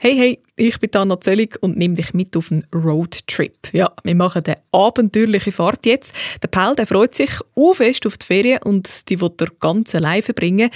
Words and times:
Hey, 0.00 0.14
hey, 0.14 0.38
ich 0.54 0.78
bin 0.78 0.94
Anna 0.94 1.20
Zöllig 1.20 1.60
und 1.60 1.76
nehme 1.76 1.96
dich 1.96 2.14
mit 2.14 2.36
auf 2.36 2.52
einen 2.52 2.64
Roadtrip. 2.72 3.72
Ja, 3.72 3.92
wir 4.04 4.14
machen 4.14 4.44
eine 4.46 4.58
abenteuerliche 4.70 5.50
Fahrt 5.50 5.86
jetzt. 5.86 6.14
Der 6.40 6.46
Paul 6.46 6.76
der 6.76 6.86
freut 6.86 7.16
sich 7.16 7.30
fest 7.74 8.06
auf 8.06 8.16
die 8.16 8.24
Ferien 8.24 8.62
und 8.62 9.10
die 9.10 9.20
wird 9.20 9.40
er 9.40 9.48
ganz 9.58 9.96
allein 9.96 10.22
verbringen. 10.22 10.70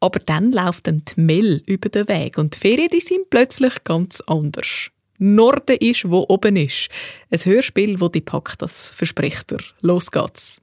Aber 0.00 0.18
dann 0.18 0.52
läuft 0.52 0.88
dann 0.88 1.02
die 1.06 1.18
Mel 1.18 1.62
über 1.64 1.88
den 1.88 2.06
Weg 2.08 2.36
und 2.36 2.54
die 2.54 2.58
Ferien 2.58 2.90
die 2.92 3.00
sind 3.00 3.30
plötzlich 3.30 3.82
ganz 3.82 4.20
anders. 4.26 4.90
Norden 5.16 5.78
ist, 5.78 6.10
wo 6.10 6.26
oben 6.28 6.56
ist. 6.56 6.88
Ein 7.30 7.42
Hörspiel, 7.42 7.98
wo 7.98 8.08
die 8.08 8.20
packt, 8.20 8.60
das 8.60 8.90
verspricht 8.90 9.52
er. 9.52 9.60
Los 9.80 10.10
geht's. 10.10 10.60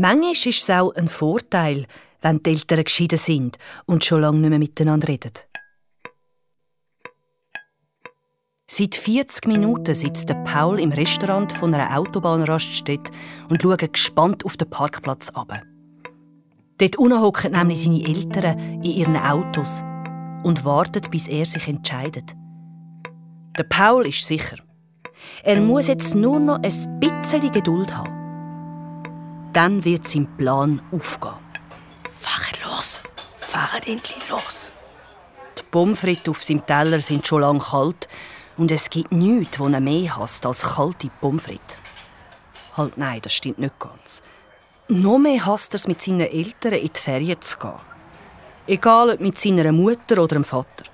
Manchmal 0.00 0.32
ist 0.32 0.46
es 0.46 0.70
auch 0.70 0.94
ein 0.94 1.08
Vorteil, 1.08 1.86
wenn 2.22 2.42
die 2.42 2.52
Eltern 2.52 2.84
geschieden 2.84 3.18
sind 3.18 3.58
und 3.84 4.02
schon 4.02 4.22
lange 4.22 4.38
nicht 4.38 4.48
mehr 4.48 4.58
miteinander 4.58 5.08
reden. 5.08 5.32
Seit 8.66 8.94
40 8.94 9.46
Minuten 9.46 9.94
sitzt 9.94 10.32
Paul 10.44 10.80
im 10.80 10.92
Restaurant 10.92 11.52
von 11.52 11.74
einer 11.74 11.98
Autobahnraststätte 11.98 13.12
und 13.50 13.60
schaut 13.60 13.92
gespannt 13.92 14.42
auf 14.46 14.56
den 14.56 14.70
Parkplatz 14.70 15.28
ab. 15.30 15.60
Dort 16.78 16.96
unten 16.96 17.52
nämlich 17.52 17.84
seine 17.84 18.02
Eltern 18.02 18.58
in 18.58 18.84
ihren 18.84 19.16
Autos 19.18 19.82
und 20.42 20.64
warten, 20.64 21.02
bis 21.10 21.28
er 21.28 21.44
sich 21.44 21.68
entscheidet. 21.68 22.32
Der 23.58 23.64
Paul 23.64 24.06
ist 24.06 24.24
sicher. 24.24 24.56
Er 25.42 25.60
muss 25.60 25.88
jetzt 25.88 26.14
nur 26.14 26.40
noch 26.40 26.62
ein 26.62 27.00
bisschen 27.00 27.52
Geduld 27.52 27.94
haben. 27.94 28.19
Dann 29.52 29.84
wird 29.84 30.06
sein 30.06 30.28
Plan 30.36 30.80
aufgehen. 30.92 31.34
Fahrt 32.18 32.62
los! 32.64 33.02
Fahrt 33.36 33.88
endlich 33.88 34.28
los! 34.28 34.72
Die 35.58 35.62
Pommes 35.70 35.98
frites 35.98 36.28
auf 36.28 36.42
seinem 36.42 36.64
Teller 36.64 37.00
sind 37.00 37.26
schon 37.26 37.40
lange 37.40 37.58
kalt 37.58 38.08
und 38.56 38.70
es 38.70 38.88
gibt 38.88 39.10
nichts, 39.10 39.58
das 39.58 39.72
er 39.72 39.80
mehr 39.80 40.16
hasst 40.16 40.46
als 40.46 40.62
kalte 40.62 41.10
Pommes 41.20 41.42
frites. 41.42 41.78
Halt 42.76 42.96
nein, 42.96 43.20
das 43.22 43.32
stimmt 43.32 43.58
nicht 43.58 43.78
ganz. 43.80 44.22
Noch 44.88 45.18
mehr 45.18 45.44
hasst 45.44 45.74
er 45.74 45.76
es, 45.76 45.88
mit 45.88 46.00
seinen 46.00 46.20
Eltern 46.20 46.74
in 46.74 46.90
die 46.92 47.00
Ferien 47.00 47.40
zu 47.40 47.58
gehen. 47.58 47.72
Egal 48.68 49.10
ob 49.10 49.20
mit 49.20 49.36
seiner 49.36 49.72
Mutter 49.72 50.22
oder 50.22 50.36
dem 50.36 50.44
Vater. 50.44 50.84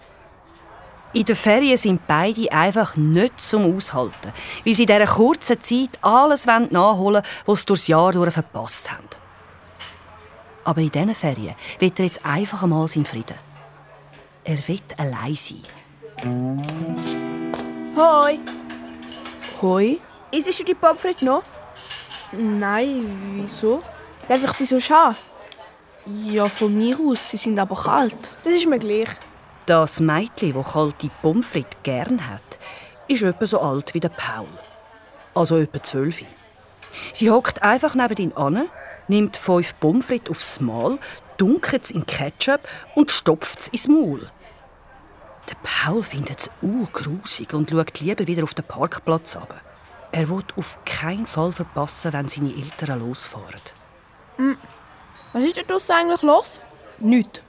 In 1.13 1.25
den 1.25 1.37
Ferien 1.37 1.77
sind 1.77 2.07
beide 2.07 2.51
einfach 2.53 2.97
nicht 2.97 3.41
zum 3.41 3.75
Aushalten, 3.75 4.33
weil 4.65 4.75
sie 4.75 4.83
in 4.83 4.87
dieser 4.89 5.07
kurzen 5.07 5.63
Zeit 5.63 5.91
alles 6.03 6.47
nachholen 6.47 6.99
wollen, 6.99 7.23
was 7.47 7.61
sie 7.61 7.67
durchs 7.67 7.87
Jahr 7.87 8.13
durch 8.13 8.33
verpasst 8.33 8.91
haben. 8.91 9.09
Aber 10.65 10.81
in 10.81 10.91
diesen 10.91 11.15
Ferien 11.15 11.55
will 11.79 11.93
er 11.97 12.05
jetzt 12.05 12.25
einfach 12.27 12.63
einmal 12.63 12.89
seinen 12.89 13.07
Frieden. 13.07 13.37
Er 14.45 14.59
will 14.69 14.81
allein 14.99 15.37
sein. 15.37 15.63
Hoi! 17.97 18.39
Hoi? 19.63 20.01
Isst 20.31 20.61
du 20.61 20.65
die 20.65 20.75
Pommes 20.75 21.23
noch? 21.23 21.43
Nein, 22.33 23.01
wieso? 23.35 23.83
Darf 24.29 24.45
ich 24.45 24.53
sie 24.53 24.65
so 24.67 24.81
schauen? 24.81 25.17
Ja, 26.05 26.47
von 26.47 26.77
mir 26.77 26.99
aus, 27.01 27.31
sie 27.31 27.37
sind 27.37 27.59
aber 27.59 27.75
kalt. 27.75 28.35
Das 28.45 28.53
ist 28.53 28.67
mir 28.67 28.79
gleich. 28.79 29.09
Das 29.67 29.99
Mädchen, 29.99 30.55
das 30.55 30.73
kalte 30.73 31.11
Pommes 31.23 31.45
frites 31.45 31.77
gern 31.83 32.29
hat, 32.29 32.41
ist 33.09 33.23
etwa 33.23 33.47
so 33.47 33.61
alt 33.61 33.95
wie 33.95 34.01
der 34.01 34.11
Paul. 34.11 34.47
Also 35.35 35.59
etwa 35.59 35.83
zwölf. 35.83 36.23
Sie 37.13 37.33
hockt 37.33 37.65
einfach 37.65 37.97
neben 37.97 38.17
ihn 38.17 38.33
an, 38.35 38.69
nimmt 39.09 39.37
fünf 39.37 39.79
Pommes 39.81 40.07
frites 40.07 40.31
aufs 40.31 40.61
Mal, 40.61 41.01
dunkelt 41.37 41.85
es 41.85 41.91
in 41.91 42.07
Ketchup 42.07 42.61
und 42.95 43.11
stopft 43.11 43.59
es 43.59 43.69
ins 43.69 43.89
Maul. 43.89 44.31
Der 45.49 45.57
Paul 45.65 46.05
findet 46.05 46.39
es 46.39 46.51
grusig 46.93 47.53
und 47.53 47.71
schaut 47.71 47.99
lieber 47.99 48.25
wieder 48.25 48.45
auf 48.45 48.55
den 48.55 48.65
Parkplatz 48.65 49.35
ab. 49.35 49.61
Er 50.13 50.29
will 50.29 50.45
auf 50.57 50.79
keinen 50.85 51.27
Fall 51.27 51.51
verpassen, 51.51 52.13
wenn 52.13 52.29
seine 52.29 52.55
Eltern 52.55 53.01
losfahren. 53.01 53.61
Hm. 54.37 54.57
Was 55.33 55.43
ist 55.43 55.57
denn 55.57 55.67
draussen 55.67 55.93
eigentlich 55.93 56.23
los? 56.23 56.61
Nichts. 56.99 57.41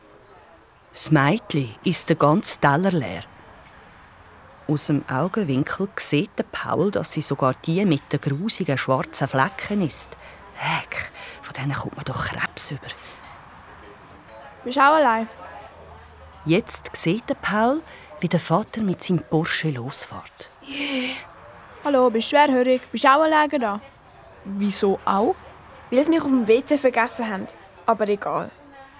Das 0.97 1.11
Mädchen 1.11 1.75
ist 1.83 2.09
der 2.09 2.15
ganze 2.15 2.59
Teller 2.59 2.89
leer. 2.89 3.21
Aus 4.67 4.87
dem 4.87 5.07
Augenwinkel 5.07 5.89
sieht 5.97 6.31
der 6.39 6.45
Paul, 6.45 6.89
dass 6.89 7.13
sie 7.13 7.21
sogar 7.21 7.53
die 7.53 7.85
mit 7.85 8.11
den 8.11 8.19
grusigen 8.19 8.79
schwarzen 8.79 9.27
Flecken 9.27 9.83
ist. 9.83 10.09
Heck, 10.55 11.11
von 11.43 11.53
denen 11.53 11.73
kommt 11.73 11.97
man 11.97 12.05
doch 12.05 12.25
Krebs 12.25 12.71
über. 12.71 12.87
Bist 14.63 14.77
du 14.77 14.81
auch 14.81 14.95
allein? 14.95 15.29
Jetzt 16.45 16.89
sieht 16.93 17.29
der 17.29 17.35
Paul, 17.35 17.83
wie 18.19 18.27
der 18.27 18.39
Vater 18.39 18.81
mit 18.81 19.03
seinem 19.03 19.19
Porsche 19.19 19.69
losfährt. 19.69 20.49
Yeah. 20.67 21.13
Hallo, 21.83 22.09
bist 22.09 22.31
du 22.31 22.37
schwerhörig? 22.37 22.81
Bist 22.91 23.03
du 23.03 23.09
auch 23.09 23.21
allein 23.21 23.47
da? 23.51 23.79
Wieso 24.45 24.99
auch? 25.05 25.35
Weil 25.91 26.03
sie 26.03 26.09
mich 26.09 26.21
auf 26.21 26.27
dem 26.27 26.47
WC 26.47 26.75
vergessen 26.79 27.29
haben. 27.29 27.45
Aber 27.85 28.09
egal. 28.09 28.49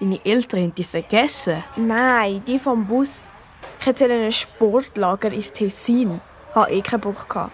Deine 0.00 0.24
Eltern 0.24 0.62
haben 0.62 0.74
dich 0.74 0.86
vergessen? 0.86 1.64
Nein, 1.76 2.40
die 2.46 2.58
vom 2.58 2.86
Bus. 2.86 3.30
Ich 3.80 3.86
hätte 3.86 4.04
in 4.04 4.12
ein 4.12 4.32
Sportlager 4.32 5.32
ins 5.32 5.52
Tessin. 5.52 6.20
Habe 6.54 6.70
eh 6.70 6.80
keinen 6.80 7.00
Bock 7.00 7.28
gehabt. 7.28 7.52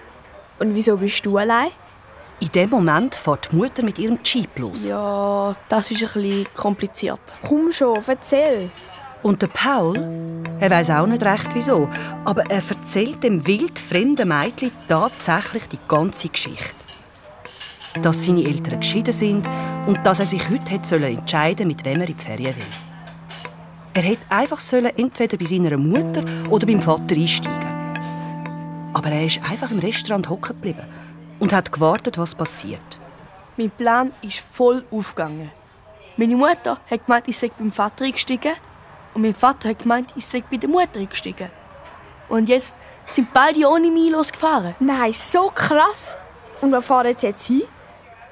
Und 0.58 0.74
wieso 0.74 0.96
bist 0.98 1.24
du 1.24 1.38
allein? 1.38 1.70
In 2.40 2.52
dem 2.52 2.68
Moment 2.68 3.14
fährt 3.14 3.50
die 3.50 3.56
Mutter 3.56 3.82
mit 3.82 3.98
ihrem 3.98 4.18
Jeep 4.22 4.58
los. 4.58 4.88
Ja, 4.88 5.54
das 5.70 5.90
ist 5.90 6.02
ein 6.02 6.22
bisschen 6.22 6.46
kompliziert. 6.54 7.20
Komm 7.46 7.72
schon, 7.72 7.98
erzähl. 8.06 8.70
Und 9.22 9.40
der 9.40 9.46
Paul, 9.46 9.96
er 10.60 10.70
weiß 10.70 10.90
auch 10.90 11.06
nicht 11.06 11.24
recht 11.24 11.54
wieso, 11.54 11.88
aber 12.26 12.44
er 12.50 12.62
erzählt 12.68 13.22
dem 13.22 13.46
wildfremden 13.46 14.28
Mädchen 14.28 14.70
tatsächlich 14.86 15.66
die 15.68 15.78
ganze 15.88 16.28
Geschichte 16.28 16.83
dass 18.02 18.26
seine 18.26 18.44
Eltern 18.44 18.80
geschieden 18.80 19.12
sind 19.12 19.48
und 19.86 19.98
dass 20.04 20.20
er 20.20 20.26
sich 20.26 20.48
heute 20.50 20.72
hätte 20.72 20.96
entscheiden 20.96 21.68
mit 21.68 21.84
wem 21.84 22.00
er 22.00 22.08
in 22.08 22.16
die 22.16 22.22
Ferien 22.22 22.56
will. 22.56 22.64
Er 23.94 24.02
hätte 24.02 24.24
einfach 24.28 24.60
entweder 24.72 25.36
bei 25.36 25.44
seiner 25.44 25.76
Mutter 25.76 26.24
oder 26.50 26.66
beim 26.66 26.80
Vater 26.80 27.14
einsteigen 27.14 28.90
Aber 28.92 29.08
er 29.10 29.24
ist 29.24 29.40
einfach 29.48 29.70
im 29.70 29.78
Restaurant 29.78 30.28
hocken 30.28 30.56
geblieben 30.56 30.84
und 31.38 31.52
hat 31.52 31.70
gewartet, 31.70 32.18
was 32.18 32.34
passiert. 32.34 32.98
Mein 33.56 33.70
Plan 33.70 34.10
ist 34.22 34.40
voll 34.40 34.84
aufgegangen. 34.90 35.50
Meine 36.16 36.36
Mutter 36.36 36.80
hat 36.90 37.06
gemeint, 37.06 37.28
ich 37.28 37.38
sei 37.38 37.50
beim 37.56 37.70
Vater 37.70 38.04
eingestiegen 38.04 38.54
und 39.14 39.22
mein 39.22 39.34
Vater 39.34 39.68
hat 39.68 39.78
gemeint, 39.80 40.12
ich 40.16 40.26
sei 40.26 40.42
bei 40.48 40.56
der 40.56 40.68
Mutter 40.68 40.98
eingestiegen. 40.98 41.50
Und 42.28 42.48
jetzt 42.48 42.74
sind 43.06 43.32
beide 43.32 43.68
ohne 43.68 43.90
mich 43.90 44.10
losgefahren. 44.10 44.74
Nein, 44.80 45.12
so 45.12 45.52
krass! 45.54 46.16
Und 46.60 46.72
wo 46.72 46.80
fahren 46.80 47.14
sie 47.16 47.28
jetzt 47.28 47.46
hin? 47.46 47.62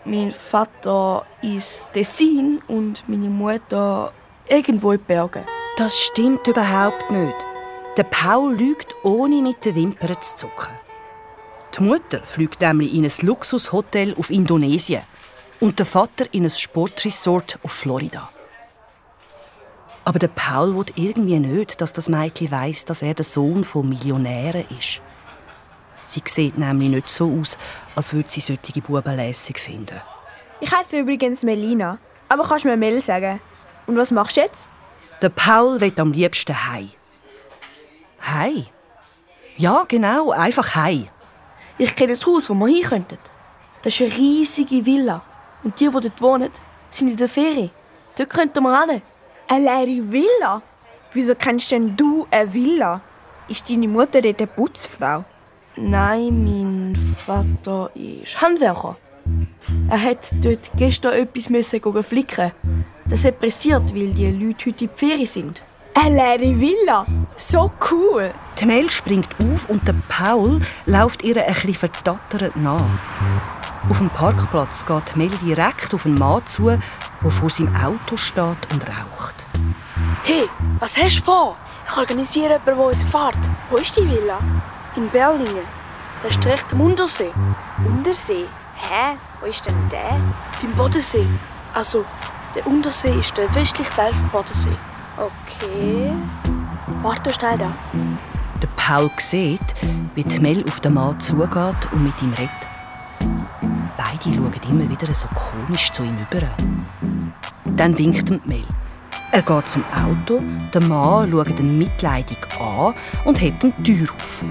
Mein 0.04 0.32
Vater 0.32 1.24
ist 1.42 1.86
Tessin 1.92 2.60
und 2.66 3.08
meine 3.08 3.28
Mutter 3.28 4.12
irgendwo 4.48 4.90
in 4.90 5.00
Bergen. 5.00 5.44
Das 5.76 5.96
stimmt 5.96 6.44
überhaupt 6.48 7.12
nicht. 7.12 7.36
Der 7.96 8.02
Paul 8.02 8.56
lügt, 8.56 8.96
ohne 9.04 9.40
mit 9.40 9.64
den 9.64 9.76
Wimpern 9.76 10.20
zu 10.20 10.34
zucken. 10.34 10.74
Die 11.78 11.84
Mutter 11.84 12.20
fliegt 12.22 12.60
nämlich 12.62 12.92
in 12.92 13.04
ein 13.04 13.12
Luxushotel 13.20 14.16
auf 14.18 14.30
Indonesien 14.30 15.02
und 15.60 15.78
der 15.78 15.86
Vater 15.86 16.26
in 16.32 16.44
ein 16.44 16.50
Sportresort 16.50 17.60
auf 17.62 17.70
Florida. 17.70 18.28
Aber 20.04 20.18
der 20.18 20.28
Paul 20.28 20.76
will 20.76 20.86
irgendwie 20.96 21.38
nicht, 21.38 21.80
dass 21.80 21.92
das 21.92 22.08
Mädchen 22.08 22.50
weiß, 22.50 22.86
dass 22.86 23.02
er 23.02 23.14
der 23.14 23.24
Sohn 23.24 23.62
von 23.62 23.88
Millionären 23.88 24.64
ist. 24.76 25.00
Sie 26.12 26.22
sieht 26.26 26.58
nämlich 26.58 26.90
nicht 26.90 27.08
so 27.08 27.38
aus, 27.40 27.56
als 27.96 28.12
würde 28.12 28.28
sie 28.28 28.40
solche 28.40 28.82
Buben 28.82 29.16
lässig 29.16 29.58
finden. 29.58 29.98
Ich 30.60 30.70
heiße 30.70 30.98
übrigens 30.98 31.42
Melina. 31.42 31.98
Aber 32.28 32.46
kannst 32.46 32.66
du 32.66 32.68
mir 32.68 32.76
Mel 32.76 33.00
sagen? 33.00 33.40
Und 33.86 33.96
was 33.96 34.10
machst 34.10 34.36
du 34.36 34.42
jetzt? 34.42 34.68
Der 35.22 35.30
Paul 35.30 35.80
will 35.80 35.94
am 35.96 36.12
liebsten 36.12 36.54
Hei. 36.70 36.88
Hei? 38.30 38.66
Ja, 39.56 39.84
genau, 39.88 40.32
einfach 40.32 40.74
Hei. 40.74 41.10
Ich 41.78 41.96
kenne 41.96 42.12
das 42.12 42.26
Haus, 42.26 42.50
wo 42.50 42.54
wir 42.56 42.66
hin 42.66 42.82
könnten. 42.82 43.18
Das 43.82 43.94
ist 43.94 44.02
eine 44.02 44.14
riesige 44.14 44.84
Villa. 44.84 45.22
Und 45.64 45.80
die, 45.80 45.86
die 45.86 45.90
dort 45.90 46.20
wohnen, 46.20 46.50
sind 46.90 47.08
in 47.08 47.16
der 47.16 47.28
Ferie. 47.30 47.70
Dort 48.18 48.34
könnten 48.34 48.62
wir 48.62 48.86
hin. 48.86 49.00
Eine 49.48 49.64
leere 49.64 50.12
Villa? 50.12 50.60
Wieso 51.14 51.34
kennst 51.34 51.72
denn 51.72 51.96
du 51.96 52.26
eine 52.30 52.52
Villa? 52.52 53.00
Ist 53.48 53.70
deine 53.70 53.88
Mutter 53.88 54.20
dort 54.20 54.38
eine 54.38 54.46
Putzfrau? 54.46 55.24
Nein, 55.76 56.44
mein 56.44 56.94
Vater 57.24 57.90
ist 57.94 58.40
Handwerker. 58.40 58.94
Er 59.88 60.02
hat 60.02 60.30
dort 60.42 60.70
gestern 60.76 61.14
etwas 61.14 61.48
müssen 61.48 62.02
flicken. 62.02 62.52
Das 63.08 63.24
hat 63.24 63.38
pressiert, 63.38 63.94
weil 63.94 64.08
die 64.08 64.32
Leute 64.32 64.66
heute 64.66 64.70
in 64.70 64.76
die 64.76 64.88
Ferien 64.88 65.26
sind. 65.26 65.62
Eine 65.94 66.38
leere 66.38 66.60
Villa. 66.60 67.06
So 67.36 67.70
cool. 67.90 68.32
Die 68.60 68.66
Mel 68.66 68.90
springt 68.90 69.28
auf 69.42 69.68
und 69.68 69.86
der 69.88 69.94
Paul 70.08 70.60
läuft 70.86 71.22
ihr 71.22 71.36
ein 71.36 71.52
bisschen 71.52 71.74
verdattert 71.74 72.56
nach. 72.56 72.84
Auf 73.88 73.98
dem 73.98 74.10
Parkplatz 74.10 74.84
geht 74.84 75.16
Mel 75.16 75.30
direkt 75.42 75.94
auf 75.94 76.04
einen 76.04 76.14
Mann 76.16 76.46
zu, 76.46 76.66
der 76.68 77.30
vor 77.30 77.50
seinem 77.50 77.74
Auto 77.76 78.16
steht 78.16 78.72
und 78.72 78.86
raucht. 78.86 79.46
Hey, 80.24 80.48
was 80.80 80.96
hast 80.96 81.18
du 81.20 81.22
vor? 81.22 81.56
Ich 81.86 81.96
organisiere 81.96 82.52
jemanden, 82.52 82.66
der 82.66 82.78
uns 82.78 83.04
fährt. 83.04 83.38
Wo 83.70 83.76
ist 83.76 83.96
die 83.96 84.08
Villa? 84.08 84.38
In 84.94 85.08
Berlingen. 85.08 85.64
Das 86.22 86.32
ist 86.32 86.44
direkt 86.44 86.70
am 86.72 86.82
Untersee. 86.82 87.32
Untersee. 87.86 88.44
Hä? 88.74 89.16
Wo 89.40 89.46
ist 89.46 89.66
denn 89.66 89.88
der? 89.88 90.20
Beim 90.60 90.72
Bodensee. 90.76 91.26
Also, 91.72 92.04
der 92.54 92.66
Untersee 92.66 93.18
ist 93.18 93.36
der 93.38 93.52
westliche 93.54 93.90
Teil 93.90 94.12
vom 94.12 94.28
Bodensee. 94.28 94.76
Okay. 95.16 96.12
Warte 97.02 97.32
schnell 97.32 97.56
da. 97.56 97.74
Der 98.60 98.68
Paul 98.76 99.10
sieht, 99.16 99.60
wie 100.14 100.24
die 100.24 100.38
Mel 100.38 100.62
auf 100.68 100.80
den 100.80 100.92
Mann 100.92 101.18
zugeht 101.18 101.90
und 101.92 102.04
mit 102.04 102.20
ihm 102.20 102.34
redet. 102.34 102.50
Beide 103.96 104.34
schauen 104.34 104.52
immer 104.68 104.90
wieder 104.90 105.14
so 105.14 105.26
komisch 105.28 105.90
zu 105.90 106.02
ihm 106.02 106.16
über. 106.30 106.46
Dann 107.64 107.96
winkt 107.96 108.28
ihm 108.28 108.42
die 108.42 108.48
Mel. 108.48 108.64
Er 109.34 109.40
geht 109.40 109.66
zum 109.66 109.82
Auto, 109.94 110.42
der 110.74 110.82
Mann 110.82 111.30
schaut 111.30 111.58
ihn 111.58 111.78
mitleidig 111.78 112.36
an 112.60 112.94
und 113.24 113.40
hebt 113.40 113.62
die 113.62 113.72
Tür 113.82 114.06
auf. 114.14 114.44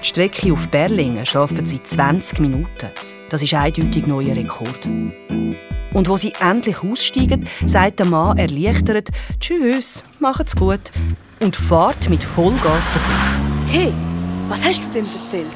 Die 0.00 0.06
Strecke 0.06 0.52
auf 0.52 0.68
Berlingen 0.68 1.26
schaffen 1.26 1.66
sie 1.66 1.82
20 1.82 2.38
Minuten. 2.38 2.90
Das 3.28 3.42
ist 3.42 3.54
eindeutig 3.54 4.06
neuer 4.06 4.36
Rekord. 4.36 4.86
Und 4.86 6.08
wo 6.08 6.16
sie 6.16 6.32
endlich 6.38 6.80
aussteigen, 6.84 7.48
sagt 7.66 7.98
der 7.98 8.06
Mann 8.06 8.38
erleichtert 8.38 9.08
«Tschüss, 9.40 10.04
macht's 10.20 10.54
gut» 10.54 10.92
und 11.40 11.56
fährt 11.56 12.08
mit 12.08 12.22
Vollgas 12.22 12.86
davon. 12.92 13.14
Hey, 13.66 13.92
was 14.48 14.64
hast 14.64 14.84
du 14.84 14.90
denn 14.90 15.06
erzählt? 15.20 15.48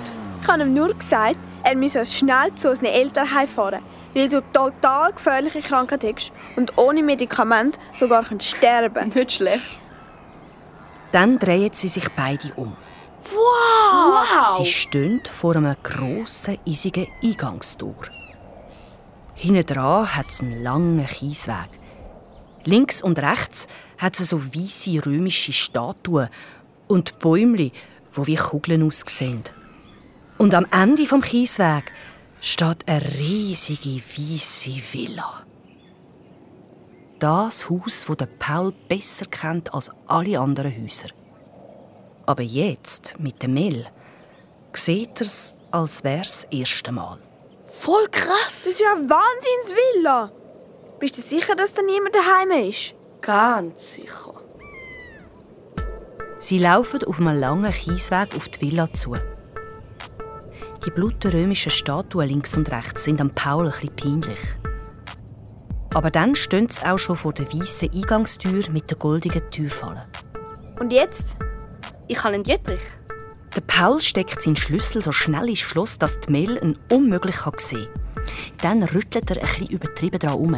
Ich 0.43 0.49
habe 0.49 0.63
ihm 0.63 0.75
nur 0.75 0.93
gesagt, 0.93 1.37
er 1.63 1.77
müsse 1.77 2.05
schnell 2.05 2.53
zu 2.57 2.71
unseren 2.71 2.87
Eltern 2.87 3.33
heimfahren, 3.33 3.83
weil 4.17 4.31
du 4.31 4.41
total 4.53 5.13
gefährliche 5.13 5.61
Krankheit 5.61 6.03
hast 6.03 6.33
und 6.57 6.79
ohne 6.79 7.03
Medikament 7.03 7.79
sogar 7.93 8.25
sterben 8.41 9.09
Nicht 9.15 9.33
schlecht. 9.33 9.79
Dann 11.13 11.39
drehen 11.39 11.71
sie 11.73 11.89
sich 11.89 12.09
beide 12.17 12.53
um. 12.57 12.75
Wow! 13.31 14.57
Sie 14.57 14.65
stehen 14.65 15.21
vor 15.31 15.57
einem 15.57 15.77
grossen, 15.83 16.59
eisigen 16.67 17.07
Eingangstor. 17.23 17.95
Hinten 19.35 19.67
dran 19.67 20.17
hat 20.17 20.31
es 20.31 20.41
einen 20.41 20.63
langen 20.63 21.07
Kiesweg. 21.07 21.69
Links 22.65 23.03
und 23.03 23.19
rechts 23.19 23.67
hat 23.99 24.19
es 24.19 24.31
so 24.31 24.43
weiße 24.43 25.05
römische 25.05 25.53
Statuen 25.53 26.31
und 26.89 27.19
Bäumli, 27.19 27.73
wo 28.13 28.27
wie 28.27 28.37
Kugeln 28.37 28.83
aussehen. 28.83 29.43
Und 30.39 30.55
am 30.55 30.67
Ende 30.71 31.07
vom 31.07 31.21
Kiesweg 31.21 31.93
steht 32.41 32.87
eine 32.87 33.03
riesige 33.19 34.01
weiße 34.01 34.81
Villa. 34.93 35.45
Das 37.19 37.71
Haus, 37.71 38.05
das 38.07 38.17
der 38.17 38.27
Paul 38.27 38.73
besser 38.89 39.27
kennt 39.27 39.73
als 39.73 39.91
alle 40.07 40.39
anderen 40.39 40.83
Häuser. 40.83 41.09
Aber 42.27 42.43
jetzt, 42.43 43.19
mit 43.19 43.41
der 43.43 43.49
Mel, 43.49 43.87
sieht 44.75 45.21
er 45.21 45.27
es, 45.27 45.55
als 45.71 46.05
wär's 46.05 46.43
das 46.43 46.53
erste 46.53 46.93
Mal. 46.93 47.19
Voll 47.67 48.07
Das 48.11 48.23
krass! 48.23 48.67
ist 48.67 48.81
ja 48.81 48.93
eine 48.95 49.09
Wahnsinnsvilla. 49.09 50.33
Bist 50.99 51.17
du 51.19 51.23
sicher, 51.23 51.55
dass 51.55 51.75
da 51.75 51.83
niemand 51.83 52.15
daheim 52.15 52.51
ist? 52.69 52.95
Ganz 53.21 53.95
sicher. 53.95 54.35
Sie 56.39 56.59
laufen 56.59 57.03
auf 57.05 57.19
einem 57.19 57.39
langen 57.41 57.73
Kiesweg 57.73 58.35
auf 58.37 58.49
die 58.49 58.61
Villa 58.61 58.93
zu. 58.93 59.15
Die 60.87 60.93
blutrömischen 60.93 61.73
Statuen 61.73 62.29
links 62.29 62.57
und 62.57 62.71
rechts 62.71 63.03
sind 63.03 63.21
am 63.21 63.31
Paul 63.31 63.67
ein 63.67 63.73
bisschen 63.73 63.97
peinlich. 63.97 64.39
Aber 65.93 66.13
dann 66.13 66.37
stehen 66.37 66.69
sie 66.69 66.87
auch 66.87 66.99
schon 66.99 67.17
vor 67.17 67.33
der 67.33 67.53
weißen 67.53 67.91
Eingangstür 67.93 68.71
mit 68.71 68.89
der 68.89 68.97
goldigen 68.97 69.43
Türfalle. 69.51 70.07
Und 70.79 70.93
jetzt? 70.93 71.39
Ich 72.07 72.23
habe 72.23 72.35
einen 72.35 72.45
Dietrich. 72.45 72.81
Der 73.57 73.63
Paul 73.63 74.01
steckt 74.01 74.41
seinen 74.41 74.55
Schlüssel 74.55 75.03
so 75.03 75.11
schnell 75.11 75.49
ins 75.49 75.59
Schloss, 75.59 75.99
dass 75.99 76.21
die 76.21 76.31
Mel 76.31 76.57
ihn 76.63 76.79
unmöglich 76.93 77.37
sehen 77.57 77.89
kann. 78.63 78.81
Dann 78.81 78.83
rüttelt 78.85 79.29
er 79.29 79.39
ein 79.39 79.43
bisschen 79.43 79.67
übertrieben 79.67 80.21
dran 80.21 80.31
herum. 80.31 80.57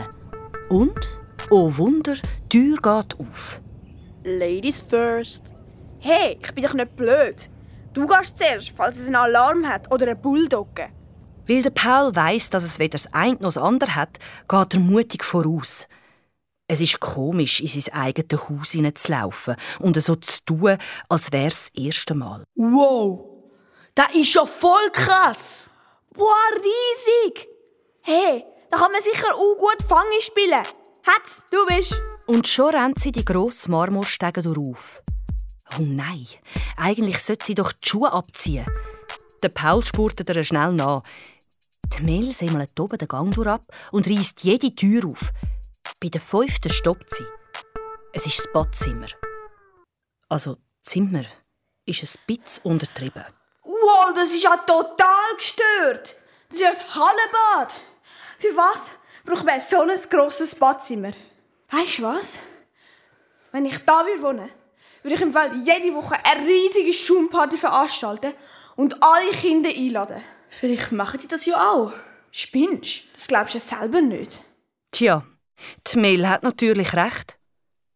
Und, 0.69 1.19
oh 1.49 1.75
Wunder, 1.79 2.17
die 2.53 2.77
Tür 2.77 2.77
geht 2.77 3.19
auf. 3.19 3.63
Ladies 4.25 4.79
first. 4.79 5.55
Hey, 6.01 6.39
ich 6.43 6.53
bin 6.53 6.65
doch 6.65 6.75
nicht 6.75 6.97
blöd. 6.97 7.49
Du 7.93 8.06
gehst 8.06 8.38
zuerst, 8.38 8.70
falls 8.70 8.99
es 8.99 9.06
einen 9.06 9.17
Alarm 9.17 9.67
hat 9.67 9.93
oder 9.93 10.06
eine 10.06 10.17
Bulldogge. 10.17 10.90
Weil 11.46 11.62
der 11.62 11.70
Paul 11.70 12.14
weiss, 12.14 12.50
dass 12.50 12.62
es 12.62 12.79
weder 12.79 12.93
das 12.93 13.12
eine 13.12 13.35
noch 13.35 13.55
das 13.55 13.58
andere 13.58 13.94
hat, 13.94 14.19
geht 14.49 14.75
er 14.75 14.81
mutig 14.81 15.25
voraus. 15.25 15.88
Es 16.67 16.82
ist 16.82 17.00
komisch, 17.00 17.61
in 17.61 17.69
sein 17.69 17.94
eigenes 17.94 18.49
Haus 18.49 18.73
hineinzulaufen 18.73 19.56
und 19.79 20.00
so 20.02 20.17
zu 20.17 20.44
tun, 20.44 20.76
als 21.08 21.32
wäre 21.32 21.46
es 21.46 21.70
das 21.73 21.82
erste 21.82 22.14
Mal. 22.14 22.44
Wow! 22.55 23.25
Das 23.94 24.14
ist 24.14 24.34
ja 24.34 24.44
voll 24.44 24.91
krass! 24.93 25.70
Boah, 26.12 26.34
riesig! 26.55 27.49
Hey, 28.02 28.44
da 28.70 28.76
kann 28.76 28.93
man 28.93 29.00
sicher 29.00 29.34
auch 29.34 29.56
gut 29.56 29.82
Fange 29.88 30.20
spielen. 30.20 30.62
Hat's, 31.06 31.43
du 31.50 31.64
bist. 31.75 31.99
Und 32.26 32.46
schon 32.46 32.75
rennt 32.75 32.99
sie 32.99 33.12
die 33.12 33.25
grossen 33.25 33.70
Marmorstege 33.70 34.43
durch. 34.43 35.00
Oh 35.76 35.82
nein, 35.82 36.26
eigentlich 36.76 37.23
sollte 37.23 37.44
sie 37.44 37.55
doch 37.55 37.73
die 37.73 37.88
Schuhe 37.88 38.12
abziehen. 38.12 38.65
Der 39.43 39.50
Paul 39.50 39.82
spurtet 39.85 40.29
ihr 40.29 40.44
schnell 40.44 40.73
nach. 40.73 41.03
Die 41.97 42.03
Mel 42.03 42.32
semmelt 42.32 42.79
oben 42.81 42.99
den 42.99 43.09
Gang 43.09 43.35
durch 43.35 43.47
ab 43.47 43.62
und 43.93 44.09
reißt 44.09 44.43
jede 44.43 44.75
Tür 44.75 45.06
auf. 45.06 45.31
Bei 46.00 46.09
der 46.09 46.20
fünften 46.20 46.70
stoppt 46.70 47.15
sie. 47.15 47.26
Es 48.12 48.26
ist 48.26 48.38
das 48.38 48.53
Badzimmer. 48.53 49.09
Also, 50.29 50.56
Zimmer 50.82 51.25
ist 51.87 52.03
ein 52.03 52.23
bisschen 52.26 52.65
untertrieben. 52.65 53.25
Wow, 53.62 54.12
das 54.15 54.31
ist 54.32 54.43
ja 54.43 54.56
total 54.56 55.37
gestört. 55.37 56.17
Das 56.49 56.56
ist 56.56 56.61
ja 56.61 56.70
das 56.70 56.94
Hallenbad. 56.94 57.75
Für 58.38 58.56
was 58.56 58.91
braucht 59.25 59.44
man 59.44 59.61
so 59.61 59.82
ein 59.82 59.99
grosses 60.09 60.55
Badzimmer? 60.55 61.12
Weißt 61.70 61.99
du 61.99 62.03
was? 62.05 62.38
Wenn 63.53 63.67
ich 63.67 63.79
da 63.85 64.05
wohnen 64.20 64.51
würde 65.02 65.17
ich 65.17 65.20
im 65.20 65.32
Fall 65.32 65.50
jede 65.64 65.94
Woche 65.94 66.17
eine 66.24 66.46
riesige 66.46 66.93
Schaumparty 66.93 67.56
veranstalten 67.56 68.34
und 68.76 69.02
alle 69.02 69.31
Kinder 69.31 69.70
einladen. 69.70 70.22
Vielleicht 70.48 70.93
machen 70.93 71.20
die 71.20 71.28
das 71.28 71.46
ja 71.46 71.70
auch. 71.70 71.93
Spinnst? 72.31 73.05
Das 73.14 73.26
glaubst 73.26 73.55
du 73.55 73.58
ja 73.58 73.64
selber 73.64 74.00
nicht. 74.00 74.43
Tja, 74.93 75.24
die 75.86 75.98
Mel 75.98 76.28
hat 76.28 76.43
natürlich 76.43 76.94
recht. 76.94 77.38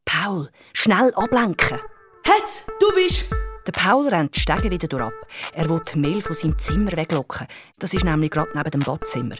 Paul, 0.04 0.50
schnell 0.74 1.12
ablenken. 1.14 1.80
Hetz, 2.24 2.64
du 2.80 2.92
bist. 2.94 3.26
Der 3.66 3.72
Paul 3.72 4.08
rennt 4.08 4.34
die 4.34 4.40
Stege 4.40 4.70
wieder 4.70 4.88
durch 4.88 5.04
ab. 5.04 5.12
Er 5.54 5.68
will 5.68 5.80
die 5.92 5.98
Mel 5.98 6.20
von 6.20 6.34
seinem 6.34 6.58
Zimmer 6.58 6.92
weglocken. 6.92 7.46
Das 7.78 7.94
ist 7.94 8.04
nämlich 8.04 8.30
gerade 8.30 8.50
neben 8.54 8.70
dem 8.70 8.82
Badzimmer. 8.82 9.36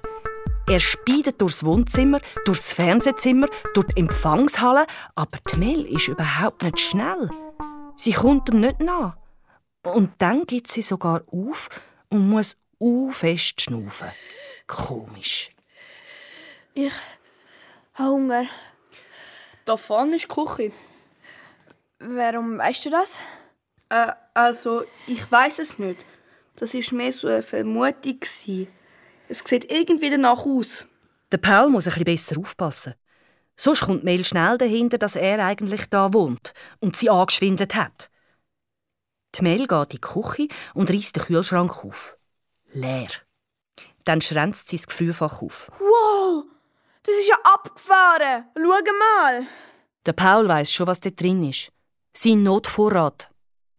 Er 0.69 0.78
speidet 0.78 1.40
durchs 1.40 1.64
Wohnzimmer, 1.64 2.21
durchs 2.45 2.73
Fernsehzimmer, 2.73 3.49
durch 3.75 3.88
die 3.88 4.00
Empfangshalle, 4.00 4.87
aber 5.16 5.38
die 5.52 5.59
Mel 5.59 5.85
ist 5.87 6.07
überhaupt 6.07 6.62
nicht 6.62 6.78
schnell. 6.78 7.28
Sie 7.97 8.13
kommt 8.13 8.49
ihm 8.49 8.61
nicht 8.61 8.81
nach. 8.81 9.17
Und 9.83 10.13
dann 10.19 10.47
geht 10.47 10.69
sie 10.69 10.83
sogar 10.83 11.23
auf 11.27 11.69
und 12.09 12.29
muss 12.29 12.57
fest 13.11 13.61
schnaufen. 13.61 14.11
Komisch. 14.67 15.51
Ich 16.75 16.93
habe 17.95 18.11
Hunger. 18.11 18.47
Da 19.65 19.77
vorne 19.77 20.17
ist 20.17 20.25
die 20.25 20.35
Küche. 20.35 20.73
Warum 21.99 22.59
weißt 22.59 22.87
du 22.87 22.91
das? 22.91 23.21
Äh, 23.89 24.13
also, 24.35 24.85
ich 25.07 25.31
weiß 25.31 25.61
es 25.61 25.79
nicht. 25.79 26.05
Das 26.57 26.75
ist 26.75 26.93
mehr 26.93 27.13
so 27.13 27.29
eine 27.29 27.43
Vermutung. 27.43 28.19
gewesen. 28.21 28.69
Es 29.29 29.41
sieht 29.41 29.71
irgendwie 29.71 30.11
danach 30.11 30.45
aus. 30.45 30.87
Der 31.31 31.39
Paul 31.39 31.71
muss 31.71 31.87
ein 31.87 31.91
bisschen 31.93 32.05
besser 32.05 32.39
aufpassen. 32.39 32.95
Sonst 33.57 33.83
kommt 33.83 34.05
Mel 34.05 34.25
schnell 34.25 34.59
dahinter, 34.59 34.99
dass 34.99 35.17
er 35.17 35.45
eigentlich 35.45 35.89
da 35.91 36.13
wohnt 36.13 36.53
und 36.81 36.97
sie 36.97 37.11
angeschwindet 37.11 37.75
hat. 37.75 38.11
Die 39.35 39.43
Mel 39.43 39.67
geht 39.67 39.71
in 39.71 39.89
die 39.91 40.01
Küche 40.01 40.49
und 40.75 40.91
reißt 40.91 41.17
den 41.17 41.23
Kühlschrank 41.23 41.85
auf. 41.85 42.17
Leer. 42.73 43.11
Dann 44.05 44.21
schränzt 44.21 44.69
sie 44.69 44.77
das 44.77 44.87
Gefrierfach 44.87 45.43
auf. 45.43 45.71
Wow, 45.79 46.45
das 47.03 47.15
ist 47.15 47.29
ja 47.29 47.37
abgefahren. 47.45 48.47
Schau 48.57 48.93
mal. 48.99 49.47
Der 50.07 50.13
Paul 50.13 50.49
weiß 50.49 50.73
schon, 50.73 50.87
was 50.87 51.01
da 51.01 51.11
drin 51.11 51.49
ist. 51.49 51.71
Sein 52.15 52.43
Notvorrat. 52.43 53.31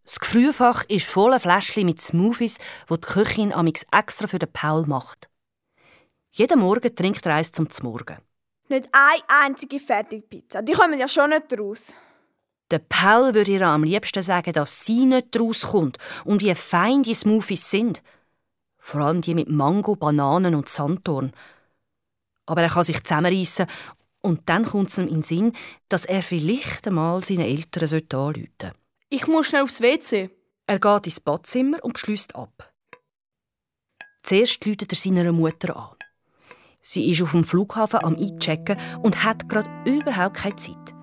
Das 0.06 0.20
Gefrierfach 0.20 0.84
ist 0.88 1.08
voller 1.08 1.40
Fläschchen 1.40 1.86
mit 1.86 2.02
Smoothies, 2.02 2.58
die 2.90 2.94
die 2.94 3.02
Köchin 3.02 3.54
amix 3.54 3.86
extra 3.92 4.28
für 4.28 4.40
den 4.40 4.52
Paul 4.52 4.86
macht. 4.86 5.30
Jeden 6.32 6.60
Morgen 6.60 6.96
trinkt 6.96 7.26
er 7.26 7.36
eins 7.36 7.52
zum 7.52 7.70
Zmorgen. 7.70 8.18
Nicht 8.70 8.90
eine 8.92 9.46
einzige 9.46 9.80
Fertigpizza. 9.80 10.62
Die 10.62 10.74
kommen 10.74 11.00
ja 11.00 11.08
schon 11.08 11.30
nicht 11.30 11.58
raus. 11.58 11.94
Der 12.72 12.80
Paul 12.80 13.34
würde 13.34 13.52
ihr 13.52 13.62
am 13.62 13.84
liebsten 13.84 14.24
sagen, 14.24 14.54
dass 14.54 14.86
sie 14.86 15.06
nicht 15.06 15.38
rauskommt 15.40 15.98
und 16.26 16.42
wie 16.42 16.56
fein 16.56 17.04
die 17.04 17.14
Smoothies 17.14 17.70
sind. 17.70 18.02
Vor 18.80 19.02
allem 19.02 19.22
die 19.22 19.36
mit 19.36 19.50
Mango, 19.50 19.96
Bananen 19.96 20.56
und 20.56 20.70
Sanddorn. 20.70 21.34
Aber 22.46 22.62
er 22.62 22.70
kann 22.70 22.84
sich 22.84 23.04
zusammenreißen 23.04 23.68
und 24.22 24.50
dann 24.50 24.66
kommt 24.66 24.90
es 24.90 24.98
ihm 24.98 25.08
in 25.08 25.16
den 25.16 25.24
Sinn, 25.24 25.54
dass 25.90 26.06
er 26.06 26.24
vielleicht 26.24 26.88
einmal 26.88 27.22
seinen 27.22 27.42
Eltern 27.42 27.84
anrufen 27.84 28.08
sollte. 28.12 28.74
Ich 29.10 29.28
muss 29.28 29.48
schnell 29.48 29.64
aufs 29.64 29.82
WC. 29.82 30.30
Er 30.66 30.80
geht 30.80 31.06
ins 31.06 31.20
Badzimmer 31.20 31.78
und 31.84 31.94
beschließt 31.94 32.36
ab. 32.36 32.74
Zuerst 34.24 34.66
läutet 34.66 34.94
er 34.94 34.96
seiner 34.96 35.32
Mutter 35.32 35.76
an. 35.76 36.03
Sie 36.86 37.10
ist 37.10 37.22
auf 37.22 37.32
dem 37.32 37.46
Flughafen 37.46 38.04
am 38.04 38.18
Einchecken 38.18 38.76
und 39.02 39.24
hat 39.24 39.48
gerade 39.48 39.70
überhaupt 39.86 40.36
keine 40.36 40.58
Zeit. 40.58 40.94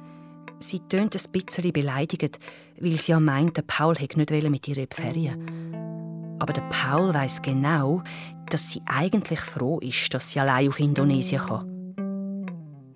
Sie 0.59 0.81
tönt 0.81 1.17
ein 1.17 1.33
bisschen 1.33 1.73
beleidigt, 1.73 2.39
weil 2.79 2.99
sie 2.99 3.13
ja 3.13 3.19
meint, 3.19 3.57
der 3.57 3.63
Paul 3.63 3.97
hätte 3.97 4.19
nicht 4.19 4.31
mit 4.31 4.69
ihr 4.69 4.77
in 4.77 4.87
die 4.91 4.95
Ferien. 4.95 6.37
Aber 6.39 6.53
der 6.53 6.69
Paul 6.69 7.15
weiß 7.15 7.41
genau, 7.41 8.03
dass 8.51 8.71
sie 8.71 8.83
eigentlich 8.85 9.41
froh 9.41 9.79
ist, 9.79 10.13
dass 10.13 10.31
sie 10.31 10.41
allein 10.41 10.69
auf 10.69 10.79
Indonesien 10.79 11.41
kann. 11.41 11.95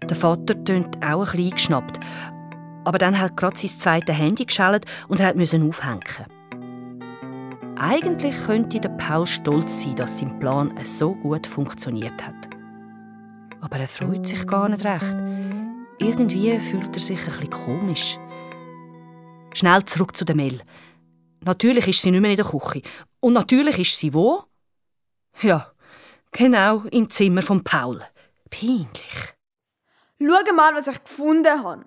Der 0.06 0.16
Vater 0.16 0.62
tönt 0.62 1.02
auch 1.02 1.20
ein 1.20 1.24
bisschen 1.24 1.44
eingeschnappt, 1.44 2.00
aber 2.84 2.98
dann 2.98 3.18
hat 3.18 3.38
gerade 3.38 3.56
sein 3.56 3.70
zweites 3.70 4.14
Handy 4.14 4.44
geschaltet 4.44 4.84
und 5.08 5.20
er 5.20 5.34
musste 5.34 5.62
aufhängen. 5.62 6.26
Eigentlich 7.76 8.36
könnte 8.44 8.78
der 8.78 8.90
Paul 8.90 9.26
stolz 9.26 9.82
sein, 9.82 9.96
dass 9.96 10.18
sein 10.18 10.38
Plan 10.38 10.74
so 10.82 11.14
gut 11.14 11.46
funktioniert 11.46 12.22
hat. 12.22 12.53
Aber 13.64 13.78
er 13.78 13.88
freut 13.88 14.28
sich 14.28 14.46
gar 14.46 14.68
nicht 14.68 14.84
recht. 14.84 15.16
Irgendwie 15.98 16.60
fühlt 16.60 16.94
er 16.94 17.00
sich 17.00 17.18
ein 17.18 17.24
bisschen 17.24 17.50
komisch. 17.50 18.18
Schnell 19.54 19.82
zurück 19.86 20.14
zu 20.14 20.26
der 20.26 20.36
Mel. 20.36 20.60
Natürlich 21.40 21.88
ist 21.88 22.02
sie 22.02 22.10
nicht 22.10 22.20
mehr 22.20 22.32
in 22.32 22.36
der 22.36 22.44
Küche. 22.44 22.82
Und 23.20 23.32
natürlich 23.32 23.78
ist 23.78 23.98
sie 23.98 24.12
wo? 24.12 24.44
Ja, 25.40 25.72
genau 26.30 26.82
im 26.90 27.08
Zimmer 27.08 27.40
von 27.40 27.64
Paul. 27.64 28.02
Peinlich. 28.50 29.34
Schau 30.20 30.54
mal, 30.54 30.74
was 30.74 30.88
ich 30.88 31.02
gefunden 31.02 31.64
habe. 31.64 31.86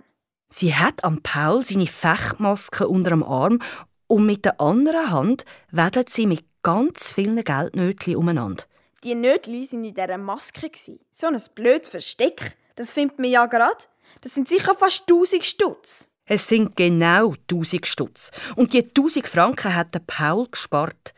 Sie 0.49 0.73
hat 0.73 1.03
am 1.03 1.21
Paul 1.21 1.63
seine 1.63 1.85
Fechtmaske 1.85 2.87
unter 2.87 3.11
dem 3.11 3.23
Arm 3.23 3.59
und 4.07 4.25
mit 4.25 4.45
der 4.45 4.59
anderen 4.59 5.11
Hand 5.11 5.45
wedelt 5.69 6.09
sie 6.09 6.25
mit 6.25 6.43
ganz 6.63 7.11
vielen 7.11 7.43
Geldnötchen 7.43 8.15
umeinander. 8.15 8.63
Die 9.03 9.15
Nötli 9.15 9.65
sind 9.65 9.83
in 9.83 9.93
dieser 9.93 10.17
Maske. 10.17 10.71
So 11.11 11.27
ein 11.27 11.41
blödes 11.53 11.89
Versteck. 11.89 12.57
Das 12.75 12.91
findet 12.91 13.19
man 13.19 13.29
ja 13.29 13.45
gerade. 13.45 13.85
Das 14.21 14.33
sind 14.33 14.47
sicher 14.47 14.73
fast 14.73 15.01
1000 15.01 15.45
Stutz. 15.45 16.07
Es 16.25 16.47
sind 16.47 16.75
genau 16.75 17.33
1000 17.49 17.87
Stutz. 17.87 18.31
Und 18.55 18.73
die 18.73 18.83
1000 18.83 19.27
Franken 19.27 19.75
hat 19.75 19.93
der 19.93 19.99
Paul 19.99 20.47
gespart. 20.49 21.13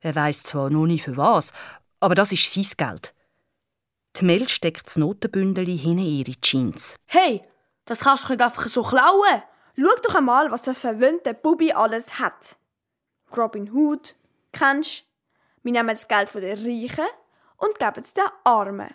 Er 0.00 0.14
weiß 0.14 0.44
zwar 0.44 0.70
noch 0.70 0.86
nicht 0.86 1.04
für 1.04 1.16
was, 1.16 1.52
aber 2.00 2.14
das 2.14 2.32
ist 2.32 2.52
sein 2.52 2.66
Geld. 2.76 3.14
Die 4.16 4.24
Mel 4.24 4.48
steckt 4.48 4.86
das 4.86 4.96
Notenbündel 4.96 5.68
in 5.68 5.98
ihre 5.98 6.40
Jeans. 6.40 6.96
Hey, 7.06 7.42
das 7.84 8.00
kannst 8.00 8.24
du 8.24 8.32
nicht 8.32 8.42
einfach 8.42 8.68
so 8.68 8.82
klauen. 8.82 9.42
Schau 9.76 9.94
doch 10.02 10.14
einmal, 10.14 10.50
was 10.50 10.62
das 10.62 10.80
verwöhnte 10.80 11.34
Bubi 11.34 11.72
alles 11.72 12.18
hat. 12.18 12.56
Robin 13.36 13.70
Hood, 13.72 14.14
kennst 14.52 15.04
Wir 15.66 15.72
nehmen 15.72 15.88
das 15.88 16.06
Geld 16.06 16.28
von 16.28 16.42
den 16.42 16.56
Reichen 16.56 17.08
und 17.56 17.76
geben 17.76 18.04
es 18.04 18.14
den 18.14 18.22
Armen. 18.44 18.94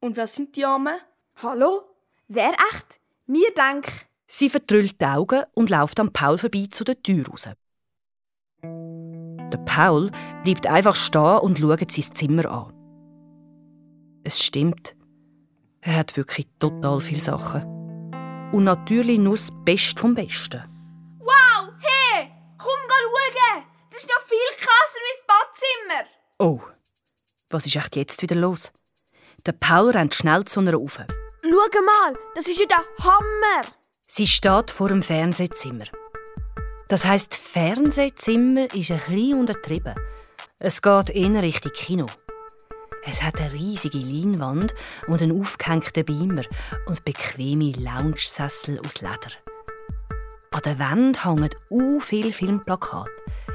Und 0.00 0.18
wer 0.18 0.26
sind 0.26 0.54
die 0.54 0.66
Armen? 0.66 0.98
Hallo? 1.42 1.80
Wer 2.28 2.52
echt? 2.70 3.00
Mir 3.24 3.48
denk. 3.54 4.06
Sie 4.26 4.50
vertrüllt 4.50 5.00
die 5.00 5.06
Augen 5.06 5.44
und 5.54 5.70
läuft 5.70 5.98
am 5.98 6.12
Paul 6.12 6.36
vorbei 6.36 6.66
zu 6.70 6.84
der 6.84 7.02
Tür 7.02 7.26
raus. 7.26 7.48
Der 8.62 9.64
Paul 9.64 10.10
bleibt 10.42 10.66
einfach 10.66 10.94
stehen 10.94 11.38
und 11.38 11.58
schaut 11.58 11.90
sein 11.90 12.14
Zimmer 12.14 12.50
an. 12.50 12.74
Es 14.24 14.44
stimmt. 14.44 14.94
Er 15.80 15.96
hat 15.96 16.18
wirklich 16.18 16.46
total 16.58 17.00
viele 17.00 17.20
Sachen 17.20 17.62
und 18.52 18.64
natürlich 18.64 19.18
nur 19.18 19.36
das 19.36 19.50
Beste 19.64 19.98
vom 19.98 20.14
Besten. 20.14 20.64
Wow, 21.20 21.72
hey, 21.80 22.30
komm 22.58 22.80
schauen! 22.90 23.64
Das 23.88 24.00
ist 24.00 24.10
noch 24.10 24.20
viel 24.26 24.50
krasser 24.58 25.00
Badzimmer! 25.54 26.08
Oh, 26.38 26.60
was 27.50 27.66
ist 27.66 27.76
echt 27.76 27.96
jetzt 27.96 28.22
wieder 28.22 28.34
los? 28.34 28.72
Der 29.46 29.52
Paul 29.52 29.90
rennt 29.90 30.14
schnell 30.14 30.44
zu 30.44 30.60
einer 30.60 30.74
rauf. 30.74 30.98
Schau 31.42 31.82
mal, 31.82 32.14
das 32.34 32.46
ist 32.46 32.58
ja 32.58 32.66
der 32.66 32.84
Hammer! 33.04 33.66
Sie 34.06 34.26
steht 34.26 34.70
vor 34.70 34.88
dem 34.88 35.02
Fernsehzimmer. 35.02 35.84
Das 36.88 37.04
heißt, 37.04 37.34
Fernsehzimmer 37.36 38.72
ist 38.74 38.90
ein 38.90 39.00
bisschen 39.06 39.38
untertrieben. 39.40 39.94
Es 40.58 40.82
geht 40.82 41.10
eher 41.10 41.42
Richtung 41.42 41.72
Kino. 41.72 42.06
Es 43.06 43.22
hat 43.22 43.40
eine 43.40 43.52
riesige 43.52 43.98
Leinwand 43.98 44.74
und 45.06 45.22
einen 45.22 45.40
aufgehängten 45.40 46.04
Beamer 46.04 46.44
und 46.86 47.04
bequeme 47.04 47.72
Lounge-Sessel 47.72 48.80
aus 48.80 49.00
Leder. 49.02 49.53
An 50.54 50.62
der 50.62 50.78
Wand 50.78 51.24
hängen 51.24 51.50
u 51.68 51.98
viele 51.98 52.32
Filmplakate. 52.32 53.10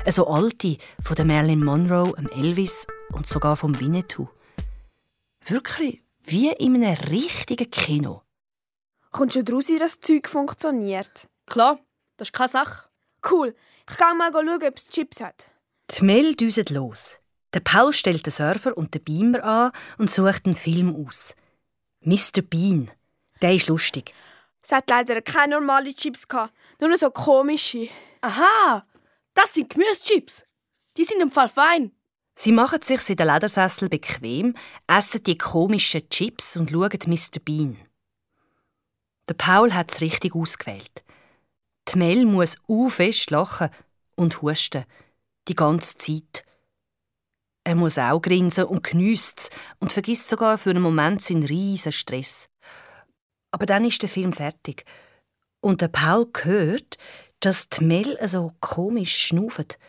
So 0.08 0.28
alte 0.28 0.76
von 1.02 1.16
der 1.16 1.24
Marilyn 1.24 1.64
Monroe, 1.64 2.12
dem 2.12 2.28
Elvis 2.28 2.86
und 3.14 3.26
sogar 3.26 3.56
vom 3.56 3.80
Winnetou. 3.80 4.28
Wirklich 5.46 6.04
wie 6.26 6.52
in 6.52 6.84
einem 6.84 6.98
richtigen 7.10 7.72
Kino. 7.72 8.24
Kommst 9.12 9.38
du 9.38 9.46
daraus, 9.46 9.70
wie 9.70 9.80
das 9.80 10.02
Zeug 10.02 10.28
funktioniert? 10.28 11.30
Klar, 11.46 11.80
das 12.18 12.28
ist 12.28 12.34
keine 12.34 12.50
Sache. 12.50 12.90
Cool. 13.32 13.56
Ich 13.90 13.96
gehe 13.96 14.16
mal 14.16 14.34
schauen, 14.34 14.62
ob 14.62 14.78
es 14.78 14.90
Chips 14.90 15.22
hat. 15.22 15.54
Die 15.92 16.04
Mail 16.04 16.36
düset 16.36 16.70
los. 16.70 17.22
Der 17.54 17.62
Paul 17.62 17.94
stellt 17.94 18.26
den 18.26 18.32
Server 18.32 18.76
und 18.76 18.94
den 18.94 19.06
Beamer 19.06 19.44
an 19.46 19.72
und 20.00 20.12
sucht 20.12 20.46
einen 20.46 20.56
Film 20.56 21.08
aus. 21.08 21.34
Mr. 22.02 22.42
Bean. 22.42 22.92
Der 23.42 23.54
ist 23.54 23.70
lustig. 23.70 24.14
Es 24.70 24.76
hat 24.76 24.88
leider 24.88 25.20
keine 25.24 25.56
normalen 25.56 25.96
Chips 25.96 26.28
gehabt, 26.28 26.54
nur 26.80 26.96
so 26.96 27.10
komische. 27.10 27.90
Aha, 28.22 28.86
das 29.34 29.56
sind 29.56 29.68
Gemüsechips. 29.68 30.46
Die 30.96 31.06
sind 31.06 31.22
im 31.22 31.32
Fall 31.32 31.50
fein. 31.50 31.92
Sie 32.36 32.52
machen 32.52 32.80
sich 32.84 33.10
in 33.10 33.16
den 33.16 33.26
Ledersessel 33.26 33.90
bequem, 33.90 34.54
essen 34.86 35.24
die 35.24 35.40
komischen 35.40 36.08
Chips 36.12 36.56
und 36.56 36.70
schauen 36.70 37.00
Mr. 37.08 37.40
Bean. 37.44 37.78
Der 39.28 39.34
Paul 39.34 39.74
hat 39.74 39.92
es 39.92 40.02
richtig 40.02 40.36
ausgewählt. 40.36 41.04
Die 41.88 41.98
Mel 41.98 42.26
muss 42.26 42.58
fest 42.90 43.32
lachen 43.32 43.72
und 44.18 44.44
husten. 44.44 44.86
Die 45.48 45.56
ganze 45.56 45.98
Zeit. 45.98 46.46
Er 47.64 47.74
muss 47.74 47.98
auch 47.98 48.22
grinsen 48.22 48.66
und 48.66 48.84
geniesst 48.84 49.50
und 49.80 49.92
vergisst 49.92 50.30
sogar 50.30 50.60
für 50.60 50.70
einen 50.70 50.84
Moment 50.84 51.24
seinen 51.24 51.44
riesen 51.44 51.92
Stress. 51.92 52.50
Aber 53.52 53.66
dann 53.66 53.86
ist 53.86 54.02
der 54.02 54.10
Film 54.10 54.34
fertig. 54.34 54.86
Und 55.62 55.82
der 55.82 55.88
Paul 55.88 56.30
hört, 56.44 56.98
dass 57.40 57.70
die 57.70 57.84
Mel 57.84 58.18
so 58.28 58.54
komisch 58.60 59.16
schnauft. 59.16 59.80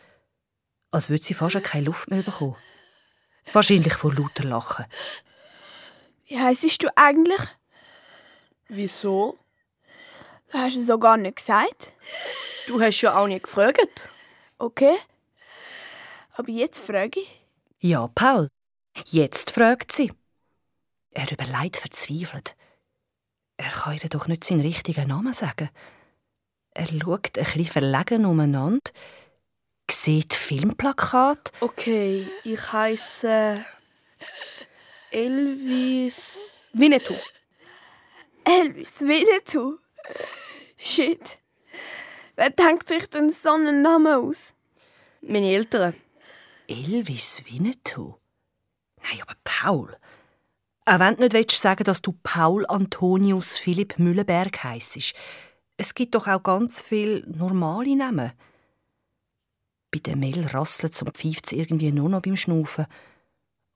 Als 0.91 1.09
würde 1.09 1.23
sie 1.23 1.33
fast 1.33 1.63
keine 1.63 1.85
Luft 1.85 2.09
mehr 2.09 2.23
bekommen. 2.23 2.57
Wahrscheinlich 3.53 3.93
vor 3.93 4.13
lauter 4.13 4.43
Lachen. 4.43 4.85
Wie 6.25 6.39
heisst 6.39 6.83
du 6.83 6.89
eigentlich? 6.95 7.41
Wieso? 8.67 9.37
Du 10.51 10.57
hast 10.57 10.75
es 10.75 10.87
so 10.87 10.99
gar 10.99 11.17
nicht 11.17 11.37
gesagt. 11.37 11.93
Du 12.67 12.81
hast 12.81 13.01
ja 13.01 13.17
auch 13.17 13.27
nicht 13.27 13.43
gefragt. 13.43 14.09
Okay. 14.57 14.97
Aber 16.33 16.49
jetzt 16.49 16.79
frage 16.79 17.19
ich. 17.19 17.41
Ja, 17.79 18.07
Paul. 18.07 18.47
Jetzt 19.05 19.51
fragt 19.51 19.91
sie. 19.91 20.11
Er 21.11 21.31
überlegt 21.31 21.77
verzweifelt. 21.77 22.55
Er 23.61 23.69
kann 23.69 23.93
ihr 24.01 24.09
doch 24.09 24.25
nicht 24.25 24.43
seinen 24.43 24.61
richtigen 24.61 25.07
Namen 25.07 25.33
sagen. 25.33 25.69
Er 26.71 26.87
schaut 26.87 27.37
ein 27.37 27.43
bisschen 27.43 27.65
verlegen 27.65 28.25
umeinander, 28.25 28.91
sieht 29.89 30.33
Filmplakat. 30.33 31.51
Okay, 31.59 32.27
ich 32.43 32.73
heiße 32.73 33.63
Elvis 35.11 36.69
Winnetou. 36.73 37.15
Elvis 38.45 39.01
Winnetou? 39.01 39.77
Shit. 40.75 41.37
Wer 42.35 42.49
denkt 42.49 42.87
sich 42.87 43.07
denn 43.11 43.29
so 43.29 43.51
einen 43.51 43.83
Namen 43.83 44.25
aus? 44.25 44.55
Meine 45.21 45.51
Eltern. 45.53 45.93
Elvis 46.67 47.43
Winnetou? 47.45 48.15
Nein, 49.03 49.21
aber 49.21 49.35
Paul. 49.43 49.95
Auch 50.85 50.99
wenn 50.99 51.15
du 51.15 51.27
nicht 51.27 51.51
sagen 51.51 51.83
dass 51.83 52.01
du 52.01 52.13
Paul 52.23 52.65
Antonius 52.65 53.57
Philipp 53.57 53.99
Mühlenberg 53.99 54.63
heisst. 54.63 55.13
Es 55.77 55.93
gibt 55.93 56.15
doch 56.15 56.27
auch 56.27 56.43
ganz 56.43 56.81
viele 56.81 57.23
normale 57.27 57.95
Namen. 57.95 58.31
Bei 59.91 59.99
der 59.99 60.15
Mel 60.15 60.47
rasselt 60.47 60.99
und 61.01 61.17
pfeift 61.17 61.47
sie 61.47 61.59
irgendwie 61.59 61.91
nur 61.91 62.09
noch 62.09 62.21
beim 62.21 62.37
Schnaufen. 62.37 62.87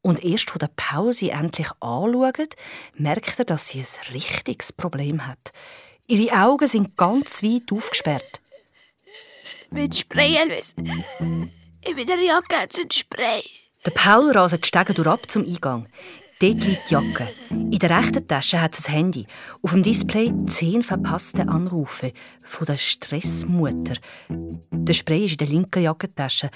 Und 0.01 0.23
erst, 0.23 0.53
wo 0.53 0.59
der 0.59 0.69
Paul 0.75 1.13
sie 1.13 1.29
endlich 1.29 1.69
anschaut, 1.79 2.55
merkt 2.93 3.39
er, 3.39 3.45
dass 3.45 3.69
sie 3.69 3.79
ein 3.79 4.13
richtiges 4.13 4.71
Problem 4.71 5.25
hat. 5.25 5.51
Ihre 6.07 6.31
Augen 6.39 6.67
sind 6.67 6.95
ganz 6.95 7.41
weit 7.41 7.71
aufgesperrt. 7.71 8.41
Mit 9.71 9.95
Spray, 9.95 10.35
Elvis. 10.35 10.75
Ich 11.81 11.95
bin 11.95 12.07
der 12.07 12.19
Jacke 12.19 12.67
zum 12.69 12.89
Spray. 12.91 13.43
Der 13.83 13.91
Paul 13.91 14.31
raset 14.31 14.59
die 14.63 14.67
Stege 14.67 14.93
durch 14.93 15.07
ab 15.07 15.29
zum 15.29 15.43
Eingang. 15.43 15.87
Dort 16.39 16.65
liegt 16.65 16.89
die 16.89 16.93
Jacke. 16.93 17.29
In 17.49 17.79
der 17.79 17.89
rechten 17.89 18.27
Tasche 18.27 18.61
hat 18.61 18.77
es 18.77 18.87
ein 18.87 18.93
Handy. 18.93 19.25
Auf 19.61 19.71
dem 19.71 19.83
Display 19.83 20.33
zehn 20.47 20.83
verpasste 20.83 21.47
Anrufe 21.47 22.11
von 22.43 22.65
der 22.65 22.75
Stressmutter. 22.75 23.95
Der 24.29 24.93
Spray 24.93 25.25
ist 25.25 25.33
in 25.33 25.37
der 25.37 25.47
linken 25.47 25.83
Jackentasche. 25.83 26.49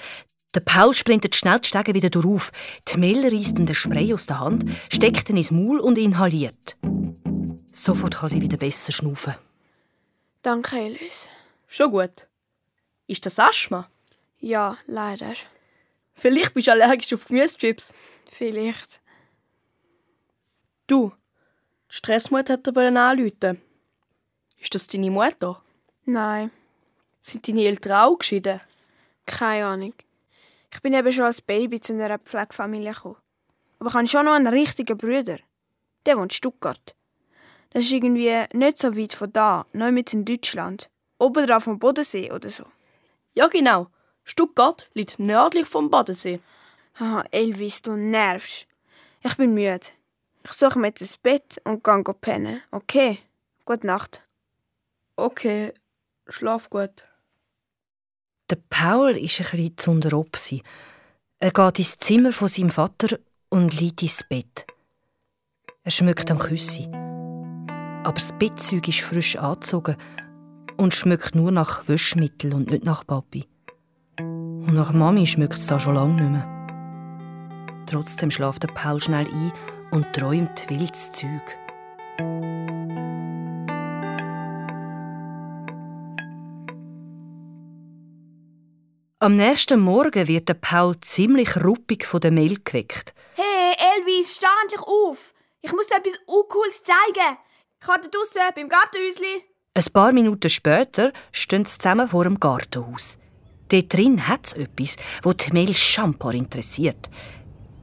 Der 0.54 0.60
Paul 0.60 0.92
sprintet 0.92 1.34
schnell 1.34 1.60
die 1.60 1.68
Stege 1.68 1.94
wieder 1.94 2.10
durch. 2.10 2.50
Die 2.88 2.98
Mel 2.98 3.24
reißt 3.24 3.56
den 3.56 3.72
Spray 3.72 4.12
aus 4.12 4.26
der 4.26 4.40
Hand, 4.40 4.64
steckt 4.92 5.30
ihn 5.30 5.36
ins 5.36 5.50
Maul 5.50 5.78
und 5.80 5.96
inhaliert. 5.96 6.76
Sofort 7.72 8.18
kann 8.18 8.28
sie 8.28 8.42
wieder 8.42 8.58
besser 8.58 8.92
schnaufen. 8.92 9.34
Danke, 10.42 10.76
Elvis. 10.76 11.28
Schon 11.68 11.90
gut. 11.92 12.28
Ist 13.06 13.24
das 13.24 13.38
Asthma? 13.38 13.88
Ja, 14.40 14.76
leider. 14.86 15.34
Vielleicht 16.14 16.52
bist 16.52 16.66
du 16.66 16.72
allergisch 16.72 17.12
auf 17.14 17.26
Gemüsechips. 17.26 17.94
Vielleicht. 18.26 19.00
Du, 20.90 21.12
die 21.88 21.94
Stressmutter 21.94 22.54
hat 22.54 22.66
dir 22.66 22.76
anrufen. 22.76 23.62
Ist 24.58 24.74
das 24.74 24.88
deine 24.88 25.12
Mutter? 25.12 25.62
Nein, 26.04 26.50
Sind 27.20 27.46
deine 27.46 27.62
Eltern 27.62 27.92
auch 27.92 28.18
geschieden? 28.18 28.60
keine 29.24 29.66
Ahnung. 29.66 29.94
Ich 30.74 30.82
bin 30.82 30.92
eben 30.92 31.12
schon 31.12 31.26
als 31.26 31.42
Baby 31.42 31.80
zu 31.80 31.92
einer 31.92 32.18
Pflegefamilie 32.18 32.90
gekommen. 32.90 33.18
Aber 33.78 33.88
ich 33.90 33.94
habe 33.94 34.06
schon 34.08 34.24
noch 34.24 34.32
einen 34.32 34.48
richtigen 34.48 34.98
Bruder. 34.98 35.38
Der 36.06 36.16
wohnt 36.16 36.32
in 36.32 36.36
Stuttgart. 36.36 36.96
Das 37.70 37.84
ist 37.84 37.92
irgendwie 37.92 38.34
nicht 38.52 38.78
so 38.78 38.96
weit 38.96 39.12
von 39.12 39.32
da, 39.32 39.66
neu 39.72 39.92
mit 39.92 40.12
in 40.12 40.24
Deutschland. 40.24 40.90
Oben 41.20 41.46
drauf 41.46 41.62
vom 41.62 41.78
Bodensee 41.78 42.32
oder 42.32 42.50
so. 42.50 42.64
Ja, 43.34 43.46
genau. 43.46 43.86
Stuttgart 44.24 44.90
liegt 44.94 45.20
nördlich 45.20 45.66
vom 45.68 45.88
Bodensee. 45.88 46.40
Haha, 46.98 47.22
Elvis, 47.30 47.80
du 47.80 47.94
nervst. 47.94 48.66
Ich 49.22 49.36
bin 49.36 49.54
müde. 49.54 49.86
Ich 50.42 50.52
suche 50.52 50.78
mir 50.78 50.88
jetzt 50.88 51.02
ein 51.02 51.20
Bett 51.22 51.60
und 51.64 51.84
gehe 51.84 52.14
pennen. 52.14 52.62
Okay? 52.70 53.18
Gute 53.64 53.86
Nacht. 53.86 54.26
Okay, 55.16 55.74
schlaf 56.28 56.70
gut. 56.70 57.08
Der 58.48 58.56
Paul 58.68 59.16
ist 59.16 59.40
ein 59.40 59.46
bisschen 59.50 59.76
zu 59.76 59.90
unterob. 59.90 60.36
Er 61.38 61.50
geht 61.50 61.78
ins 61.78 61.98
Zimmer 61.98 62.32
von 62.32 62.48
seinem 62.48 62.70
Vater 62.70 63.18
und 63.48 63.78
liegt 63.78 64.02
ins 64.02 64.24
Bett. 64.28 64.66
Er 65.84 65.90
schmückt 65.90 66.30
am 66.30 66.38
Küssi. 66.38 66.88
Aber 68.02 68.14
das 68.14 68.32
Bettzeug 68.38 68.88
ist 68.88 69.00
frisch 69.00 69.36
angezogen 69.36 69.96
und 70.78 70.94
schmeckt 70.94 71.34
nur 71.34 71.52
nach 71.52 71.86
Wäschmittel 71.86 72.54
und 72.54 72.70
nicht 72.70 72.84
nach 72.84 73.06
Papi. 73.06 73.46
Und 74.18 74.74
nach 74.74 74.92
Mami 74.92 75.26
schmeckt 75.26 75.58
es 75.58 75.66
da 75.66 75.78
schon 75.78 75.94
lange 75.94 76.14
nicht 76.14 76.30
mehr. 76.30 77.84
Trotzdem 77.86 78.30
schläft 78.30 78.62
der 78.62 78.68
Paul 78.68 79.00
schnell 79.00 79.26
ein 79.26 79.52
und 79.90 80.12
träumt 80.12 80.68
wildes 80.68 81.12
Zeug. 81.12 81.58
Am 89.22 89.36
nächsten 89.36 89.80
Morgen 89.80 90.28
wird 90.28 90.48
der 90.48 90.54
Paul 90.54 90.98
ziemlich 91.00 91.62
ruppig 91.62 92.06
von 92.06 92.20
der 92.20 92.30
Mail 92.30 92.58
geweckt. 92.64 93.14
Hey, 93.34 93.74
Elvis, 93.96 94.36
steh 94.36 94.46
endlich 94.62 94.80
auf! 94.80 95.34
Ich 95.60 95.72
muss 95.72 95.88
dir 95.88 95.96
etwas 95.96 96.18
Uncooles 96.26 96.82
zeigen! 96.82 97.36
Ich 97.82 97.86
habe 97.88 98.08
draussen 98.08 98.40
beim 98.54 98.68
Gartenhäusli. 98.68 99.44
Ein 99.74 99.92
paar 99.92 100.12
Minuten 100.12 100.48
später 100.48 101.12
stehen 101.32 101.64
sie 101.64 101.78
zusammen 101.78 102.08
vor 102.08 102.24
dem 102.24 102.40
Gartenhaus. 102.40 103.18
Dort 103.68 103.92
drin 103.92 104.26
hat 104.26 104.46
es 104.46 104.52
etwas, 104.54 104.96
das 105.22 105.36
die 105.36 105.52
Mel 105.52 105.74
Champor 105.74 106.32
interessiert. 106.32 107.10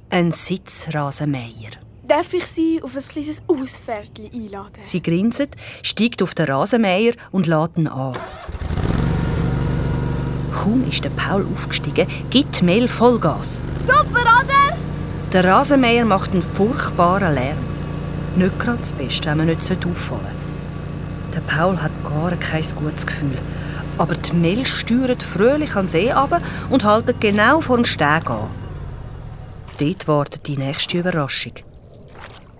Ein 0.10 0.32
Sitzrasenmäher. 0.32 1.87
Darf 2.08 2.34
ich 2.34 2.46
Sie 2.46 2.82
auf 2.82 2.96
ein 2.96 3.06
kleines 3.06 3.44
Ausfährtchen 3.48 4.32
einladen? 4.34 4.78
Sie 4.80 5.02
grinset, 5.02 5.50
steigt 5.84 6.24
auf 6.24 6.34
den 6.34 6.46
Rasenmäher 6.46 7.14
und 7.34 7.48
lädt 7.48 7.76
ihn 7.76 7.90
an. 7.90 8.14
Kaum 10.54 10.88
ist 10.90 11.04
der 11.04 11.10
Paul 11.10 11.46
aufgestiegen, 11.54 12.08
gibt 12.30 12.62
Mel 12.62 12.88
Vollgas. 12.88 13.62
Super, 13.82 14.22
oder? 14.22 14.78
Der 15.34 15.44
Rasenmäher 15.44 16.06
macht 16.06 16.32
einen 16.32 16.44
furchtbaren 16.44 17.34
Lärm. 17.34 17.58
Nicht 18.38 18.58
gerade 18.58 18.78
das 18.78 18.94
Beste, 18.94 19.30
wenn 19.30 19.40
man 19.40 19.48
nicht 19.48 19.70
auffallen 19.70 19.98
sollte. 20.00 21.36
Der 21.36 21.42
Paul 21.42 21.82
hat 21.82 21.92
gar 22.06 22.32
kein 22.38 22.64
gutes 22.76 23.06
Gefühl. 23.06 23.38
Aber 23.98 24.16
die 24.16 24.34
Mel 24.34 24.66
steuert 24.66 25.24
fröhlich 25.24 25.76
an 25.76 25.88
den 25.88 25.90
See 25.90 26.12
runter 26.12 26.42
und 26.70 26.86
haltet 26.86 27.20
genau 27.20 27.60
vor 27.60 27.76
dem 27.76 27.86
Steg 27.86 28.30
an. 28.30 28.50
Dort 29.78 30.08
wartet 30.08 30.48
die 30.48 30.58
nächste 30.58 31.00
Überraschung. 31.00 31.54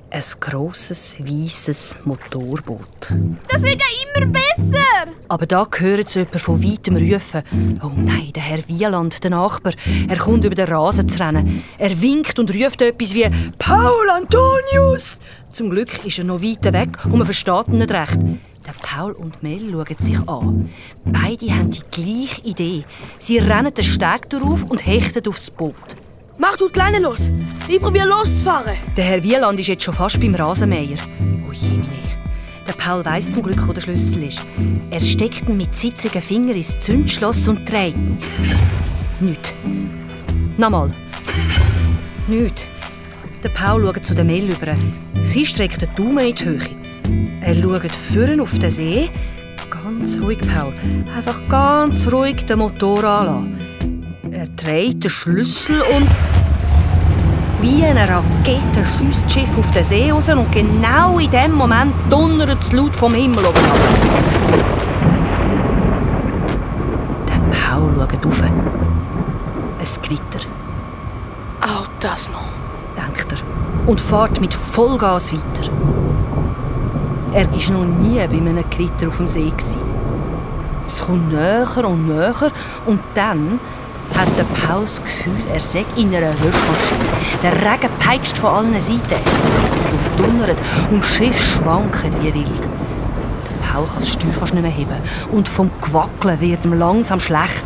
Ein 0.10 0.24
grosses, 0.40 1.20
weißes 1.20 1.98
Motorboot. 2.06 3.12
Das 3.50 3.62
wird 3.62 3.82
ja 3.82 4.22
immer 4.22 4.32
besser! 4.32 5.12
Aber 5.28 5.46
da 5.46 5.68
hören 5.78 6.08
sie 6.08 6.20
jemanden 6.20 6.40
von 6.40 6.64
weitem 6.64 6.96
rufen. 6.96 7.44
Oh 7.84 7.92
nein, 7.94 8.32
der 8.34 8.44
Herr 8.44 8.68
Wieland, 8.70 9.22
der 9.22 9.32
Nachbar. 9.32 9.74
Er 10.08 10.18
kommt 10.18 10.46
über 10.46 10.56
den 10.56 10.70
Rasen 10.70 11.10
zu 11.10 11.20
rennen. 11.20 11.62
Er 11.78 12.02
winkt 12.02 12.40
und 12.40 12.56
ruft 12.56 12.82
etwas 12.82 13.14
wie 13.14 13.30
«Paul 13.60 14.10
Antonius!» 14.10 15.18
Zum 15.52 15.72
Glück 15.72 16.06
ist 16.06 16.20
er 16.20 16.24
noch 16.24 16.42
weit 16.42 16.64
weg 16.72 17.04
und 17.06 17.18
man 17.18 17.26
versteht 17.26 17.68
ihn 17.68 17.80
nicht 17.80 17.92
recht. 17.92 18.20
Der 18.66 18.74
Paul 18.82 19.12
und 19.12 19.44
Mel 19.44 19.70
schauen 19.70 19.98
sich 19.98 20.20
an. 20.28 20.70
Beide 21.06 21.54
haben 21.54 21.72
die 21.72 21.82
gleiche 21.92 22.42
Idee. 22.44 22.86
Sie 23.18 23.40
rennen 23.40 23.74
den 23.74 23.84
Steg 23.84 24.28
auf 24.42 24.64
und 24.66 24.86
hechten 24.86 25.28
aufs 25.28 25.50
Boot. 25.50 25.76
Mach 26.40 26.56
du 26.56 26.70
die 26.70 26.78
Leine 26.78 27.00
los. 27.00 27.32
Ich 27.68 27.80
probiere 27.80 28.08
loszufahren. 28.08 28.76
Der 28.96 29.06
Herr 29.06 29.24
Wieland 29.24 29.60
ist 29.60 29.68
jetzt 29.68 29.84
schon 29.84 29.94
fast 29.94 30.20
beim 30.20 30.36
Rasenmäher. 30.36 30.98
Oh 31.48 31.52
Jemine. 31.52 31.88
Der 32.68 32.74
Paul 32.74 33.04
weiss 33.04 33.32
zum 33.32 33.42
Glück, 33.42 33.68
wo 33.68 33.74
der 33.74 33.82
Schlüssel 33.82 34.24
ist. 34.24 34.42
Er 34.92 35.00
steckt 35.00 35.50
ihn 35.50 35.58
mit 35.58 35.76
zittrigen 35.76 36.22
Fingern 36.22 36.56
ins 36.56 36.80
Zündschloss 36.80 37.48
und 37.48 37.70
dreht. 37.70 37.96
Nicht. 39.20 39.56
Nochmal. 40.58 40.92
Nicht. 42.28 42.70
Der 43.44 43.50
Paul 43.50 43.84
schaut 43.84 44.06
zu 44.06 44.14
der 44.14 44.26
Mel 44.26 44.50
über. 44.50 44.76
Sie 45.26 45.46
streckt 45.46 45.82
den 45.82 45.96
Daumen 45.96 46.20
in 46.20 46.36
die 46.36 46.46
Höhe. 46.46 46.60
Er 47.42 47.56
schaut 47.56 47.92
vorne 47.92 48.44
auf 48.44 48.60
den 48.60 48.70
See. 48.70 49.10
Ganz 49.70 50.20
ruhig, 50.22 50.40
Paul. 50.40 50.74
Einfach 51.16 51.48
ganz 51.48 52.12
ruhig 52.12 52.46
den 52.46 52.60
Motor 52.60 53.04
anlassen. 53.04 53.77
Er 54.32 54.48
dreht 54.48 55.04
den 55.04 55.10
Schlüssel 55.10 55.82
und. 55.82 56.08
Wie 57.62 57.84
eine 57.84 58.08
Rakete 58.08 58.86
schießt 58.86 59.26
das 59.26 59.34
Schiff 59.34 59.50
auf 59.58 59.72
den 59.72 59.84
See 59.84 60.12
raus 60.12 60.30
und 60.30 60.52
genau 60.52 61.18
in 61.18 61.32
dem 61.32 61.54
Moment 61.54 61.94
donnert 62.10 62.62
es 62.62 62.72
laut 62.72 62.96
vom 62.96 63.14
Himmel 63.16 63.46
oben 63.46 63.58
ab. 63.58 63.78
Der 67.28 67.40
Paul 67.58 67.94
schaut 67.96 68.26
rauf. 68.26 68.42
Ein 68.44 69.88
Gewitter, 70.04 70.48
Auch 71.62 71.88
das 72.00 72.30
noch. 72.30 72.44
denkt 72.96 73.32
er, 73.32 73.90
und 73.90 74.00
fährt 74.00 74.40
mit 74.40 74.54
Vollgas 74.54 75.32
weiter. 75.34 75.72
Er 77.34 77.46
war 77.52 77.72
noch 77.74 77.86
nie 77.86 78.18
bei 78.18 78.24
einem 78.38 78.70
Gewitter 78.70 79.08
auf 79.08 79.18
dem 79.18 79.28
See. 79.28 79.50
gewesen. 79.50 79.82
Es 80.86 81.02
kommt 81.02 81.32
näher 81.34 81.86
und 81.86 82.08
näher 82.08 82.52
und 82.86 83.00
dann 83.16 83.60
hat 84.16 84.28
der 84.38 84.44
Paul 84.44 84.82
das 84.82 85.02
Gefühl, 85.02 85.42
er 85.54 85.60
sei 85.60 85.86
in 85.96 86.14
einer 86.16 86.30
Waschmaschine. 86.30 87.06
Der 87.44 87.54
Regen 87.54 87.90
peitscht 88.00 88.38
von 88.38 88.50
allen 88.50 88.80
Seiten, 88.80 89.02
es 89.02 89.82
blitzt 89.82 89.92
und 89.92 90.20
donnert 90.20 90.58
und 90.92 91.04
das 91.04 91.10
Schiff 91.10 91.54
schwankt 91.54 92.04
wie 92.22 92.34
wild. 92.34 92.64
Der 92.64 93.68
Paul 93.72 93.86
kann 93.86 94.00
das 94.00 94.10
Steuer 94.10 94.34
fast 94.34 94.54
nicht 94.54 94.64
mehr 94.64 94.72
heben 94.72 94.96
und 95.32 95.48
vom 95.48 95.70
Gewackeln 95.82 96.40
wird 96.40 96.66
ihm 96.66 96.74
langsam 96.74 97.20
schlecht. 97.20 97.66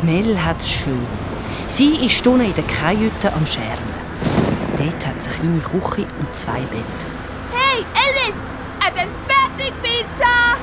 Die 0.00 0.06
Mel 0.06 0.42
hat 0.44 0.58
es 0.58 0.70
schön. 0.70 1.06
Sie 1.66 2.04
ist 2.04 2.26
unten 2.26 2.44
in 2.46 2.54
der 2.54 2.64
Kajüte 2.64 3.32
am 3.32 3.46
Schermen. 3.46 3.94
Dort 4.76 5.06
hat 5.06 5.22
sie 5.22 5.30
eine 5.30 5.60
kleine 5.60 5.80
Küche 5.80 6.02
und 6.02 6.34
zwei 6.34 6.60
Betten. 6.60 7.10
Hey, 7.52 7.84
Elvis! 7.94 8.34
Eine 8.80 9.08
Fertigpizza! 9.26 10.56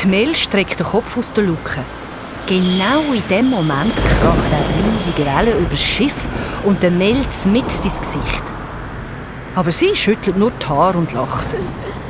Die 0.00 0.06
Mel 0.06 0.34
streckt 0.34 0.78
den 0.78 0.86
Kopf 0.86 1.16
aus 1.16 1.32
der 1.32 1.44
Luke. 1.44 1.80
Genau 2.48 3.12
in 3.12 3.22
dem 3.28 3.50
Moment 3.50 3.94
kracht 3.94 4.50
eine 4.50 4.90
riesige 4.90 5.26
Welle 5.26 5.52
über 5.58 5.68
das 5.68 5.82
Schiff 5.82 6.14
und 6.64 6.82
der 6.82 6.90
Mel 6.90 7.16
mit 7.52 7.64
ins 7.64 7.82
Gesicht. 7.82 8.42
Aber 9.54 9.70
sie 9.70 9.94
schüttelt 9.94 10.38
nur 10.38 10.50
die 10.52 10.66
Haare 10.66 10.96
und 10.96 11.12
lacht. 11.12 11.48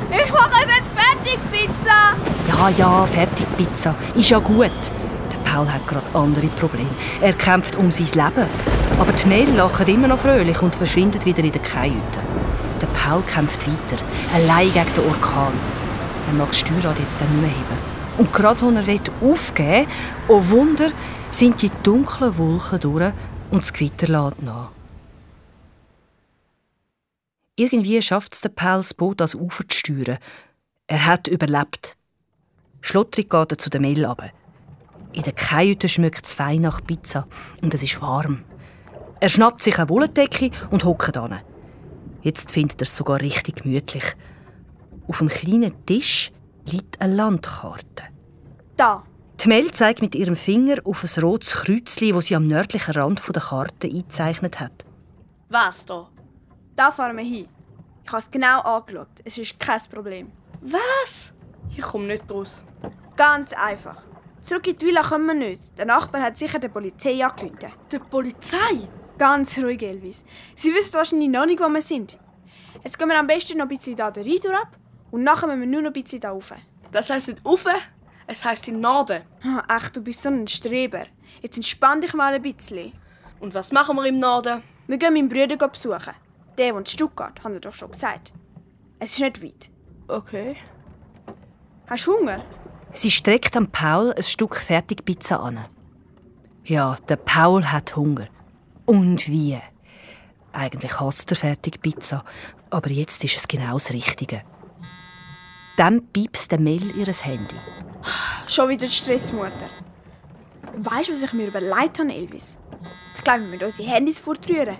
Ich 0.09 0.31
mache 0.31 0.63
uns 0.63 0.73
jetzt 0.77 0.91
Fertigpizza! 0.95 2.13
Ja, 2.47 2.69
ja, 2.69 3.05
fertig 3.05 3.47
Pizza. 3.57 3.93
Ist 4.15 4.29
ja 4.29 4.39
gut. 4.39 4.71
Der 5.29 5.51
Paul 5.51 5.67
hat 5.67 5.85
gerade 5.85 6.05
andere 6.13 6.47
Probleme. 6.47 6.87
Er 7.19 7.33
kämpft 7.33 7.75
um 7.75 7.91
sein 7.91 8.05
Leben. 8.05 8.47
Aber 8.97 9.11
die 9.11 9.27
Mel 9.27 9.49
lacht 9.57 9.89
immer 9.89 10.07
noch 10.07 10.19
fröhlich 10.19 10.61
und 10.61 10.73
verschwindet 10.73 11.25
wieder 11.25 11.43
in 11.43 11.51
der 11.51 11.61
Kajüte. 11.61 12.19
Der 12.81 12.87
Paul 12.87 13.21
kämpft 13.23 13.67
weiter, 13.67 14.01
allein 14.33 14.71
gegen 14.71 14.93
den 14.95 15.03
Orkan. 15.05 15.51
Er 16.29 16.33
mag 16.37 16.47
das 16.47 16.59
Steuerrad 16.59 16.97
jetzt 16.97 17.19
nicht 17.19 17.41
mehr 17.41 17.49
heben. 17.49 17.88
Und 18.19 18.33
gerade 18.33 18.65
als 18.65 18.87
er 18.89 18.99
aufgeben 19.21 19.87
will, 19.87 19.87
oh 20.27 20.49
Wunder, 20.49 20.91
sind 21.31 21.61
die 21.61 21.71
dunklen 21.83 22.37
Wolken 22.37 22.79
durch 22.81 23.13
und 23.49 23.61
das 23.63 23.71
Gewitter 23.71 24.07
lädt 24.07 24.43
nach. 24.43 24.71
Irgendwie 27.55 28.01
schafft 28.01 28.33
es 28.33 28.41
der 28.41 28.49
Paul, 28.49 29.15
das 29.15 29.35
Ufer 29.35 29.63
zu 29.69 29.77
steuern. 29.77 30.17
Er 30.87 31.05
hat 31.05 31.29
überlebt. 31.29 31.95
Schlottrig 32.81 33.29
geht 33.29 33.51
er 33.53 33.57
zu 33.57 33.69
der 33.69 33.79
Mel 33.79 34.05
runter. 34.05 34.31
In 35.13 35.23
der 35.23 35.33
Kajüte 35.33 35.87
schmeckt 35.87 36.25
es 36.25 36.33
fein 36.33 36.59
nach 36.59 36.83
Pizza 36.83 37.25
und 37.61 37.73
es 37.73 37.83
ist 37.83 38.01
warm. 38.01 38.43
Er 39.21 39.29
schnappt 39.29 39.61
sich 39.61 39.79
eine 39.79 39.87
Wolldecke 39.87 40.51
und 40.71 40.83
hockt 40.83 41.15
an. 41.15 41.39
Jetzt 42.21 42.51
findet 42.51 42.81
er 42.81 42.85
es 42.85 42.97
sogar 42.97 43.21
richtig 43.21 43.63
gemütlich. 43.63 44.03
Auf 45.07 45.21
einem 45.21 45.29
kleinen 45.29 45.85
Tisch 45.85 46.33
liegt 46.65 47.01
eine 47.01 47.15
Landkarte. 47.15 48.03
Da. 48.77 49.03
Die 49.39 49.47
Mel 49.47 49.71
zeigt 49.71 50.01
mit 50.01 50.15
ihrem 50.15 50.35
Finger 50.35 50.77
auf 50.83 51.03
ein 51.03 51.23
rotes 51.23 51.53
Kreuzchen, 51.53 52.13
das 52.13 52.25
sie 52.25 52.35
am 52.35 52.47
nördlichen 52.47 52.93
Rand 52.93 53.21
der 53.33 53.41
Karte 53.41 53.87
eingezeichnet 53.87 54.59
hat. 54.59 54.85
Was 55.49 55.85
da? 55.85 56.09
Da 56.75 56.91
fahren 56.91 57.17
wir 57.17 57.23
hin. 57.23 57.47
Ich 58.03 58.11
habe 58.11 58.19
es 58.19 58.31
genau 58.31 58.61
angeschaut. 58.61 59.07
Es 59.23 59.37
ist 59.37 59.59
kein 59.59 59.81
Problem. 59.91 60.31
Was? 60.61 61.33
Ich 61.75 61.81
komme 61.81 62.07
nicht 62.07 62.29
raus. 62.29 62.63
Ganz 63.15 63.53
einfach. 63.53 64.03
Zurück 64.41 64.67
in 64.67 64.77
die 64.77 64.85
Villa 64.87 65.03
kommen 65.03 65.27
wir 65.27 65.33
nicht. 65.33 65.77
Der 65.77 65.85
Nachbar 65.85 66.21
hat 66.21 66.37
sicher 66.37 66.59
der 66.59 66.69
Polizei 66.69 67.23
angerufen. 67.23 67.57
Die 67.91 67.99
Polizei? 67.99 68.87
Ganz 69.17 69.57
ruhig, 69.57 69.81
Elvis. 69.83 70.23
Sie 70.55 70.73
wissen 70.73 70.93
wahrscheinlich 70.93 71.29
noch 71.29 71.45
nicht, 71.45 71.59
wo 71.59 71.67
wir 71.67 71.81
sind. 71.81 72.17
Jetzt 72.83 72.97
gehen 72.97 73.09
wir 73.09 73.19
am 73.19 73.27
besten 73.27 73.57
noch 73.57 73.65
ein 73.65 73.69
bisschen 73.69 73.95
da 73.95 74.09
den 74.09 74.23
Rhein 74.23 74.55
ab 74.55 74.78
und 75.11 75.23
nachher 75.23 75.47
müssen 75.47 75.61
wir 75.61 75.67
nur 75.67 75.81
noch 75.81 75.89
ein 75.89 75.93
bisschen 75.93 76.19
da 76.19 76.31
rauf. 76.31 76.53
Das 76.91 77.09
heisst 77.09 77.27
nicht 77.29 77.45
rauf, 77.45 77.65
es 78.27 78.45
heisst 78.45 78.67
in 78.67 78.79
Norden. 78.79 79.23
Ach, 79.67 79.89
du 79.89 80.01
bist 80.01 80.21
so 80.21 80.29
ein 80.29 80.47
Streber. 80.47 81.05
Jetzt 81.41 81.57
entspann 81.57 82.01
dich 82.01 82.13
mal 82.13 82.33
ein 82.33 82.41
bisschen. 82.41 82.93
Und 83.39 83.53
was 83.53 83.71
machen 83.71 83.95
wir 83.95 84.05
im 84.05 84.19
Norden? 84.19 84.61
Wir 84.87 84.97
gehen 84.97 85.13
meinen 85.13 85.29
Bruder 85.29 85.67
besuchen. 85.67 86.13
Der 86.57 86.75
wohnt 86.75 86.87
in 86.87 86.91
Stuttgart, 86.93 87.43
hat 87.43 87.51
er 87.53 87.59
doch 87.59 87.73
schon 87.73 87.91
gesagt. 87.91 88.33
Es 88.99 89.13
ist 89.13 89.21
nicht 89.21 89.43
weit. 89.43 89.71
Okay. 90.07 90.57
Hast 91.87 92.05
du 92.05 92.17
Hunger? 92.17 92.43
Sie 92.91 93.09
streckt 93.09 93.55
am 93.55 93.71
Paul 93.71 94.13
ein 94.13 94.23
Stück 94.23 94.57
Fertigpizza 94.57 95.37
an. 95.37 95.65
Ja, 96.65 96.95
der 97.07 97.15
Paul 97.15 97.65
hat 97.65 97.95
Hunger. 97.95 98.27
Und 98.85 99.27
wie? 99.27 99.59
Eigentlich 100.51 100.99
hasst 100.99 101.31
er 101.31 101.37
Fertigpizza, 101.37 102.25
aber 102.69 102.89
jetzt 102.89 103.23
ist 103.23 103.37
es 103.37 103.47
genau 103.47 103.73
das 103.73 103.93
Richtige. 103.93 104.43
Dann 105.79 106.05
piepst 106.07 106.51
der 106.51 106.59
Mel 106.59 106.93
ihres 106.97 107.23
Handy. 107.23 107.55
Schon 108.49 108.67
wieder 108.67 108.85
die 108.85 108.91
Stressmutter. 108.91 109.69
Weißt 110.75 111.07
du, 111.07 111.13
was 111.13 111.21
ich 111.21 111.31
mir 111.31 111.47
überlegt 111.47 111.99
habe, 111.99 112.13
Elvis? 112.13 112.57
Ich 113.15 113.23
glaube, 113.23 113.43
wir 113.43 113.47
müssen 113.47 113.63
unsere 113.63 113.87
Handys 113.87 114.19
fortrühren. 114.19 114.75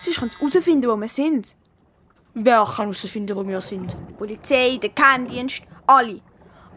Sonst 0.00 0.18
können 0.18 0.32
sie 0.32 0.38
herausfinden, 0.38 0.90
wo 0.90 0.96
wir 0.96 1.06
sind. 1.06 1.54
Wer 2.34 2.64
kann 2.64 2.86
herausfinden, 2.86 3.36
wo 3.36 3.46
wir 3.46 3.60
sind? 3.60 3.96
Die 4.08 4.14
Polizei, 4.14 4.76
der 4.82 4.90
Kerndienst, 4.90 5.62
alle. 5.86 6.20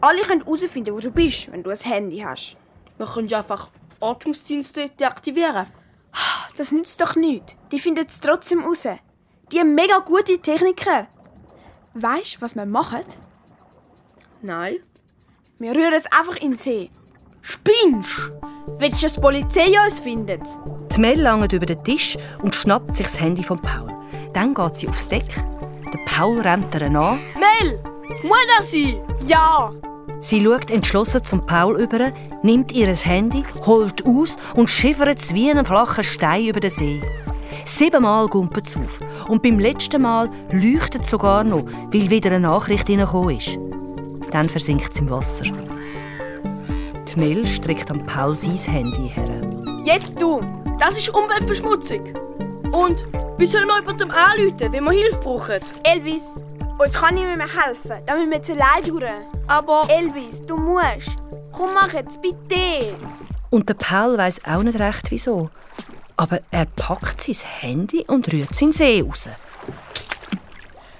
Alle 0.00 0.22
können 0.22 0.44
herausfinden, 0.44 0.94
wo 0.94 1.00
du 1.00 1.10
bist, 1.10 1.50
wenn 1.50 1.64
du 1.64 1.70
ein 1.70 1.78
Handy 1.78 2.20
hast. 2.20 2.56
Wir 2.96 3.06
können 3.06 3.26
ja 3.26 3.38
einfach 3.38 3.70
Ortungsdienste 3.98 4.90
deaktivieren. 4.90 5.66
Das 6.56 6.70
nützt 6.70 7.00
doch 7.00 7.16
nichts. 7.16 7.56
Die 7.72 7.80
finden 7.80 8.06
es 8.06 8.20
trotzdem 8.20 8.62
raus. 8.62 8.86
Die 9.50 9.58
haben 9.58 9.74
mega 9.74 9.98
gute 9.98 10.38
Techniken. 10.38 11.08
Weißt 11.94 12.36
du, 12.36 12.40
was 12.40 12.54
wir 12.54 12.66
machen? 12.66 13.02
Nein. 14.44 14.74
Wir 15.58 15.72
rühren 15.72 15.94
es 15.94 16.04
einfach 16.12 16.36
in 16.36 16.50
den 16.50 16.56
See. 16.56 16.90
Spinnst? 17.40 18.30
Willst 18.78 19.02
du, 19.02 19.06
dass 19.06 19.14
die 19.14 19.20
Polizei 19.20 19.82
uns 19.82 19.98
findet? 20.00 20.42
Die 20.94 21.00
Mel 21.00 21.18
langt 21.18 21.54
über 21.54 21.64
den 21.64 21.82
Tisch 21.82 22.18
und 22.42 22.54
schnappt 22.54 22.94
sich 22.94 23.06
das 23.06 23.18
Handy 23.18 23.42
von 23.42 23.62
Paul. 23.62 23.88
Dann 24.34 24.52
geht 24.52 24.76
sie 24.76 24.88
aufs 24.88 25.08
Deck. 25.08 25.24
Der 25.90 25.98
Paul 26.04 26.42
rennt 26.42 26.74
ihr 26.74 26.82
an. 26.82 26.92
Mel! 26.92 27.82
Muss 28.22 28.36
das 28.58 28.70
sein? 28.70 29.00
Ja! 29.26 29.70
Sie 30.20 30.44
schaut 30.44 30.70
entschlossen 30.70 31.24
zum 31.24 31.46
Paul 31.46 31.80
über, 31.80 32.12
nimmt 32.42 32.70
ihr 32.72 32.94
Handy, 32.94 33.44
holt 33.64 34.04
aus 34.04 34.36
und 34.56 34.68
schiffert 34.68 35.20
es 35.20 35.32
wie 35.32 35.50
einen 35.50 35.64
flachen 35.64 36.04
Stein 36.04 36.48
über 36.48 36.60
den 36.60 36.70
See. 36.70 37.00
Siebenmal 37.64 38.28
gumpelt 38.28 38.66
es 38.66 38.76
auf. 38.76 38.98
Und 39.26 39.42
beim 39.42 39.58
letzten 39.58 40.02
Mal 40.02 40.30
leuchtet 40.52 41.04
es 41.04 41.10
sogar 41.10 41.44
noch, 41.44 41.64
weil 41.64 42.10
wieder 42.10 42.28
eine 42.30 42.40
Nachricht 42.40 42.90
reingekommen 42.90 43.38
ist. 43.38 43.58
Dann 44.34 44.48
versinkt 44.48 44.92
es 44.92 45.00
im 45.00 45.08
Wasser. 45.10 45.44
Die 45.44 47.20
Mel 47.20 47.46
streckt 47.46 47.88
am 47.92 48.04
Paul 48.04 48.34
sein 48.34 48.56
Handy 48.56 49.08
her. 49.08 49.40
Jetzt 49.84 50.20
du! 50.20 50.40
Das 50.80 50.98
ist 50.98 51.08
Umweltverschmutzung. 51.10 52.02
Und 52.72 53.04
wie 53.38 53.46
soll 53.46 53.64
man 53.64 53.82
jemandem 53.82 54.10
anrufen, 54.10 54.72
wenn 54.72 54.82
wir 54.82 54.90
Hilfe 54.90 55.18
brauchen? 55.18 55.60
Elvis, 55.84 56.42
uns 56.80 56.92
kann 56.94 57.14
niemand 57.14 57.36
mehr 57.38 57.46
helfen. 57.46 58.04
Da 58.04 58.16
müssen 58.16 58.30
wir 58.30 58.38
jetzt 58.38 58.50
allein 58.50 58.82
durch. 58.82 59.04
Aber 59.46 59.88
Elvis, 59.88 60.42
du 60.42 60.56
musst. 60.56 61.16
Komm, 61.52 61.72
mach 61.72 61.92
jetzt, 61.92 62.20
bitte. 62.20 62.96
Und 63.50 63.68
der 63.68 63.74
Paul 63.74 64.18
weiß 64.18 64.40
auch 64.46 64.64
nicht 64.64 64.80
recht 64.80 65.12
wieso. 65.12 65.48
Aber 66.16 66.40
er 66.50 66.66
packt 66.66 67.22
sein 67.22 67.36
Handy 67.60 68.04
und 68.08 68.32
rührt 68.32 68.50
es 68.50 68.60
in 68.62 68.70
den 68.70 68.72
See 68.72 69.00
raus. 69.00 69.28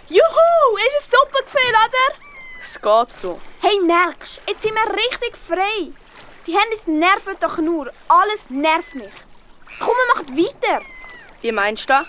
Juhu, 0.06 0.76
ist 0.86 1.02
ein 1.02 1.10
super 1.10 1.44
Gefühl, 1.44 1.70
oder? 1.70 2.13
Es 2.64 2.80
geht 2.80 3.12
so. 3.12 3.40
Hey, 3.60 3.78
merkst 3.86 4.40
jetzt 4.48 4.62
sind 4.62 4.74
wir 4.74 4.94
richtig 4.94 5.36
frei. 5.36 5.92
Die 6.46 6.52
Handys 6.52 6.86
nerven 6.86 7.36
doch 7.40 7.58
nur. 7.58 7.92
Alles 8.08 8.50
nervt 8.50 8.94
mich. 8.94 9.12
Komm, 9.78 9.94
wir 9.94 10.14
machen 10.14 10.36
weiter. 10.36 10.84
Wie 11.42 11.52
meinst 11.52 11.88
du 11.88 11.94
das? 11.94 12.06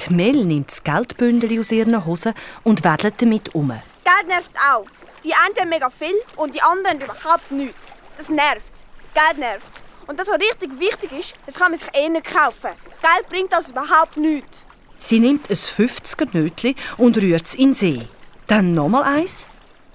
Die 0.00 0.14
Mel 0.14 0.44
nimmt 0.46 0.70
das 0.70 0.82
Geldbündel 0.82 1.60
aus 1.60 1.70
ihren 1.70 2.04
Hosen 2.06 2.32
und 2.64 2.82
wedelt 2.82 3.20
damit 3.20 3.54
um. 3.54 3.68
Geld 3.68 4.26
nervt 4.26 4.52
auch. 4.72 4.86
Die 5.22 5.34
einen 5.34 5.56
haben 5.58 5.68
mega 5.68 5.90
viel 5.90 6.18
und 6.36 6.54
die 6.54 6.62
anderen 6.62 7.00
überhaupt 7.00 7.50
nichts. 7.50 7.88
Das 8.16 8.30
nervt. 8.30 8.86
Geld 9.12 9.38
nervt. 9.38 9.70
Und 10.06 10.18
das, 10.18 10.28
was 10.28 10.38
richtig 10.38 10.80
wichtig 10.80 11.12
ist, 11.12 11.34
das 11.44 11.56
kann 11.56 11.70
man 11.70 11.78
sich 11.78 11.88
eh 11.94 12.08
nicht 12.08 12.24
kaufen. 12.24 12.70
Geld 13.02 13.28
bringt 13.28 13.52
das 13.52 13.70
überhaupt 13.70 14.16
nichts. 14.16 14.64
Sie 14.96 15.20
nimmt 15.20 15.48
ein 15.50 15.56
50er-Nötchen 15.56 16.74
und 16.96 17.16
rührt 17.18 17.44
es 17.44 17.54
in 17.54 17.68
den 17.68 17.74
See. 17.74 18.08
Dann 18.46 18.74
nochmal 18.74 19.04
eins 19.04 19.46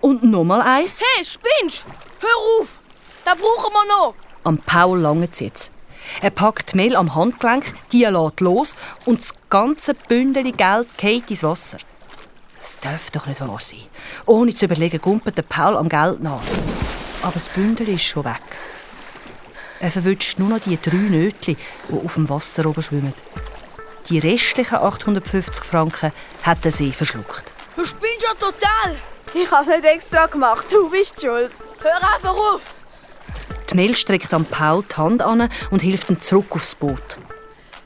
und 0.05 0.23
nochmal 0.23 0.61
eins. 0.61 1.01
Hey, 1.01 1.25
spinnst? 1.25 1.87
Hör 2.19 2.61
auf! 2.61 2.79
Das 3.25 3.33
brauchen 3.33 3.73
wir 3.73 3.85
noch. 3.87 4.13
Am 4.43 4.59
Paul 4.59 4.99
langt 4.99 5.33
es 5.33 5.39
jetzt. 5.39 5.71
Er 6.21 6.29
packt 6.29 6.75
Mel 6.75 6.95
am 6.95 7.15
Handgelenk, 7.15 7.73
die 7.91 8.03
lässt 8.03 8.39
los 8.39 8.75
und 9.05 9.19
das 9.19 9.33
ganze 9.49 9.95
Bündel 9.95 10.51
Geld 10.51 10.87
geht 10.97 11.31
ins 11.31 11.41
Wasser. 11.41 11.79
Das 12.57 12.77
darf 12.79 13.09
doch 13.09 13.25
nicht 13.25 13.41
wahr 13.41 13.59
sein. 13.59 13.81
Ohne 14.27 14.53
zu 14.53 14.65
überlegen, 14.65 15.01
gumpelt 15.01 15.39
der 15.39 15.41
Paul 15.41 15.75
am 15.75 15.89
Geld 15.89 16.21
nach. 16.21 16.43
Aber 17.23 17.33
das 17.33 17.49
Bündel 17.49 17.89
ist 17.89 18.03
schon 18.03 18.25
weg. 18.25 18.41
Er 19.79 19.89
verwünscht 19.89 20.37
nur 20.37 20.49
noch 20.49 20.59
die 20.59 20.79
drei 20.79 20.97
Nötchen, 20.97 21.57
die 21.89 22.05
auf 22.05 22.13
dem 22.13 22.29
Wasser 22.29 22.67
oben 22.67 22.83
schwimmen. 22.83 23.13
Die 24.09 24.19
restlichen 24.19 24.75
850 24.75 25.65
Franken 25.65 26.11
hat 26.43 26.63
der 26.63 26.71
See 26.71 26.91
verschluckt. 26.91 27.51
Du 27.75 27.83
spinnst 27.83 28.21
ja 28.21 28.33
total. 28.35 28.97
Ich 29.37 29.51
habe 29.51 29.63
es 29.63 29.67
nicht 29.67 29.83
extra 29.83 30.27
gemacht. 30.27 30.65
Du 30.71 30.89
bist 30.89 31.19
schuld. 31.19 31.51
Hör 31.81 32.15
einfach 32.15 32.37
auf. 32.37 32.61
Die 33.69 33.75
Mel 33.75 33.93
streckt 33.93 34.33
am 34.33 34.45
Paul 34.45 34.81
die 34.89 34.95
Hand 34.95 35.21
an 35.21 35.49
und 35.71 35.81
hilft 35.81 36.09
ihm 36.09 36.21
zurück 36.21 36.45
aufs 36.51 36.73
Boot. 36.73 37.17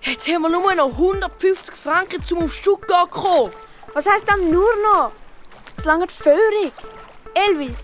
Jetzt 0.02 0.28
haben 0.28 0.44
wir 0.44 0.50
nur 0.50 0.76
noch 0.76 0.92
150 0.92 1.74
Franken, 1.74 2.22
um 2.34 2.44
auf 2.44 2.54
Stuttgart 2.54 3.12
zu 3.12 3.22
kommen. 3.22 3.52
Was 3.96 4.08
heisst 4.08 4.30
dann 4.30 4.52
nur 4.52 4.70
noch? 4.94 5.12
Es 5.76 5.86
langt 5.86 6.12
völlig. 6.12 6.72
Elvis, 7.34 7.80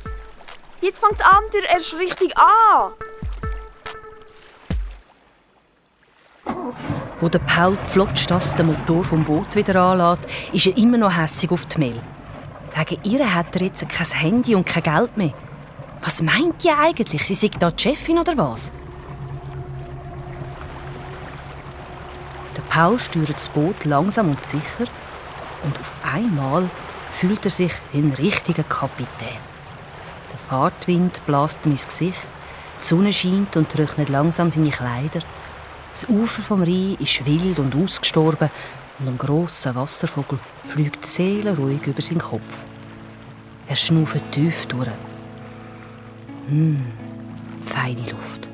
jetzt 0.82 1.00
fängt 1.00 1.20
das 1.20 1.26
Abenteuer 1.26 1.64
erst 1.68 1.96
richtig 1.96 2.38
an. 2.38 2.92
Wo 7.20 7.30
der 7.30 7.40
Paul 7.40 7.78
pflotschnass 7.78 8.56
den 8.56 8.68
Motor 8.68 9.04
vom 9.04 9.24
Boot 9.24 9.56
wieder 9.56 9.76
anlässt, 9.82 10.30
ist 10.54 10.68
er 10.68 10.78
immer 10.78 11.00
noch 11.00 11.18
hässig 11.18 11.50
auf 11.50 11.66
die 11.66 11.80
Mel. 11.80 12.04
Wegen 12.76 13.00
ihr 13.04 13.34
hat 13.34 13.56
er 13.56 13.62
jetzt 13.62 13.88
kein 13.88 14.08
Handy 14.08 14.54
und 14.54 14.66
kein 14.66 14.84
Geld 14.84 15.16
mehr. 15.16 15.34
Was 16.02 16.22
meint 16.22 16.64
ihr 16.66 16.78
eigentlich? 16.78 17.24
Sie 17.24 17.34
sei 17.34 17.50
da 17.58 17.72
die 17.72 17.82
Chefin 17.82 18.20
oder 18.20 18.38
was? 18.38 18.72
Der 22.56 22.62
Paul 22.64 23.00
steuert 23.00 23.36
das 23.36 23.48
Boot 23.48 23.86
langsam 23.86 24.30
und 24.30 24.42
sicher 24.42 24.86
und 25.64 25.80
auf 25.80 25.94
einmal 26.04 26.70
fühlt 27.10 27.46
er 27.46 27.52
sich 27.52 27.72
wie 27.94 28.00
ein 28.00 28.14
richtiger 28.14 28.64
Kapitän. 28.64 29.40
Der 30.32 30.38
Fahrtwind 30.38 31.26
bläst 31.26 31.66
ins 31.66 31.88
Gesicht, 31.88 32.22
die 32.80 32.84
Sonne 32.84 33.14
scheint 33.14 33.56
und 33.56 33.72
trocknet 33.72 34.10
langsam 34.10 34.52
seine 34.52 34.70
Kleider. 34.70 35.22
Das 35.92 36.10
Ufer 36.10 36.42
vom 36.42 36.62
Rhein 36.62 36.98
ist 37.00 37.26
wild 37.26 37.58
und 37.58 37.74
ausgestorben 37.76 38.50
und 39.00 39.08
ein 39.08 39.18
grosser 39.18 39.76
Wasservogel 39.76 40.40
fliegt 40.68 41.06
seelenruhig 41.06 41.86
über 41.88 42.02
seinen 42.02 42.20
Kopf. 42.20 42.42
Er 43.68 43.76
schnauft 43.76 44.32
tief 44.32 44.66
durch. 44.68 44.90
Hm, 46.48 46.86
feine 47.62 48.02
Luft. 48.02 48.50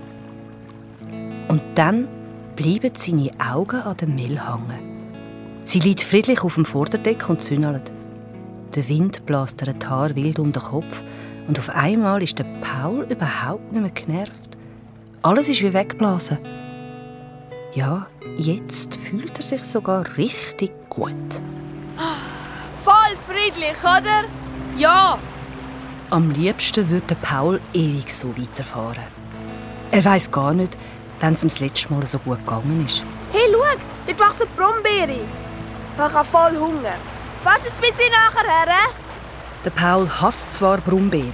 Und 1.48 1.62
dann 1.76 2.08
bleiben 2.56 2.92
seine 2.94 3.32
Augen 3.40 3.82
an 3.82 3.98
dem 3.98 4.16
Mill 4.16 4.40
hängen. 4.40 4.92
Sie 5.64 5.80
liegt 5.80 6.02
friedlich 6.02 6.44
auf 6.44 6.56
dem 6.56 6.66
Vorderdeck 6.66 7.30
und 7.30 7.42
zündelt. 7.42 7.92
Der 8.76 8.88
Wind 8.88 9.26
bläst 9.26 9.62
ihr 9.62 9.90
Haar 9.90 10.16
wild 10.16 10.40
um 10.40 10.52
den 10.52 10.62
Kopf 10.62 11.04
und 11.48 11.60
auf 11.60 11.70
einmal 11.70 12.24
ist 12.24 12.40
der 12.40 12.46
Paul 12.62 13.06
überhaupt 13.10 13.72
nicht 13.74 13.82
mehr 13.82 13.92
genervt. 13.92 14.58
Alles 15.22 15.50
ist 15.50 15.62
wie 15.62 15.74
weggeblasen. 15.74 16.40
Ja, 17.74 18.08
jetzt 18.38 18.96
fühlt 18.96 19.38
er 19.38 19.44
sich 19.44 19.64
sogar 19.64 20.06
richtig 20.18 20.72
gut. 20.90 21.42
Voll 22.84 23.16
friedlich, 23.28 23.78
oder? 23.84 24.24
Ja, 24.78 25.18
Am 26.10 26.30
liebsten 26.32 26.90
würde 26.90 27.16
Paul 27.16 27.62
ewig 27.74 28.14
so 28.14 28.36
weiterfahren. 28.38 29.08
Er 29.92 30.04
weiß 30.04 30.30
gar 30.32 30.54
nicht, 30.54 30.78
wenn 31.22 31.34
es 31.34 31.44
ihm 31.44 31.50
das 31.50 31.62
letzte 31.62 31.94
Mal 31.94 32.06
so 32.06 32.20
gut 32.20 32.40
gegangen 32.40 32.84
ist. 32.86 33.04
Hey, 33.32 33.44
schau, 33.50 33.78
dort 34.08 34.20
wächst 34.20 34.42
eine 34.42 34.52
Brombeere. 34.58 35.22
Ich 35.96 36.02
habe 36.02 36.26
voll 36.28 36.58
Hunger. 36.58 36.96
Fährst 37.46 37.66
du 37.68 37.70
ein 37.72 37.80
bisschen 37.82 38.12
nachher 38.12 38.50
her? 38.66 38.76
Der 39.64 39.70
Paul 39.70 40.10
hasst 40.10 40.54
zwar 40.54 40.80
Brombeere, 40.80 41.32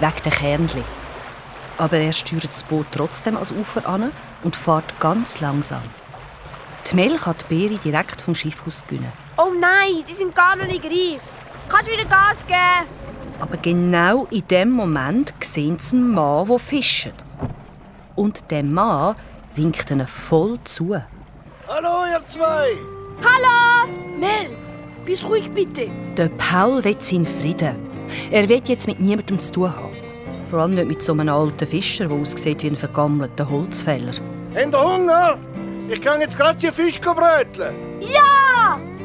wegen 0.00 0.22
der 0.24 0.32
Kernli. 0.32 0.84
Aber 1.78 1.96
er 1.96 2.12
steuert 2.12 2.48
das 2.48 2.64
Boot 2.64 2.86
trotzdem 2.92 3.36
ans 3.36 3.52
Ufer 3.52 3.86
an 3.88 4.10
und 4.42 4.56
fährt 4.56 4.98
ganz 5.00 5.40
langsam. 5.40 5.82
Die 6.90 6.96
Mel 6.96 7.16
kann 7.16 7.36
die 7.40 7.54
Beere 7.54 7.78
direkt 7.78 8.22
vom 8.22 8.34
Schiff 8.34 8.62
aus 8.66 8.84
gewinnen. 8.86 9.12
Oh 9.36 9.52
nein, 9.58 10.04
die 10.08 10.14
sind 10.14 10.34
gar 10.34 10.56
noch 10.56 10.66
nicht 10.66 10.84
reif. 10.84 11.22
Kannst 11.68 11.88
du 11.88 11.92
wieder 11.92 12.04
Gas 12.06 12.38
geben? 12.46 12.88
Aber 13.40 13.56
genau 13.58 14.26
in 14.30 14.46
dem 14.48 14.70
Moment 14.70 15.34
sehen 15.40 15.78
sie 15.78 15.96
einen 15.96 16.12
Mann, 16.12 16.46
der 16.46 16.58
fischt. 16.58 17.12
Und 18.16 18.50
der 18.50 18.64
Mann 18.64 19.16
winkt 19.54 19.90
ihnen 19.90 20.06
voll 20.06 20.58
zu. 20.64 21.00
Hallo, 21.68 22.06
ihr 22.10 22.24
zwei! 22.24 22.70
Hallo! 23.22 23.92
Mel, 24.18 24.56
bist 25.04 25.28
ruhig 25.28 25.50
bitte. 25.50 25.90
Der 26.16 26.28
Paul 26.30 26.82
will 26.82 26.96
seinen 27.00 27.26
Frieden. 27.26 27.76
Er 28.30 28.48
will 28.48 28.62
jetzt 28.64 28.86
mit 28.86 28.98
niemandem 28.98 29.38
zu 29.38 29.52
tun 29.52 29.76
haben. 29.76 30.07
Vor 30.50 30.60
allem 30.60 30.74
nicht 30.74 30.88
mit 30.88 31.02
so 31.02 31.12
einem 31.12 31.28
alten 31.28 31.66
Fischer, 31.66 32.08
der 32.08 32.16
aussieht 32.16 32.62
wie 32.62 32.68
ein 32.68 32.76
vergammelter 32.76 33.48
Holzfäller. 33.48 34.12
Habt 34.54 34.74
ihr 34.74 34.80
Hunger? 34.80 35.38
Ich 35.88 36.00
kann 36.00 36.20
jetzt 36.20 36.38
gerade 36.38 36.58
die 36.58 36.70
Fisch 36.70 37.00
bröteln. 37.00 37.76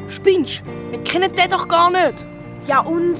spinnst 0.08 0.62
Wir 0.90 1.02
kennen 1.02 1.34
den 1.34 1.50
doch 1.50 1.68
gar 1.68 1.90
nicht. 1.90 2.26
Ja 2.66 2.80
und? 2.80 3.18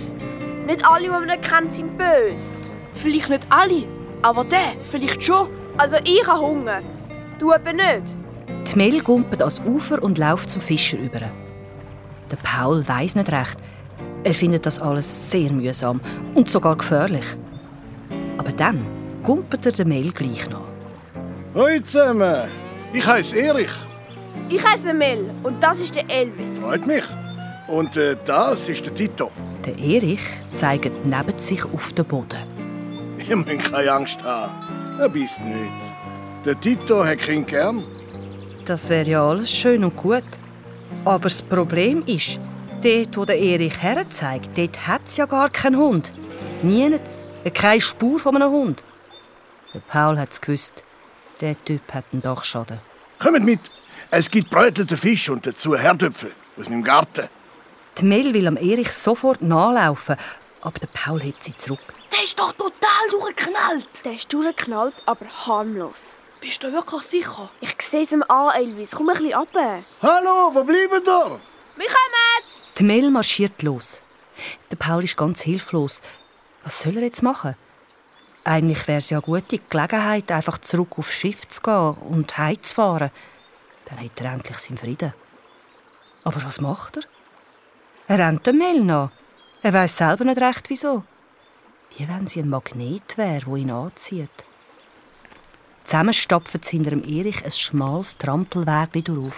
Nicht 0.67 0.89
alle, 0.89 1.03
die 1.03 1.09
man 1.09 1.41
kennt, 1.41 1.73
sind 1.73 1.97
böse. 1.99 2.65
Vielleicht 2.95 3.29
nicht 3.29 3.47
alle, 3.51 3.87
aber 4.23 4.45
der 4.45 4.77
vielleicht 4.85 5.23
schon. 5.23 5.49
Also 5.77 5.97
ich 6.05 6.27
habe 6.27 6.41
Hunger. 6.41 6.81
Du 7.39 7.53
eben 7.53 7.77
nicht. 7.77 8.17
Die 8.67 8.79
Mel 8.79 9.03
gumpelt 9.03 9.43
ans 9.43 9.61
Ufer 9.61 10.03
und 10.03 10.17
läuft 10.19 10.49
zum 10.49 10.63
Fischer 10.63 10.97
über. 10.97 11.21
Der 12.31 12.37
Paul 12.43 12.87
weiß 12.87 13.17
nicht 13.17 13.31
recht. 13.31 13.57
Er 14.23 14.33
findet 14.33 14.65
das 14.65 14.79
alles 14.79 15.31
sehr 15.31 15.53
mühsam 15.53 16.01
und 16.35 16.49
sogar 16.49 16.77
gefährlich. 16.77 17.25
Aber 18.39 18.53
dann 18.53 18.85
gumpelt 19.23 19.67
er 19.67 19.73
der 19.73 19.87
Mel 19.87 20.13
gleich 20.13 20.49
noch. 20.51 20.67
Hallo 21.55 21.81
zusammen. 21.83 22.49
Ich 22.93 23.07
heiße 23.07 23.37
Erich. 23.37 23.71
Ich 24.49 24.65
heiße 24.65 24.93
Mel 24.93 25.31
und 25.43 25.63
das 25.63 25.81
ist 25.81 25.95
der 25.95 26.09
Elvis. 26.09 26.59
Freut 26.59 26.87
mich. 26.87 27.05
Und 27.69 27.97
äh, 27.97 28.17
das 28.27 28.69
ist 28.69 28.85
der 28.85 28.95
Tito. 28.95 29.31
Der 29.65 29.79
Erich 29.79 30.21
zeigt 30.53 30.91
neben 31.05 31.39
sich 31.39 31.65
auf 31.65 31.93
den 31.93 32.05
Boden. 32.05 32.45
Ihr 33.29 33.37
müsst 33.37 33.73
keine 33.73 33.93
Angst 33.93 34.23
haben. 34.23 34.53
Er 35.01 35.09
bist 35.09 35.41
nicht. 35.43 36.45
Der 36.45 36.61
Tito 36.61 37.05
hat 37.05 37.19
Kind 37.19 37.49
gern. 37.49 37.83
Das 38.65 38.89
wäre 38.89 39.09
ja 39.09 39.27
alles 39.27 39.51
schön 39.51 39.85
und 39.85 39.97
gut. 39.97 40.25
Aber 41.05 41.25
das 41.25 41.41
Problem 41.41 42.03
ist, 42.07 42.39
dort, 42.83 43.17
wo 43.17 43.25
der 43.25 43.39
Erich 43.41 43.83
herzeigt, 43.83 44.57
dort 44.57 44.87
hat 44.87 45.03
es 45.07 45.17
ja 45.17 45.27
gar 45.27 45.49
keinen 45.49 45.77
Hund. 45.79 46.13
Nichts. 46.63 47.27
Keine 47.53 47.81
Spur 47.81 48.19
von 48.19 48.37
einem 48.37 48.51
Hund. 48.51 48.85
Der 49.73 49.81
Paul 49.81 50.19
hat 50.19 50.33
es 50.33 50.41
gewusst. 50.41 50.85
Der 51.41 51.63
Typ 51.65 51.93
hat 51.93 52.05
einen 52.13 52.23
Dachschaden. 52.23 52.81
Kommt 53.19 53.45
mit. 53.45 53.61
Es 54.11 54.31
gibt 54.31 54.51
brötelte 54.51 54.97
Fisch 54.97 55.29
und 55.29 55.47
dazu 55.47 55.77
Herdöpfel 55.77 56.33
aus 56.59 56.69
meinem 56.69 56.85
Garten. 56.85 57.29
Die 57.99 58.05
Mel 58.05 58.33
will 58.35 58.47
am 58.47 58.57
Erich 58.57 58.93
sofort 58.93 59.43
nachlaufen, 59.43 60.17
aber 60.63 60.79
der 60.79 60.89
Paul 60.95 61.21
hebt 61.21 61.43
sie 61.45 61.57
zurück. 61.57 61.81
Der 62.13 62.23
ist 62.23 62.39
doch 62.39 62.53
total 62.53 63.11
durchgeknallt. 63.11 64.05
Der 64.05 64.13
ist 64.13 64.33
durchgeknallt, 64.33 64.95
aber 65.07 65.27
harmlos. 65.47 66.17
Bist 66.41 66.63
du 66.63 66.73
wirklich 66.73 67.03
sicher? 67.03 67.51
Ich 67.61 67.75
sehe 67.81 68.03
es 68.03 68.13
ihm 68.13 68.23
an, 68.29 68.51
Elvis. 68.55 68.91
Komm 68.93 69.09
ein 69.09 69.17
bisschen 69.17 69.35
runter. 69.39 69.83
Hallo, 70.03 70.51
wo 70.55 70.63
bleiben 70.65 71.03
ihr? 71.05 71.41
Wir 71.77 71.87
kommen! 71.87 72.45
Die 72.79 72.85
Mel 72.85 73.11
marschiert 73.11 73.63
los. 73.63 74.01
Der 74.71 74.77
Paul 74.77 75.05
ist 75.05 75.17
ganz 75.17 75.41
hilflos. 75.43 76.03
Was 76.65 76.81
soll 76.81 76.97
er 76.97 77.05
jetzt 77.05 77.23
machen? 77.23 77.57
Eigentlich 78.43 78.89
wäre 78.89 78.99
es 78.99 79.11
ja 79.11 79.19
eine 79.19 79.25
gute 79.25 79.59
Gelegenheit, 79.59 80.33
einfach 80.33 80.59
zurück 80.59 80.99
aufs 80.99 81.13
Schiff 81.13 81.47
zu 81.49 81.63
gehen 81.63 81.97
und 82.09 82.37
heimzufahren. 82.37 83.11
Dann 83.85 83.99
hätte 83.99 84.25
er 84.25 84.33
endlich 84.33 84.59
seinen 84.59 84.79
Frieden. 84.79 85.13
Aber 86.25 86.43
was 86.43 86.61
macht 86.61 86.97
er? 86.97 87.03
Er 88.09 88.19
rennt 88.19 88.47
der 88.47 88.53
Mel 88.55 88.83
nach. 88.83 89.11
Er 89.63 89.73
weiß 89.73 89.97
selber 89.97 90.25
nicht 90.25 90.41
recht, 90.41 90.69
wieso. 90.69 91.05
Wie 91.97 92.09
wenn 92.09 92.27
sie 92.27 92.41
ein 92.41 92.49
Magnet 92.49 93.17
wäre, 93.17 93.47
wo 93.47 93.57
ihn 93.57 93.71
anzieht. 93.71 94.47
Zusammen 95.85 96.15
stapfen 96.15 96.63
sie 96.63 96.77
hinter 96.77 96.91
dem 96.91 97.05
Erich 97.05 97.45
ein 97.45 97.51
schmales 97.51 98.17
Trampelweg 98.17 99.05
durch. 99.05 99.37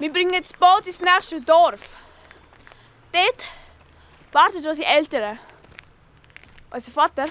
Wir 0.00 0.12
bringen 0.12 0.40
das 0.40 0.52
Boot 0.52 0.86
ins 0.86 1.00
nächste 1.00 1.40
Dorf. 1.40 1.96
Dort 3.12 3.44
warten 4.32 4.66
unsere 4.66 4.88
Eltern. 4.88 5.38
Unser 6.70 6.92
Vater 6.92 7.28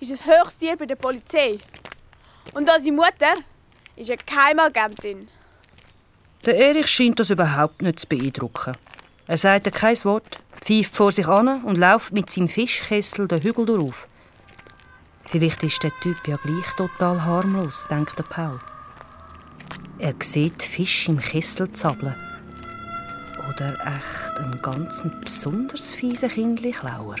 ist 0.00 0.10
ein 0.10 0.32
Höchsttier 0.32 0.76
bei 0.76 0.86
der 0.86 0.96
Polizei. 0.96 1.58
Und 2.54 2.70
unsere 2.70 2.94
Mutter 2.94 3.34
ist 3.96 4.10
eine 4.10 4.18
Geheimagentin. 4.24 5.28
Der 6.46 6.56
Erich 6.56 6.86
scheint 6.86 7.20
das 7.20 7.28
überhaupt 7.28 7.82
nicht 7.82 8.00
zu 8.00 8.06
beeindrucken. 8.06 8.76
Er 9.26 9.36
sagt 9.36 9.70
kein 9.74 10.04
Wort, 10.04 10.40
pfeift 10.62 10.96
vor 10.96 11.12
sich 11.12 11.28
an 11.28 11.62
und 11.64 11.76
läuft 11.76 12.12
mit 12.12 12.30
seinem 12.30 12.48
Fischkessel 12.48 13.28
den 13.28 13.42
Hügel 13.42 13.66
durch. 13.66 14.06
Vielleicht 15.24 15.62
ist 15.62 15.82
der 15.82 15.92
Typ 16.00 16.26
ja 16.26 16.36
gleich 16.36 16.74
total 16.78 17.22
harmlos, 17.22 17.86
denkt 17.90 18.18
der 18.18 18.22
Paul. 18.22 18.58
Er 19.98 20.14
sieht 20.22 20.62
Fisch 20.62 21.10
im 21.10 21.18
Kessel 21.18 21.70
zappeln. 21.72 22.14
Oder 23.50 23.74
echt 23.84 24.38
einen 24.38 24.62
ganz 24.62 25.04
besonders 25.22 25.92
fiesen 25.92 26.30
Kindliklauer. 26.30 27.16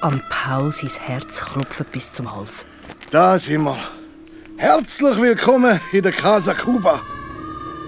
Am 0.00 0.20
Paul 0.28 0.72
sein 0.72 0.90
Herz 1.00 1.40
klopft 1.40 1.90
bis 1.92 2.12
zum 2.12 2.34
Hals. 2.34 2.66
Da 3.10 3.38
sind 3.38 3.64
wir. 3.64 3.76
Herzlich 4.56 5.20
willkommen 5.20 5.80
in 5.92 6.02
der 6.02 6.12
Casa 6.12 6.52
Cuba. 6.52 7.00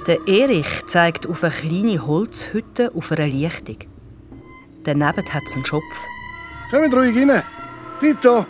Der 0.06 0.26
Erich 0.26 0.86
zeigt 0.86 1.26
auf 1.26 1.42
eine 1.44 1.52
kleine 1.52 2.06
Holzhütte 2.06 2.92
auf 2.94 3.12
einer 3.12 3.26
Lichtung. 3.26 3.78
Daneben 4.84 5.34
hat 5.34 5.42
es 5.46 5.56
einen 5.56 5.66
Schopf. 5.66 5.82
Kommt 6.70 6.94
ruhig 6.94 7.16
rein. 7.16 7.42
Tito, 8.00 8.46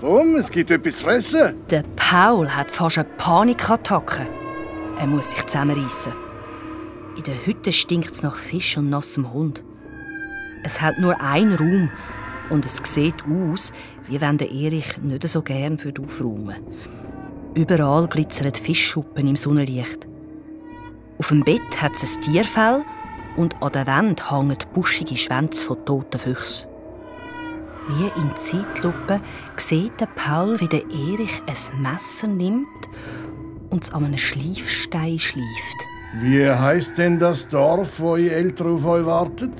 komm, 0.00 0.36
es 0.36 0.50
gibt 0.50 0.70
etwas 0.70 0.96
zu 0.96 1.04
fressen. 1.04 1.66
Der 1.70 1.84
Paul 1.94 2.48
hat 2.48 2.70
fast 2.70 2.98
eine 2.98 3.08
Panikattacke. 3.16 4.26
Er 4.98 5.06
muss 5.06 5.30
sich 5.30 5.46
zusammenreißen. 5.46 6.12
In 7.16 7.22
der 7.22 7.46
Hütte 7.46 7.72
stinkt 7.72 8.10
es 8.12 8.22
nach 8.22 8.36
Fisch 8.36 8.76
und 8.76 8.90
nassem 8.90 9.32
Hund. 9.32 9.62
Es 10.64 10.80
hat 10.80 10.98
nur 10.98 11.20
einen 11.20 11.54
Raum 11.54 11.90
und 12.50 12.64
es 12.64 12.80
sieht 12.84 13.24
aus, 13.24 13.72
wie 14.08 14.20
wenn 14.20 14.38
der 14.38 14.50
Erich 14.50 14.98
nicht 14.98 15.26
so 15.28 15.42
gern 15.42 15.78
für 15.78 15.92
aufräumen 16.02 16.56
Überall 17.54 18.06
glitzern 18.06 18.54
Fischschuppen 18.54 19.26
im 19.26 19.36
Sonnenlicht. 19.36 20.06
Auf 21.18 21.28
dem 21.28 21.42
Bett 21.42 21.82
hat 21.82 21.94
es 21.94 22.16
ein 22.16 22.22
Tierfell 22.22 22.84
und 23.36 23.60
an 23.60 23.72
der 23.72 23.86
Wand 23.86 24.30
hängen 24.30 24.56
buschige 24.74 25.16
Schwänze 25.16 25.66
von 25.66 25.84
toten 25.84 26.18
Füchsen. 26.18 26.68
Wie 27.88 28.20
in 28.20 28.36
Zeitlupe 28.36 29.20
sieht 29.56 29.98
der 30.00 30.06
Paul, 30.06 30.60
wie 30.60 30.68
der 30.68 30.84
Erich 30.84 31.42
ein 31.46 31.82
Messer 31.82 32.28
nimmt 32.28 32.68
und 33.70 33.82
es 33.82 33.92
an 33.92 34.04
einem 34.04 34.18
Schleifstein 34.18 35.18
schleift. 35.18 35.86
Wie 36.20 36.48
heißt 36.48 36.98
denn 36.98 37.18
das 37.18 37.48
Dorf, 37.48 37.98
wo 37.98 38.12
eure 38.12 38.30
Eltern 38.30 38.74
auf 38.74 38.84
euch 38.84 39.06
wartet? 39.06 39.52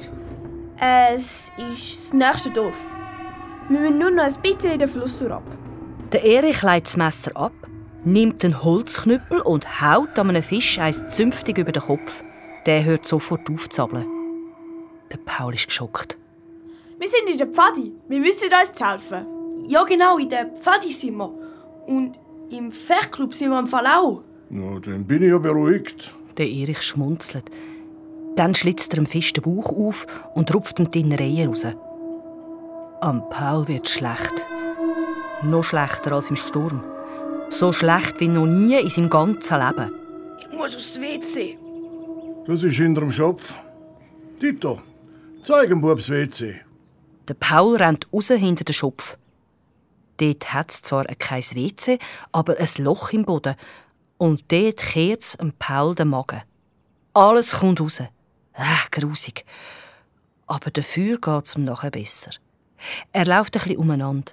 Es 0.81 1.53
ist 1.57 2.05
das 2.05 2.13
nächste 2.13 2.51
Dorf. 2.51 2.79
Wir 3.69 3.81
müssen 3.81 3.99
nur 3.99 4.11
noch 4.13 4.25
ein 4.25 4.41
bisschen 4.41 4.79
den 4.79 4.87
Fluss 4.87 5.21
ab. 5.23 5.43
Der 6.13 6.25
Erich 6.25 6.63
legt 6.63 6.87
das 6.87 6.97
Messer 6.97 7.37
ab, 7.37 7.53
nimmt 8.05 8.45
den 8.45 8.63
Holzknüppel 8.63 9.41
und 9.41 9.81
haut 9.81 10.17
einem 10.17 10.41
Fisch 10.43 10.79
eins 10.79 11.03
zünftig 11.11 11.59
über 11.59 11.73
den 11.73 11.83
Kopf. 11.83 12.23
Der 12.67 12.85
hört 12.85 13.07
sofort 13.07 13.51
auf 13.51 13.65
zu 13.65 13.69
zappeln. 13.71 14.07
Der 15.11 15.19
Paul 15.19 15.55
ist 15.55 15.67
geschockt. 15.67 16.17
Wir 16.99 17.09
sind 17.09 17.29
in 17.29 17.39
der 17.39 17.49
Pfadi. 17.49 17.93
Wir 18.09 18.21
müssen 18.21 18.49
uns 18.49 18.81
helfen. 18.81 19.27
Ja, 19.69 19.83
genau, 19.83 20.19
in 20.19 20.29
der 20.29 20.47
Pfadi 20.47 20.93
sind 20.93 21.17
wir. 21.17 21.35
Und 21.87 22.21
im 22.51 22.71
Fechtclub 22.71 23.35
sind 23.35 23.51
wir 23.51 23.59
im 23.59 23.67
Fall 23.67 23.87
auch. 23.87 24.23
Na, 24.49 24.79
dann 24.79 25.05
bin 25.05 25.23
ich 25.23 25.31
ja 25.31 25.39
beruhigt. 25.39 26.15
Der 26.37 26.49
Erich 26.49 26.83
schmunzelt. 26.83 27.51
Dann 28.39 28.55
schlitzt 28.55 28.93
er 28.93 29.01
dem 29.01 29.07
Fisch 29.07 29.33
den 29.33 29.43
Bauch 29.43 29.77
auf 29.77 30.07
und 30.33 30.55
rupft 30.55 30.79
ihn 30.79 30.89
die 30.93 31.01
Innereien 31.01 31.49
raus. 31.49 31.67
Am 33.01 33.29
Paul 33.31 33.67
wird 33.67 33.89
schlecht. 33.89 34.47
Noch 35.43 35.65
schlechter 35.65 36.13
als 36.13 36.31
im 36.31 36.37
Sturm. 36.37 36.85
So 37.49 37.73
schlecht 37.73 38.21
wie 38.21 38.29
noch 38.29 38.47
nie 38.47 38.79
in 38.79 38.89
seinem 38.89 39.11
ganzen 39.11 39.59
Leben. 39.59 39.93
Ich 40.39 40.57
muss 40.57 40.77
aufs 40.77 41.01
WC. 41.01 41.59
Das 42.47 42.63
ist 42.63 42.77
hinter 42.77 43.01
dem 43.01 43.11
Schopf. 43.11 43.57
Tito, 44.39 44.83
zeig 45.43 45.71
dem 45.71 45.81
Bub 45.81 45.97
das 45.97 46.09
WC. 46.09 46.61
Der 47.27 47.35
Paul 47.35 47.75
rennt 47.75 48.07
raus 48.13 48.29
hinter 48.29 48.63
den 48.63 48.73
Schopf. 48.73 49.19
Dort 50.19 50.55
hat 50.55 50.71
es 50.71 50.83
zwar 50.83 51.07
kein 51.07 51.43
WC, 51.43 51.99
aber 52.31 52.57
ein 52.57 52.85
Loch 52.85 53.11
im 53.11 53.25
Boden. 53.25 53.57
Und 54.17 54.45
dort 54.53 54.77
kehrt 54.77 55.23
es 55.23 55.37
Paul 55.59 55.97
den 55.97 56.11
Magen. 56.11 56.43
Alles 57.15 57.59
kommt 57.59 57.81
raus. 57.81 58.01
Äh, 58.59 58.89
grusig. 58.91 59.45
Aber 60.49 60.71
dafür 60.71 61.21
geht 61.21 61.47
es 61.47 61.55
ihm 61.55 61.65
nachher 61.65 61.93
besser. 61.93 62.33
Er 63.13 63.25
läuft 63.25 63.57
ein 63.57 63.63
bisschen 63.63 63.79
umeinander. 63.79 64.33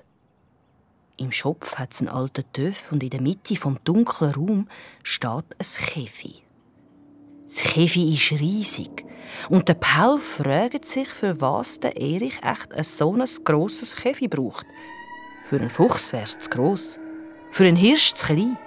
Im 1.18 1.32
Schopf 1.32 1.76
hat 1.76 1.94
es 1.94 2.00
einen 2.00 2.10
alten 2.10 2.44
Töff 2.52 2.92
und 2.92 3.04
in 3.04 3.12
der 3.12 3.22
Mitte 3.22 3.56
vom 3.56 3.78
dunklen 3.84 4.34
Raum 4.34 4.68
steht 5.04 5.30
ein 5.30 5.86
Käfi. 5.86 6.42
Das 7.44 7.58
Käfi 7.58 8.14
ist 8.16 8.32
riesig. 8.42 9.06
Und 9.50 9.70
der 9.70 9.76
Paul 9.76 10.20
fragt 10.20 10.86
sich, 10.86 11.08
für 11.08 11.40
was 11.40 11.80
der 11.80 11.96
Erich 11.96 12.44
echt 12.44 12.74
ein 12.74 12.84
so 12.84 13.14
ein 13.14 13.30
grosses 13.44 13.96
Käfi 13.96 14.28
braucht. 14.28 14.66
Für 15.46 15.58
einen 15.58 15.70
Fuchs 15.70 16.12
wäre 16.12 16.24
es 16.24 16.40
zu 16.40 16.50
gross. 16.50 17.00
Für 17.52 17.66
einen 17.66 17.78
Hirsch 17.78 18.14
zu 18.16 18.26
klein. 18.26 18.58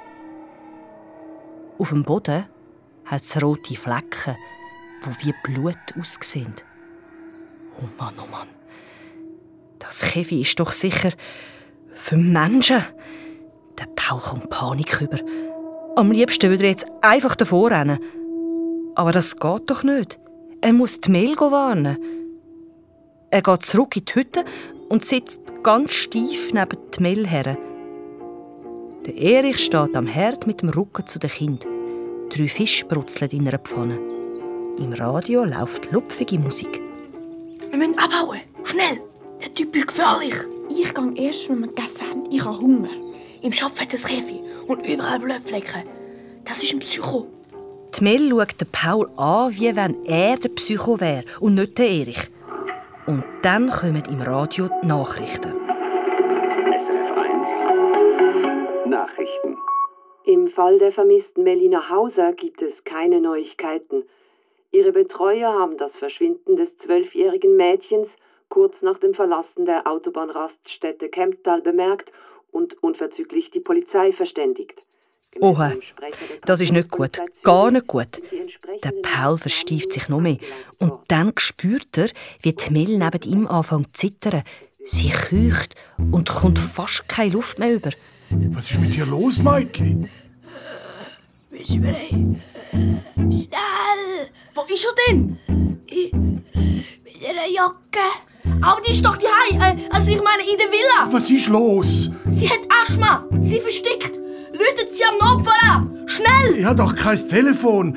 Auf 1.78 1.88
dem 1.90 2.04
Boden 2.04 2.46
hat 3.04 3.22
es 3.22 3.42
rote 3.42 3.76
Flecken, 3.76 4.36
die 5.04 5.26
wie 5.26 5.34
Blut 5.42 5.76
aussehen. 5.98 6.54
Oh 7.80 7.88
Mann, 7.98 8.14
oh 8.18 8.30
Mann. 8.30 8.48
Das 9.78 10.00
Käfi 10.00 10.40
ist 10.40 10.58
doch 10.58 10.72
sicher 10.72 11.10
für 11.92 12.16
Menschen. 12.16 12.82
Der 13.78 13.86
Paul 13.94 14.20
kommt 14.20 14.50
Panik 14.50 15.00
über. 15.00 15.18
Am 15.96 16.10
liebsten 16.10 16.50
würde 16.50 16.64
er 16.64 16.70
jetzt 16.70 16.86
einfach 17.02 17.36
davor 17.36 17.70
rennen. 17.70 17.98
Aber 18.94 19.12
das 19.12 19.38
geht 19.38 19.70
doch 19.70 19.82
nicht. 19.82 20.18
Er 20.60 20.72
muss 20.72 21.00
die 21.00 21.10
Mehl 21.10 21.36
warnen. 21.36 21.98
Er 23.30 23.42
geht 23.42 23.64
zurück 23.64 23.96
in 23.96 24.04
die 24.04 24.14
Hütte 24.14 24.44
und 24.88 25.04
sitzt 25.04 25.40
ganz 25.62 25.92
steif 25.92 26.52
neben 26.52 26.78
die 26.96 27.02
Mehl 27.02 27.26
her. 27.26 27.56
Der 29.06 29.16
Erich 29.16 29.64
steht 29.64 29.96
am 29.96 30.06
Herd 30.06 30.46
mit 30.46 30.62
dem 30.62 30.70
Rücken 30.70 31.06
zu 31.06 31.18
den 31.18 31.30
Kind. 31.30 31.66
Drei 32.30 32.48
Fische 32.48 32.86
brutzeln 32.86 33.30
in 33.30 33.48
einer 33.48 33.58
Pfanne. 33.58 34.17
Im 34.78 34.92
Radio 34.92 35.42
läuft 35.42 35.90
lupfige 35.90 36.38
Musik. 36.38 36.80
Wir 37.70 37.78
müssen 37.78 37.98
abhauen. 37.98 38.38
Schnell. 38.62 39.00
Der 39.42 39.52
Typ 39.52 39.74
ist 39.74 39.88
gefährlich. 39.88 40.34
Ich 40.70 40.94
gehe 40.94 41.26
erst, 41.26 41.50
wenn 41.50 41.60
wir 41.60 41.68
gegessen 41.68 42.08
haben. 42.08 42.30
Ich 42.30 42.44
habe 42.44 42.58
Hunger. 42.58 42.90
Im 43.42 43.52
Schopf 43.52 43.80
hat 43.80 43.92
es 43.92 44.06
Käfi 44.06 44.40
und 44.68 44.86
überall 44.86 45.18
Blutflecken. 45.18 45.82
Das 46.44 46.62
ist 46.62 46.72
ein 46.72 46.78
Psycho. 46.78 47.26
Die 47.98 48.04
Mel 48.04 48.30
schaut 48.30 48.60
den 48.60 48.68
Paul 48.70 49.08
an, 49.16 49.52
wie 49.52 49.74
wenn 49.74 50.04
er 50.04 50.36
der 50.36 50.50
Psycho 50.50 51.00
wäre 51.00 51.24
und 51.40 51.54
nicht 51.54 51.76
der 51.76 51.90
Erich. 51.90 52.28
Und 53.06 53.24
dann 53.42 53.70
kommen 53.70 54.04
im 54.08 54.22
Radio 54.22 54.68
die 54.80 54.86
Nachrichten. 54.86 55.54
SRF 56.70 57.16
1 57.16 58.90
Nachrichten. 58.90 59.56
Im 60.24 60.48
Fall 60.50 60.78
der 60.78 60.92
vermissten 60.92 61.42
Melina 61.42 61.88
Hauser 61.88 62.32
gibt 62.32 62.62
es 62.62 62.84
keine 62.84 63.20
Neuigkeiten. 63.20 64.04
Ihre 64.70 64.92
Betreuer 64.92 65.50
haben 65.50 65.78
das 65.78 65.92
Verschwinden 65.92 66.56
des 66.56 66.76
zwölfjährigen 66.78 67.56
Mädchens 67.56 68.08
kurz 68.48 68.82
nach 68.82 68.98
dem 68.98 69.14
Verlassen 69.14 69.64
der 69.64 69.86
Autobahnraststätte 69.86 71.08
Kemptal 71.08 71.62
bemerkt 71.62 72.10
und 72.50 72.82
unverzüglich 72.82 73.50
die 73.50 73.60
Polizei 73.60 74.12
verständigt. 74.12 74.74
Oha, 75.40 75.74
das 76.46 76.60
ist 76.60 76.72
nicht 76.72 76.90
gut. 76.90 77.20
Gar 77.42 77.70
nicht 77.70 77.86
gut. 77.86 78.08
Der 78.82 78.92
Paul 79.02 79.36
verstieft 79.36 79.92
sich 79.92 80.08
noch 80.08 80.20
mehr. 80.20 80.38
Und 80.78 80.94
dann 81.08 81.32
spürt 81.36 81.98
er, 81.98 82.08
wie 82.40 82.52
die 82.52 82.70
Mel 82.70 82.98
neben 82.98 83.22
ihm 83.30 83.46
anfängt 83.46 83.96
zu 83.96 84.08
zittern. 84.08 84.42
Sie 84.82 85.10
keucht 85.10 85.74
und 86.10 86.28
kommt 86.30 86.58
fast 86.58 87.08
keine 87.08 87.32
Luft 87.32 87.58
mehr 87.58 87.74
über. 87.74 87.90
Was 88.30 88.70
ist 88.70 88.80
mit 88.80 88.94
dir 88.94 89.06
los, 89.06 89.38
Mädchen? 89.38 90.08
Bist 91.50 91.74
du 91.74 91.80
bereit? 91.80 92.08
Schnell! 93.30 93.67
Wo 94.54 94.62
ist 94.72 94.86
er 94.86 95.14
denn? 95.14 95.38
Ich, 95.86 96.12
mit 96.12 97.22
ihrer 97.22 97.48
Jacke. 97.52 98.06
Aber 98.60 98.80
die 98.80 98.92
ist 98.92 99.04
doch 99.04 99.16
die 99.16 99.26
Hei. 99.26 99.56
Äh, 99.56 99.88
also 99.90 100.10
ich 100.10 100.22
meine 100.22 100.42
in 100.42 100.56
der 100.56 100.66
Villa. 100.66 101.12
Was 101.12 101.30
ist 101.30 101.48
los? 101.48 102.10
Sie 102.26 102.48
hat 102.48 102.60
Asthma. 102.82 103.24
Sie 103.40 103.60
versteckt. 103.60 104.16
Läutet 104.52 104.96
sie 104.96 105.04
am 105.04 105.18
Notfall 105.18 105.70
an. 105.70 106.04
Schnell! 106.06 106.58
Ich 106.58 106.64
habe 106.64 106.76
doch 106.76 106.94
kein 106.94 107.18
Telefon. 107.28 107.96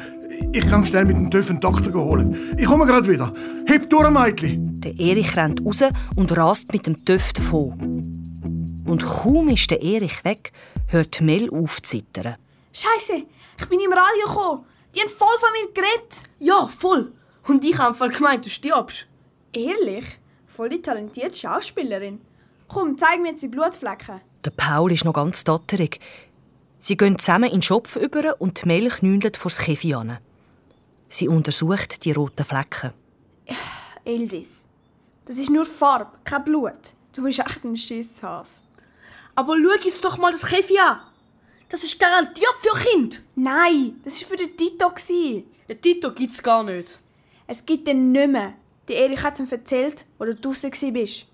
Ich 0.54 0.68
kann 0.68 0.86
schnell 0.86 1.06
mit 1.06 1.16
dem 1.18 1.32
Töff 1.32 1.50
einen 1.50 1.60
Doktor 1.62 1.94
holen. 1.94 2.56
Ich 2.58 2.66
komme 2.66 2.86
gerade 2.86 3.08
wieder. 3.08 3.34
Heb 3.66 3.90
durch, 3.90 4.10
Mädchen. 4.10 4.82
Der 4.82 5.00
Erich 5.00 5.38
rennt 5.38 5.66
raus 5.66 5.84
und 6.16 6.36
rast 6.36 6.72
mit 6.74 6.86
dem 6.86 7.06
Töff 7.06 7.34
davon. 7.34 8.82
Und 8.86 9.06
kaum 9.06 9.50
ist 9.50 9.72
der 9.72 9.82
Erich 9.82 10.24
weg, 10.26 10.52
hört 10.88 11.22
Mel 11.22 11.50
auf 11.52 11.82
zu 11.82 11.98
zittern. 11.98 12.36
Scheiße, 12.74 13.24
ich 13.60 13.66
bin 13.68 13.80
im 13.80 13.94
Radio 13.94 14.26
gekommen. 14.26 14.66
Die 14.94 15.00
haben 15.00 15.10
voll 15.10 15.38
von 15.40 15.50
mir 15.54 15.74
geredet. 15.74 16.24
Ja, 16.40 16.68
voll. 16.68 17.14
Und 17.48 17.64
ich 17.64 17.78
habe 17.78 18.10
gemeint, 18.10 18.46
du 18.46 18.50
stirbst. 18.50 19.08
Ehrlich? 19.54 20.20
Voll 20.48 20.70
die 20.70 20.82
talentierte 20.82 21.38
Schauspielerin. 21.38 22.22
Komm, 22.68 22.98
zeig 22.98 23.22
mir 23.22 23.30
jetzt 23.30 23.44
die 23.44 23.48
Blutflecken. 23.48 24.22
Der 24.44 24.52
Paul 24.52 24.92
ist 24.92 25.06
noch 25.06 25.14
ganz 25.14 25.44
tatterig. 25.44 26.00
Sie 26.78 26.98
gehen 26.98 27.20
zusammen 27.20 27.46
in 27.46 27.58
den 27.58 27.62
Schopf 27.62 27.96
über 27.96 28.40
und 28.42 28.64
die 28.64 28.68
Mel 28.68 28.90
knündelt 28.90 29.38
vor 29.38 29.52
das 29.52 29.60
Käfi 29.60 29.94
an. 29.94 30.18
Sie 31.08 31.28
untersucht 31.28 32.06
die 32.06 32.12
roten 32.12 32.46
Flecken. 32.46 32.94
Eldis, 34.06 34.66
das 35.26 35.38
ist 35.38 35.52
nur 35.52 35.66
Farbe, 35.66 36.18
kein 36.24 36.44
Blut. 36.44 36.96
Du 37.14 37.24
bist 37.24 37.40
echt 37.40 37.64
ein 37.64 37.76
Schisshas. 37.76 38.62
Aber 39.36 39.56
schau 39.56 39.84
jetzt 39.84 40.04
doch 40.04 40.18
mal 40.18 40.32
das 40.32 40.46
Käfi 40.46 40.80
an. 40.80 41.02
Das 41.72 41.86
ist 41.86 41.98
garantiert 41.98 42.56
für 42.60 42.78
Kind. 42.84 43.24
Nein, 43.34 44.02
das 44.04 44.22
war 44.22 44.28
für 44.28 44.36
den 44.36 44.58
Tito. 44.58 44.92
Den 45.70 45.82
Tito 45.82 46.12
gibt's 46.12 46.44
gar 46.44 46.64
nicht. 46.64 47.00
Es 47.48 47.66
gibt 47.66 47.88
den 47.88 48.12
nicht 48.12 48.30
mehr. 48.30 48.56
Der 48.90 48.98
Erich 48.98 49.24
hat 49.24 49.36
es 49.36 49.40
ihm 49.40 49.48
erzählt, 49.50 50.06
wo 50.18 50.26
du 50.26 50.36
draußen 50.36 50.70
warst. 50.70 51.28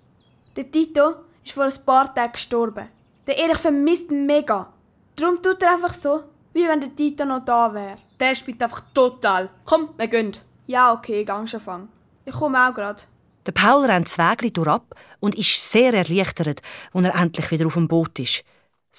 Der 0.54 0.70
Tito 0.70 1.16
ist 1.44 1.54
vor 1.54 1.64
ein 1.64 1.84
paar 1.84 2.14
Tagen 2.14 2.34
gestorben. 2.34 2.88
Der 3.26 3.36
Erich 3.36 3.58
vermisst 3.58 4.12
ihn 4.12 4.26
mega. 4.26 4.72
Darum 5.16 5.42
tut 5.42 5.60
er 5.60 5.72
einfach 5.72 5.92
so, 5.92 6.22
wie 6.52 6.68
wenn 6.68 6.82
der 6.82 6.94
Tito 6.94 7.24
noch 7.24 7.44
da 7.44 7.74
wäre. 7.74 7.96
Der 8.20 8.36
spielt 8.36 8.62
einfach 8.62 8.84
total. 8.94 9.50
Komm, 9.64 9.88
wir 9.96 10.06
gehen. 10.06 10.36
Ja, 10.68 10.92
okay, 10.92 11.24
gang 11.24 11.48
schon 11.48 11.58
fang. 11.58 11.88
Ich 12.24 12.34
komme 12.34 12.64
auch 12.64 12.72
gerade. 12.72 13.02
Der 13.44 13.52
Paul 13.52 13.86
rennt 13.86 14.06
das 14.06 14.18
Wägli 14.18 14.52
durchab 14.52 14.94
und 15.18 15.34
ist 15.34 15.72
sehr 15.72 15.92
erleichtert, 15.92 16.62
als 16.92 17.04
er 17.04 17.14
endlich 17.16 17.50
wieder 17.50 17.66
auf 17.66 17.74
dem 17.74 17.88
Boot 17.88 18.16
ist. 18.20 18.44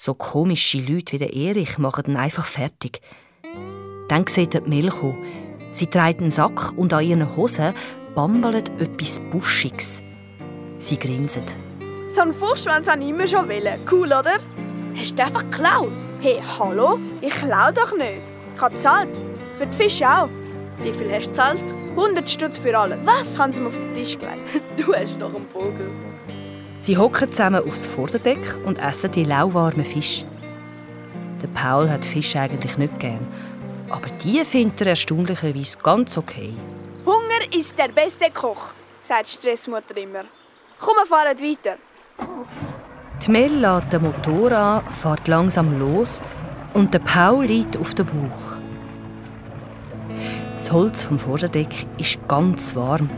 So 0.02 0.14
komische 0.14 0.78
Leute 0.78 1.12
wie 1.12 1.18
der 1.18 1.34
Erich 1.34 1.76
machen 1.76 2.06
ihn 2.06 2.16
einfach 2.16 2.46
fertig. 2.46 3.02
Dann 4.08 4.26
sieht 4.26 4.54
er 4.54 4.62
die 4.62 4.88
kommen. 4.88 5.22
Sie 5.72 5.88
trägt 5.88 6.22
einen 6.22 6.30
Sack 6.30 6.72
und 6.78 6.94
an 6.94 7.04
ihren 7.04 7.36
Hosen 7.36 7.74
bambelt 8.14 8.70
etwas 8.80 9.20
Buschiges. 9.30 10.00
Sie 10.78 10.98
grinsen. 10.98 11.44
So 12.08 12.22
einen 12.22 12.32
Fuchsschwanz 12.32 12.88
habe 12.88 13.02
ich 13.02 13.10
immer 13.10 13.26
schon 13.26 13.46
wollen. 13.46 13.78
Cool, 13.92 14.06
oder? 14.06 14.38
Hast 14.96 15.18
du 15.18 15.22
einfach 15.22 15.42
geklaut? 15.42 15.92
Hey, 16.22 16.40
hallo? 16.58 16.98
Ich 17.20 17.34
klau 17.34 17.70
doch 17.70 17.94
nicht. 17.94 18.22
Ich 18.56 18.62
habe 18.62 18.74
gezahlt. 18.74 19.22
Für 19.56 19.66
die 19.66 19.76
Fische 19.76 20.08
auch. 20.08 20.30
Wie 20.80 20.94
viel 20.94 21.12
hast 21.12 21.26
du 21.26 21.30
gezahlt? 21.32 21.74
100 21.90 22.30
Stutz 22.30 22.56
für 22.56 22.78
alles. 22.78 23.04
Was? 23.04 23.34
Ich 23.34 23.38
habe 23.38 23.66
auf 23.66 23.76
den 23.76 23.92
Tisch 23.92 24.18
gelegt. 24.18 24.62
Du 24.78 24.94
hast 24.94 25.20
doch 25.20 25.34
einen 25.34 25.46
Vogel. 25.50 25.90
Sie 26.80 26.96
hocken 26.96 27.30
zusammen 27.30 27.62
aufs 27.68 27.86
Vorderdeck 27.86 28.58
und 28.64 28.78
essen 28.78 29.12
die 29.12 29.24
lauwarmen 29.24 29.84
Fisch. 29.84 30.24
Der 31.42 31.48
Paul 31.48 31.90
hat 31.90 32.06
Fisch 32.06 32.34
eigentlich 32.36 32.78
nicht 32.78 32.98
gern, 32.98 33.26
aber 33.90 34.08
die 34.24 34.42
findet 34.46 34.80
er 34.80 34.86
erstaunlicherweise 34.88 35.76
ganz 35.82 36.16
okay. 36.16 36.54
Hunger 37.04 37.54
ist 37.54 37.78
der 37.78 37.88
beste 37.88 38.30
Koch, 38.32 38.72
sagt 39.02 39.26
die 39.26 39.30
Stressmutter 39.30 39.94
immer. 39.98 40.24
Komm, 40.78 40.96
wir 40.96 41.06
fahren 41.06 41.38
weiter. 41.38 41.76
Die 43.26 43.30
Mel 43.30 43.52
lädt 43.52 43.92
den 43.92 44.02
Motor 44.02 44.52
an, 44.52 44.82
fährt 44.90 45.28
langsam 45.28 45.78
los 45.78 46.22
Und 46.72 46.94
der 46.94 47.00
Paul 47.00 47.44
liegt 47.44 47.76
auf 47.76 47.94
dem 47.94 48.06
Bauch. 48.06 48.56
Das 50.54 50.72
Holz 50.72 51.04
vom 51.04 51.18
Vorderdeck 51.18 51.86
ist 51.98 52.18
ganz 52.26 52.74
warm. 52.74 53.10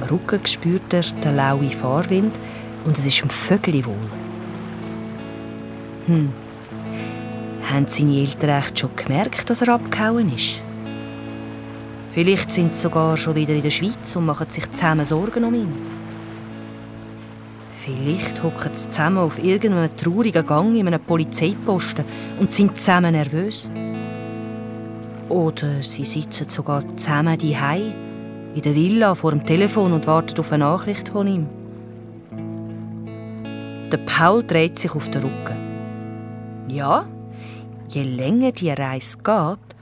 Am 0.00 0.08
Rücken 0.08 0.46
spürt 0.46 0.94
er 0.94 1.02
den 1.02 1.36
lauen 1.36 1.70
Fahrwind 1.70 2.38
und 2.86 2.98
es 2.98 3.04
ist 3.04 3.22
ihm 3.22 3.28
Vögel 3.28 3.84
wohl. 3.84 3.94
Hm. 6.06 6.32
Haben 7.70 7.86
seine 7.86 8.16
Eltern 8.16 8.50
echt 8.50 8.78
schon 8.78 8.96
gemerkt, 8.96 9.50
dass 9.50 9.62
er 9.62 9.74
abgehauen 9.74 10.34
ist? 10.34 10.62
Vielleicht 12.12 12.50
sind 12.50 12.74
sie 12.74 12.82
sogar 12.82 13.16
schon 13.16 13.34
wieder 13.34 13.54
in 13.54 13.62
der 13.62 13.70
Schweiz 13.70 14.16
und 14.16 14.26
machen 14.26 14.48
sich 14.48 14.70
zusammen 14.72 15.04
Sorgen 15.04 15.44
um 15.44 15.54
ihn. 15.54 15.72
Vielleicht 17.84 18.42
hocken 18.42 18.72
sie 18.72 18.90
zusammen 18.90 19.18
auf 19.18 19.42
irgendeinem 19.42 19.94
traurigen 19.96 20.46
Gang 20.46 20.76
in 20.76 20.86
einem 20.86 21.00
Polizeiposten 21.00 22.04
und 22.40 22.52
sind 22.52 22.78
zusammen 22.78 23.12
nervös. 23.12 23.70
Oder 25.28 25.82
sie 25.82 26.04
sitzen 26.04 26.48
sogar 26.48 26.84
zusammen 26.96 27.38
die 27.38 27.56
in 28.54 28.62
der 28.62 28.74
Villa 28.74 29.14
vor 29.14 29.30
dem 29.30 29.46
Telefon 29.46 29.92
und 29.92 30.06
warten 30.06 30.38
auf 30.38 30.52
eine 30.52 30.64
Nachricht 30.64 31.10
von 31.10 31.26
ihm. 31.26 31.48
Der 33.90 33.98
Paul 33.98 34.44
dreht 34.44 34.78
sich 34.78 34.94
auf 34.94 35.10
den 35.10 35.22
Rücken. 35.22 36.66
Ja, 36.68 37.06
je 37.88 38.02
länger 38.02 38.52
die 38.52 38.70
Reise 38.70 39.18
geht, 39.18 39.76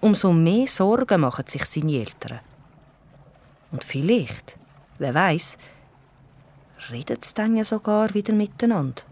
umso 0.00 0.32
mehr 0.32 0.66
Sorgen 0.66 1.20
machen 1.20 1.46
sich 1.46 1.64
seine 1.64 1.92
Eltern. 1.92 2.40
Und 3.72 3.84
vielleicht, 3.84 4.58
wer 4.98 5.14
weiß, 5.14 5.58
reden 6.90 7.18
sie 7.20 7.34
dann 7.34 7.56
ja 7.56 7.64
sogar 7.64 8.12
wieder 8.14 8.34
miteinander. 8.34 9.02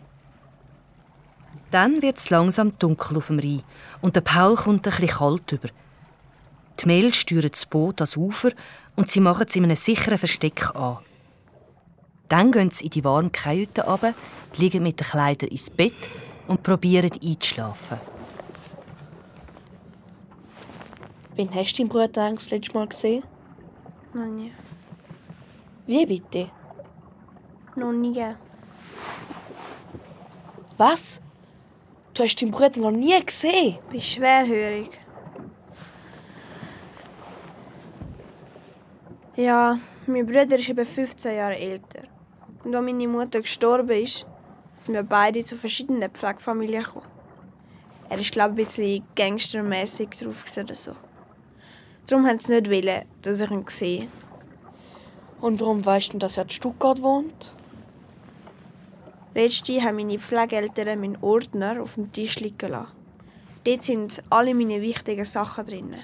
Dann 1.71 2.03
wird 2.03 2.19
es 2.19 2.29
langsam 2.29 2.79
dunkel 2.79 3.17
auf 3.17 3.29
dem 3.29 3.39
Rhein 3.39 3.63
und 4.03 4.17
der 4.17 4.21
Paul 4.21 4.57
kommt 4.57 4.87
ein 4.87 4.91
bisschen 4.91 5.09
kalt 5.09 5.53
über. 5.53 5.69
Die 6.81 6.87
Mel 6.87 7.15
steuert 7.15 7.55
das 7.55 7.65
Boot 7.67 8.01
ans 8.01 8.17
Ufer 8.17 8.51
und 8.97 9.11
sie 9.11 9.21
machen 9.21 9.47
es 9.49 9.57
in 9.57 9.65
einem 9.65 9.77
sicheren 9.77 10.19
Versteck 10.19 10.75
an. 10.75 10.99
Dann 12.29 12.51
gehen 12.51 12.71
sie 12.71 12.85
in 12.85 12.91
die 12.91 13.05
warme 13.05 13.31
Kajüte 13.31 13.83
runter, 13.83 14.15
liegen 14.57 14.83
mit 14.83 15.01
den 15.01 15.07
Kleidern 15.07 15.51
ins 15.51 15.69
Bett 15.71 15.93
und 16.47 16.63
probieren 16.63 17.11
einzuschlafen. 17.23 18.01
Wann 21.37 21.55
hast 21.55 21.73
du 21.73 21.79
deinen 21.79 21.89
Bruder 21.89 22.25
eigentlich 22.25 22.41
das 22.41 22.51
letzte 22.51 22.75
Mal 22.75 22.89
gesehen? 22.89 23.23
Noch 24.15 24.27
nie. 24.27 24.53
Wie 25.87 26.07
bitte? 26.07 26.51
Noch 27.75 27.93
nie. 27.93 28.35
Was? 30.77 31.21
Du 32.15 32.23
hast 32.23 32.41
deinen 32.41 32.51
Bruder 32.51 32.81
noch 32.81 32.91
nie 32.91 33.25
gesehen? 33.25 33.77
Ich 33.77 33.91
bin 33.91 34.01
schwerhörig. 34.01 35.02
Ja, 39.35 39.79
mein 40.07 40.27
Bruder 40.27 40.59
ist 40.59 40.69
eben 40.69 40.85
15 40.85 41.35
Jahre 41.35 41.57
älter. 41.57 42.03
Und 42.65 42.75
als 42.75 42.85
meine 42.85 43.09
Mutter 43.09 43.41
gestorben 43.41 44.03
ist, 44.03 44.27
sind 44.75 44.93
wir 44.93 45.03
beide 45.03 45.43
zu 45.43 45.57
verschiedenen 45.57 46.11
Pflegefamilien 46.11 46.85
gekommen. 46.85 47.07
Er 48.11 48.19
ist, 48.19 48.31
glaube 48.31 48.61
ich, 48.61 48.69
ein 48.69 48.75
bisschen 48.75 49.05
gangstermäßig 49.17 50.11
drauf 50.11 50.45
oder 50.59 50.75
so. 50.75 50.93
Darum 52.07 52.27
haben 52.27 52.41
sie 52.41 52.61
nicht 52.61 52.71
wollen, 52.71 53.07
dass 53.23 53.41
ich 53.41 53.51
ihn 53.51 53.65
sehe. 53.69 54.09
Und 55.41 55.61
warum 55.61 55.83
weißt 55.83 56.13
du, 56.13 56.19
dass 56.19 56.37
er 56.37 56.43
in 56.43 56.51
Stuttgart 56.51 57.01
wohnt? 57.01 57.57
Letzte 59.35 59.81
haben 59.81 59.97
meine 59.97 60.19
Pflegeeltern 60.19 61.01
meinen 61.01 61.17
Ordner 61.23 61.81
auf 61.81 61.95
dem 61.95 62.13
Tisch 62.13 62.39
liegen 62.39 62.71
lassen. 62.71 62.93
Dort 63.65 63.83
sind 63.83 64.23
alle 64.29 64.55
meine 64.55 64.83
wichtigen 64.83 65.25
Sachen 65.25 65.65
drin. 65.65 65.97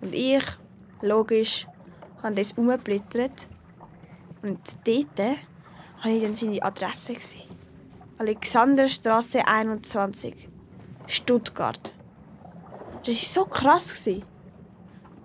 Und 0.00 0.14
ich, 0.16 0.42
logisch, 1.00 1.68
habe 2.22 2.34
dort 2.34 2.58
umgeblättert. 2.58 3.48
Und 4.42 4.58
dort 4.86 5.36
habe 5.98 6.14
ich 6.14 6.22
dann 6.22 6.34
seine 6.34 6.62
Adresse 6.62 7.14
gesehen. 7.14 7.50
Alexanderstraße 8.18 9.46
21, 9.46 10.48
Stuttgart. 11.06 11.94
Das 13.04 13.08
war 13.08 13.44
so 13.44 13.44
krass. 13.46 13.92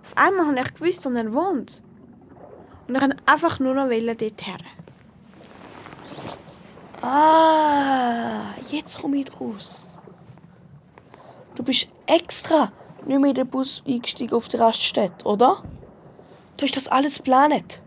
Auf 0.02 0.16
einmal 0.16 0.46
habe 0.46 0.60
ich 0.60 0.74
gewusst, 0.74 1.04
wo 1.04 1.10
er 1.10 1.32
wohnt. 1.32 1.82
Und 2.88 2.94
ich 2.94 3.02
wollte 3.02 3.16
einfach 3.26 3.58
nur 3.58 3.74
noch 3.74 3.88
dort 3.88 4.46
her. 4.46 4.58
Ah, 7.02 8.54
jetzt 8.70 9.00
komme 9.00 9.18
ich 9.18 9.40
raus. 9.40 9.94
Du 11.54 11.62
bist 11.62 11.88
extra 12.06 12.72
nicht 13.04 13.20
mehr 13.20 13.30
in 13.30 13.34
den 13.34 13.46
Bus 13.46 13.82
eingestiegen 13.86 14.34
auf 14.34 14.48
die 14.48 14.56
Raststätte, 14.56 15.24
oder? 15.24 15.62
Du 16.56 16.64
hast 16.64 16.76
das 16.76 16.88
alles 16.88 17.18
geplant. 17.18 17.82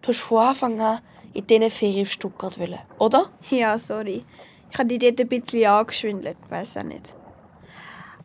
Du 0.00 0.08
hast 0.08 0.20
von 0.20 0.38
Anfang 0.38 0.80
an 0.80 1.00
in 1.34 1.46
diesen 1.46 1.70
Ferien 1.70 2.02
auf 2.06 2.10
Stuttgart 2.10 2.58
wollen, 2.58 2.78
oder? 2.98 3.30
Ja, 3.50 3.78
sorry. 3.78 4.24
Ich 4.70 4.78
habe 4.78 4.88
dich 4.88 4.98
dort 4.98 5.20
ein 5.20 5.28
bisschen 5.28 5.66
angeschwindelt, 5.66 6.38
weiß 6.48 6.78
auch 6.78 6.82
nicht. 6.82 7.14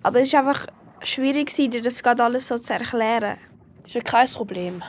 Aber 0.01 0.21
es 0.21 0.31
war 0.33 0.47
einfach 0.47 0.67
schwierig, 1.01 1.53
dir 1.53 1.81
das 1.81 2.01
gerade 2.01 2.23
alles 2.23 2.47
so 2.47 2.57
zu 2.57 2.73
erklären. 2.73 3.37
Ist 3.85 3.95
ja 3.95 4.01
kein 4.01 4.27
Problem. 4.29 4.81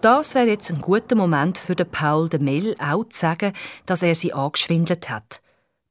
Das 0.00 0.34
wäre 0.34 0.48
jetzt 0.48 0.70
ein 0.70 0.80
guter 0.80 1.14
Moment 1.14 1.58
für 1.58 1.76
den 1.76 1.88
Paul 1.88 2.28
de 2.28 2.40
Mel 2.40 2.74
auch 2.80 3.04
zu 3.04 3.20
sagen, 3.20 3.52
dass 3.86 4.02
er 4.02 4.16
sie 4.16 4.32
angeschwindelt 4.32 5.08
hat. 5.08 5.40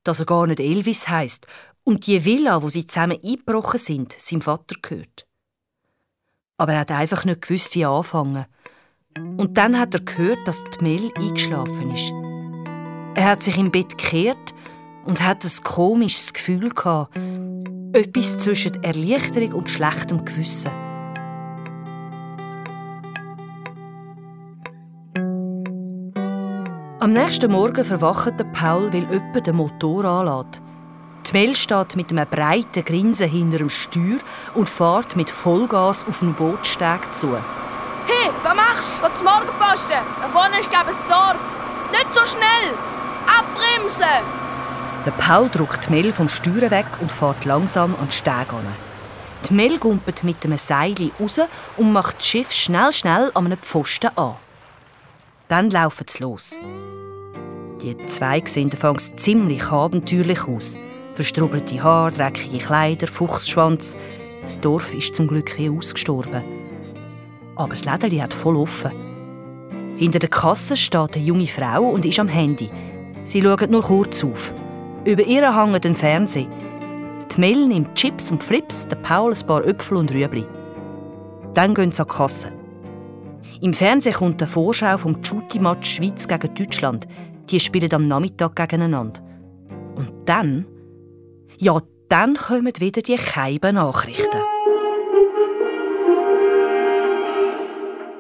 Dass 0.04 0.20
er 0.20 0.26
gar 0.26 0.48
nicht 0.48 0.60
Elvis 0.60 1.08
heißt 1.08 1.48
und 1.84 2.08
die 2.08 2.24
Villa, 2.24 2.62
wo 2.62 2.70
sie 2.70 2.86
zusammen 2.86 3.18
eingebrochen 3.24 3.80
sind, 3.80 4.14
seinem 4.20 4.42
Vater 4.42 4.76
gehört. 4.82 5.28
Aber 6.58 6.74
er 6.74 6.82
hat 6.82 6.92
einfach 6.92 7.26
nicht 7.26 7.42
gewusst, 7.42 7.74
wie 7.76 7.86
anfangen. 7.86 8.46
Und 9.18 9.58
dann 9.58 9.78
hat 9.80 9.94
er 9.94 10.02
gehört, 10.02 10.48
dass 10.48 10.64
die 10.64 10.84
Mel 10.84 11.12
eingeschlafen 11.16 11.92
ist. 11.92 12.12
Er 13.16 13.26
hat 13.26 13.44
sich 13.44 13.58
im 13.58 13.72
Bett 13.72 13.98
gekehrt 13.98 14.54
und 15.06 15.22
hat 15.22 15.44
ein 15.44 15.64
komisches 15.64 16.34
Gefühl 16.34 16.70
gehabt. 16.70 17.16
Etwas 17.94 18.38
zwischen 18.38 18.82
Erleichterung 18.84 19.54
und 19.54 19.70
schlechtem 19.70 20.24
Gewissen. 20.24 20.72
Am 27.00 27.14
nächsten 27.14 27.52
Morgen 27.52 27.84
verwacht 27.84 28.38
Paul, 28.54 28.94
weil 28.94 29.12
jemand 29.12 29.48
den 29.48 29.56
Motor 29.56 30.06
anlässt. 30.06 30.62
Die 31.28 31.34
Mel 31.34 31.56
steht 31.56 31.96
mit 31.96 32.12
einem 32.12 32.28
breiten 32.28 32.84
Grinsen 32.84 33.30
hinter 33.30 33.60
dem 33.60 33.70
Steuer 33.70 34.18
und 34.56 34.68
fährt 34.68 35.16
mit 35.16 35.30
Vollgas 35.30 36.06
auf 36.08 36.20
den 36.20 36.34
Bootsteg 36.34 37.14
zu. 37.14 37.38
Hey, 38.08 38.32
was 38.44 38.56
machst 38.56 38.98
du? 39.02 39.08
Geh 39.08 39.14
zum 39.16 39.26
Morgenposten. 39.26 39.98
Da 40.22 40.28
vorne 40.28 40.60
ist, 40.60 40.70
glaube 40.70 40.88
das 40.88 41.00
Dorf. 41.08 41.38
Nicht 41.92 42.14
so 42.14 42.22
schnell. 42.26 42.74
Abbremsen. 43.28 44.26
Der 45.06 45.12
Paul 45.12 45.50
drückt 45.50 45.88
die 45.88 45.92
Mel 45.94 46.12
vom 46.12 46.28
Steuer 46.28 46.70
weg 46.72 46.88
und 47.00 47.12
fährt 47.12 47.46
langsam 47.46 47.94
an 47.96 48.08
den 48.08 48.12
Steg 48.12 48.54
an. 48.54 48.66
Die 49.48 49.54
Mel 49.54 49.78
gumpelt 49.80 50.24
mit 50.24 50.44
einem 50.44 50.58
Seil 50.58 50.96
raus 51.20 51.40
und 51.78 51.94
macht 51.94 52.18
das 52.18 52.28
Schiff 52.28 52.52
schnell, 52.52 52.92
schnell 52.92 53.32
an 53.34 53.46
einem 53.46 53.58
Pfosten 53.58 54.16
an. 54.16 54.36
Dann 55.48 55.70
laufen 55.70 56.06
sie 56.08 56.24
los. 56.24 56.60
Die 57.82 58.06
zwei 58.06 58.44
sehen 58.46 58.70
anfangs 58.72 59.12
ziemlich 59.16 59.72
abenteuerlich 59.72 60.48
aus. 60.48 60.78
Verstrubelte 61.14 61.84
Haare, 61.84 62.14
dreckige 62.14 62.60
Kleider, 62.60 63.08
Fuchsschwanz. 63.08 63.98
Das 64.42 64.60
Dorf 64.60 64.94
ist 64.94 65.16
zum 65.16 65.28
Glück 65.28 65.58
wie 65.58 65.70
ausgestorben. 65.70 66.44
Aber 67.56 67.70
das 67.70 67.86
Lädeli 67.86 68.18
hat 68.18 68.34
voll 68.34 68.56
offen. 68.56 68.92
Hinter 69.98 70.20
der 70.20 70.30
Kasse 70.30 70.78
steht 70.78 71.16
eine 71.16 71.26
junge 71.26 71.48
Frau 71.48 71.84
und 71.84 72.06
ist 72.06 72.20
am 72.20 72.28
Handy. 72.28 72.70
Sie 73.24 73.42
schaut 73.42 73.70
nur 73.70 73.84
kurz 73.84 74.24
auf. 74.24 74.54
Über 75.06 75.24
ihr 75.24 75.56
hängt 75.56 75.86
ein 75.86 75.96
Fernseher. 75.96 76.48
Die 77.36 77.40
Mel 77.40 77.68
nimmt 77.68 77.96
Chips 77.96 78.32
und 78.32 78.44
Flips, 78.44 78.88
der 78.88 78.98
Paul 78.98 79.34
ein 79.34 79.48
paar 79.48 79.66
Äpfel 79.66 79.98
und 79.98 80.14
Rüebli. 80.14 80.46
Dann 81.54 81.74
gehen 81.76 81.92
sie 81.92 82.02
an 82.02 82.08
die 82.10 82.16
Kasse. 82.16 82.52
Im 83.62 83.74
Fernsehen 83.74 84.14
kommt 84.14 84.42
eine 84.42 84.50
Vorschau 84.50 84.98
vom 84.98 85.24
Shooty-Match 85.24 85.98
Schweiz 85.98 86.28
gegen 86.28 86.56
Deutschland. 86.56 87.08
Die 87.50 87.60
spielen 87.60 87.94
am 87.94 88.08
Nachmittag 88.08 88.56
gegeneinander. 88.56 89.22
Und 89.96 90.12
dann? 90.26 90.66
Ja, 91.64 91.80
dann 92.10 92.38
kommen 92.38 92.74
wieder 92.80 93.04
die 93.04 93.18
keiben 93.18 93.76
Nachrichten. 93.76 94.42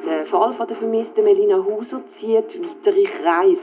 Der 0.06 0.28
Fall 0.28 0.54
von 0.54 0.68
der 0.68 0.78
vermissten 0.78 1.24
Melina 1.24 1.56
Hauser 1.56 2.04
zieht 2.20 2.62
weitere 2.62 3.04
Kreise. 3.06 3.58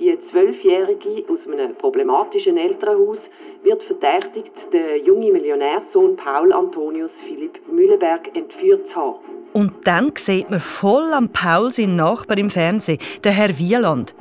Die 0.00 0.18
Zwölfjährige 0.18 1.24
aus 1.28 1.46
einem 1.46 1.76
problematischen 1.76 2.56
Elternhaus 2.56 3.20
wird 3.62 3.84
verdächtigt, 3.84 4.72
den 4.72 5.06
jungen 5.06 5.32
Millionärsohn 5.32 6.16
Paul 6.16 6.52
Antonius 6.52 7.12
Philipp 7.20 7.60
Mühlenberg 7.70 8.36
entführt 8.36 8.88
zu 8.88 8.96
haben. 8.96 9.18
Und 9.52 9.86
dann 9.86 10.10
sieht 10.16 10.50
man 10.50 10.58
voll 10.58 11.12
am 11.12 11.28
Paul 11.28 11.70
seinen 11.70 11.94
Nachbar 11.94 12.38
im 12.38 12.50
Fernsehen, 12.50 12.98
der 13.22 13.30
Herr 13.30 13.56
Wieland. 13.56 14.16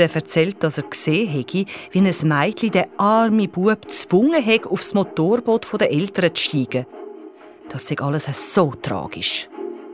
Der 0.00 0.08
erzählt, 0.14 0.64
dass 0.64 0.78
er 0.78 0.84
gesehen 0.84 1.28
hätte, 1.28 1.66
wie 1.90 1.98
ein 1.98 2.14
Mädchen 2.26 2.70
den 2.70 2.86
armen 2.96 3.50
Bub 3.50 3.82
gezwungen 3.82 4.42
hat, 4.42 4.64
aufs 4.64 4.94
Motorboot 4.94 5.68
der 5.78 5.90
Eltern 5.90 6.34
zu 6.34 6.42
steigen. 6.42 6.86
Das 7.68 7.90
ist 7.90 8.00
alles 8.00 8.54
so 8.54 8.72
tragisch. 8.80 9.49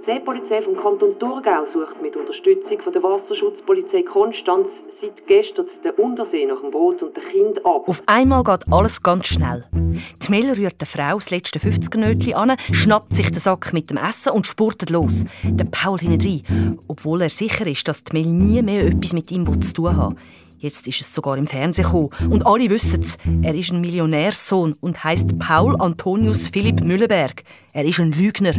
Die 0.07 0.13
Seepolizei 0.13 0.63
vom 0.63 0.77
Kanton 0.77 1.19
Thurgau 1.19 1.65
sucht 1.73 2.01
mit 2.01 2.15
Unterstützung 2.15 2.81
von 2.81 2.93
der 2.93 3.03
Wasserschutzpolizei 3.03 4.03
Konstanz 4.03 4.69
seit 5.01 5.27
gestern 5.27 5.67
den 5.83 5.91
Untersee 5.93 6.47
nach 6.47 6.61
dem 6.61 6.71
Boot 6.71 7.03
und 7.03 7.17
dem 7.17 7.25
Kind 7.25 7.67
ab. 7.67 7.89
Auf 7.89 8.05
einmal 8.07 8.45
geht 8.45 8.73
alles 8.73 9.03
ganz 9.03 9.27
schnell. 9.27 9.65
Die 9.75 10.31
Mel 10.31 10.53
rührt 10.53 10.81
der 10.81 10.87
Frau 10.87 11.17
das 11.17 11.31
letzte 11.31 11.59
50er-Nötchen 11.59 12.35
an, 12.35 12.57
schnappt 12.71 13.15
sich 13.15 13.31
den 13.31 13.41
Sack 13.41 13.73
mit 13.73 13.91
dem 13.91 13.97
Essen 13.97 14.31
und 14.31 14.47
spurtet 14.47 14.91
los. 14.91 15.25
Der 15.43 15.65
Paul 15.65 15.99
hinein, 15.99 16.79
obwohl 16.87 17.23
er 17.23 17.29
sicher 17.29 17.67
ist, 17.67 17.89
dass 17.89 18.05
die 18.05 18.13
Mel 18.13 18.27
nie 18.27 18.63
mehr 18.63 18.87
etwas 18.87 19.13
mit 19.13 19.33
ihm 19.33 19.61
zu 19.61 19.73
tun 19.73 19.97
hat. 19.97 20.15
Jetzt 20.59 20.87
ist 20.87 21.01
es 21.01 21.13
sogar 21.13 21.37
im 21.37 21.49
Fernsehen 21.49 21.85
gekommen. 21.85 22.11
Und 22.31 22.47
alle 22.47 22.71
wissen 22.71 23.03
es. 23.03 23.19
Er 23.43 23.55
ist 23.55 23.73
ein 23.73 23.81
Millionärssohn 23.81 24.75
und 24.81 25.03
heißt 25.03 25.39
Paul 25.41 25.75
Antonius 25.81 26.49
Philipp 26.49 26.85
Müllenberg. 26.85 27.43
Er 27.73 27.85
ist 27.85 27.99
ein 27.99 28.13
Lügner. 28.13 28.53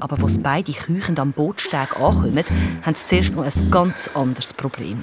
Aber 0.00 0.22
als 0.22 0.42
beide 0.42 0.72
Küchen 0.72 1.18
am 1.18 1.32
Bootsteg 1.32 1.96
ankommen, 2.00 2.44
haben 2.84 2.94
sie 2.94 3.06
zuerst 3.06 3.34
noch 3.34 3.44
ein 3.44 3.70
ganz 3.70 4.10
anderes 4.14 4.52
Problem. 4.52 5.02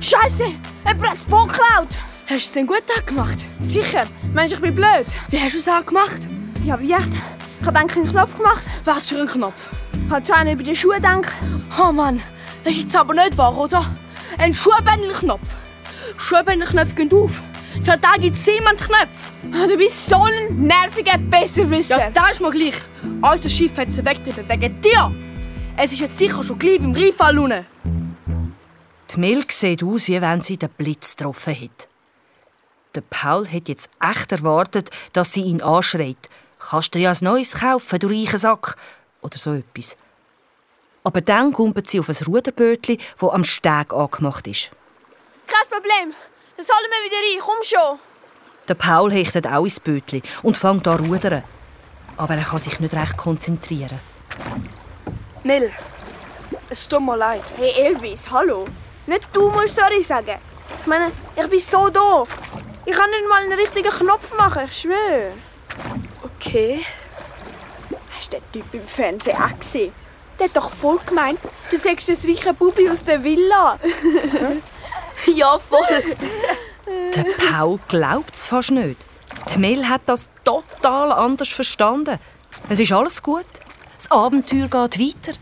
Scheiße! 0.00 0.44
Jemand 0.86 1.10
hat 1.10 1.16
das 1.16 1.24
Boot 1.24 1.48
geklaut! 1.48 1.88
Hast 2.26 2.30
du 2.30 2.34
es 2.36 2.52
denn 2.52 2.66
gut 2.66 3.06
gemacht? 3.06 3.46
Sicher! 3.60 4.04
Mensch, 4.32 4.52
ich 4.52 4.60
bin 4.60 4.74
blöd! 4.74 5.06
Wie 5.30 5.40
hast 5.40 5.54
du 5.54 5.58
es 5.58 5.68
auch 5.68 5.84
gemacht? 5.84 6.28
Ja, 6.64 6.78
wie? 6.80 6.94
Ich 7.60 7.66
habe 7.66 7.78
einen 7.78 7.88
Knopf 7.88 8.36
gemacht. 8.36 8.64
Was 8.84 9.08
für 9.08 9.20
ein 9.20 9.26
Knopf? 9.26 9.70
Hat 10.10 10.26
Zähne 10.26 10.52
über 10.52 10.62
die 10.62 10.76
Schuhe 10.76 10.96
gedacht. 10.96 11.32
Oh 11.80 11.92
Mann, 11.92 12.22
das 12.64 12.74
ist 12.74 12.82
jetzt 12.82 12.96
aber 12.96 13.14
nicht 13.14 13.36
wahr, 13.38 13.56
oder? 13.56 13.84
Ein 14.38 14.54
Schuhbändelknopf. 14.54 15.54
Schuhbändelknöpfe 16.16 16.94
gehen 16.94 17.12
auf. 17.12 17.42
Für 17.82 17.96
da 17.96 18.14
gibt 18.20 18.36
es 18.36 18.46
jemand 18.46 18.80
Knöpfe. 18.80 19.32
Ah, 19.52 19.66
Du 19.66 19.76
bist 19.76 20.08
so 20.08 20.16
ein 20.22 20.56
nerviger 20.66 21.18
Besserwisser. 21.18 21.98
Ja, 21.98 22.10
da 22.10 22.28
ist 22.28 22.40
mir 22.40 22.50
gleich. 22.50 22.74
Unser 23.22 23.48
Schiff 23.48 23.76
hat 23.76 23.92
sie 23.92 24.04
weggetrieben 24.04 24.48
wegen 24.48 24.80
dir. 24.80 25.12
Es 25.76 25.92
ist 25.92 26.00
jetzt 26.00 26.18
sicher 26.18 26.42
schon 26.42 26.58
gleich 26.58 26.78
beim 26.78 26.94
Rheinfall 26.94 27.38
unten. 27.38 27.66
Die 29.10 29.20
Mel 29.20 29.44
sieht 29.50 29.82
aus, 29.84 30.08
wie 30.08 30.20
wenn 30.20 30.40
sie 30.40 30.56
den 30.56 30.70
Blitz 30.70 31.16
getroffen 31.16 31.54
hat. 31.60 31.88
Der 32.94 33.02
Paul 33.02 33.46
hat 33.46 33.68
jetzt 33.68 33.90
echt 34.00 34.32
erwartet, 34.32 34.90
dass 35.12 35.32
sie 35.32 35.42
ihn 35.42 35.62
anschreit. 35.62 36.28
Kannst 36.58 36.94
du 36.94 36.98
dir 36.98 37.04
ja 37.04 37.10
ein 37.12 37.18
neues 37.20 37.52
kaufen, 37.54 37.98
du 37.98 38.08
reichen 38.08 38.38
Sack? 38.38 38.76
Oder 39.20 39.36
so 39.38 39.52
etwas. 39.54 39.96
Aber 41.04 41.20
dann 41.20 41.52
kumpelt 41.52 41.88
sie 41.88 42.00
auf 42.00 42.08
ein 42.08 42.16
Ruderbötchen, 42.26 42.98
das 43.20 43.30
am 43.30 43.44
Steg 43.44 43.92
angemacht 43.92 44.46
ist. 44.48 44.70
Kein 45.46 45.68
Problem. 45.70 46.14
Dann 46.56 46.64
sollen 46.64 46.90
wir 46.90 47.04
wieder 47.04 47.16
rein. 47.16 47.40
Komm 47.40 47.62
schon. 47.62 47.98
Der 48.68 48.74
Paul 48.74 49.12
hechtet 49.12 49.46
auch 49.46 49.64
ins 49.64 49.78
Bötchen 49.78 50.22
und 50.42 50.56
fängt 50.56 50.88
an 50.88 50.98
zu 50.98 51.04
rudern. 51.04 51.44
Aber 52.16 52.34
er 52.34 52.44
kann 52.44 52.58
sich 52.58 52.80
nicht 52.80 52.94
recht 52.94 53.16
konzentrieren. 53.16 54.00
Mel, 55.44 55.70
es 56.70 56.88
tut 56.88 57.00
mir 57.00 57.16
leid. 57.16 57.44
Hey 57.56 57.72
Elvis, 57.86 58.30
hallo. 58.30 58.66
Nicht 59.06 59.28
du 59.32 59.50
musst 59.50 59.76
sorry 59.76 60.02
sagen. 60.02 60.38
Ich 60.80 60.86
meine, 60.86 61.12
ich 61.36 61.48
bin 61.48 61.60
so 61.60 61.90
doof. 61.90 62.30
Ich 62.84 62.92
kann 62.92 63.10
nicht 63.10 63.28
mal 63.28 63.42
einen 63.42 63.52
richtigen 63.52 63.90
Knopf 63.90 64.36
machen, 64.36 64.62
ich 64.66 64.80
schwöre. 64.80 65.34
Okay. 66.22 66.84
Hast 68.16 68.32
du 68.32 68.38
den 68.38 68.52
Typ 68.52 68.74
im 68.74 68.88
Fernsehen 68.88 69.36
auch 69.36 69.58
gesehen? 69.58 69.92
Der 70.38 70.46
hat 70.46 70.56
doch 70.56 70.70
voll 70.70 70.98
gemeint, 71.04 71.38
du 71.70 71.76
sagst 71.76 72.08
das 72.08 72.26
reiche 72.26 72.52
Bubi 72.52 72.88
aus 72.90 73.04
der 73.04 73.22
Villa. 73.22 73.78
Ja, 75.34 75.58
voll. 75.58 76.16
Der 76.86 77.24
Paul 77.48 77.80
glaubt 77.88 78.34
es 78.34 78.46
fast 78.46 78.70
nicht. 78.70 79.04
Die 79.52 79.58
Mel 79.58 79.88
hat 79.88 80.02
das 80.06 80.28
total 80.44 81.12
anders 81.12 81.48
verstanden. 81.48 82.18
Es 82.68 82.80
ist 82.80 82.92
alles 82.92 83.22
gut. 83.22 83.46
Das 83.96 84.10
Abenteuer 84.10 84.68
geht 84.68 85.00
weiter. 85.00 85.38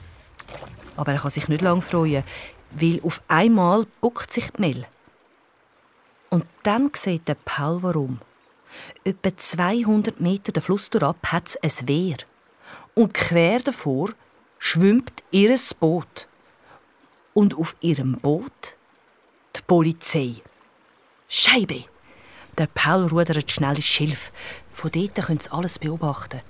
Aber 0.96 1.12
er 1.12 1.18
kann 1.18 1.30
sich 1.30 1.48
nicht 1.48 1.62
lange 1.62 1.82
freuen, 1.82 2.24
weil 2.70 3.00
auf 3.02 3.22
einmal 3.28 3.86
buckt 4.00 4.32
sich 4.32 4.50
die 4.52 4.60
Mel. 4.60 4.86
Und 6.30 6.46
dann 6.62 6.90
sieht 6.94 7.28
der 7.28 7.36
Paul 7.44 7.82
warum. 7.82 8.20
Etwa 9.04 9.36
200 9.36 10.20
Meter 10.20 10.52
den 10.52 10.62
Fluss 10.62 10.90
durchab 10.90 11.16
hat 11.26 11.56
es 11.62 11.80
ein 11.80 11.88
Wehr. 11.88 12.16
Und 12.94 13.14
quer 13.14 13.60
davor 13.60 14.10
schwimmt 14.58 15.22
ihr 15.30 15.56
Boot. 15.78 16.28
Und 17.34 17.56
auf 17.58 17.76
ihrem 17.80 18.18
Boot 18.18 18.76
die 19.56 19.62
Polizei. 19.66 20.34
Scheibe! 21.28 21.84
Der 22.58 22.66
Paul 22.66 23.06
rudert 23.06 23.50
schnell 23.50 23.76
ins 23.76 23.84
Schilf. 23.84 24.30
Von 24.72 24.90
dort 24.90 25.14
können 25.14 25.40
sie 25.40 25.50
alles 25.50 25.78
beobachten. 25.78 26.40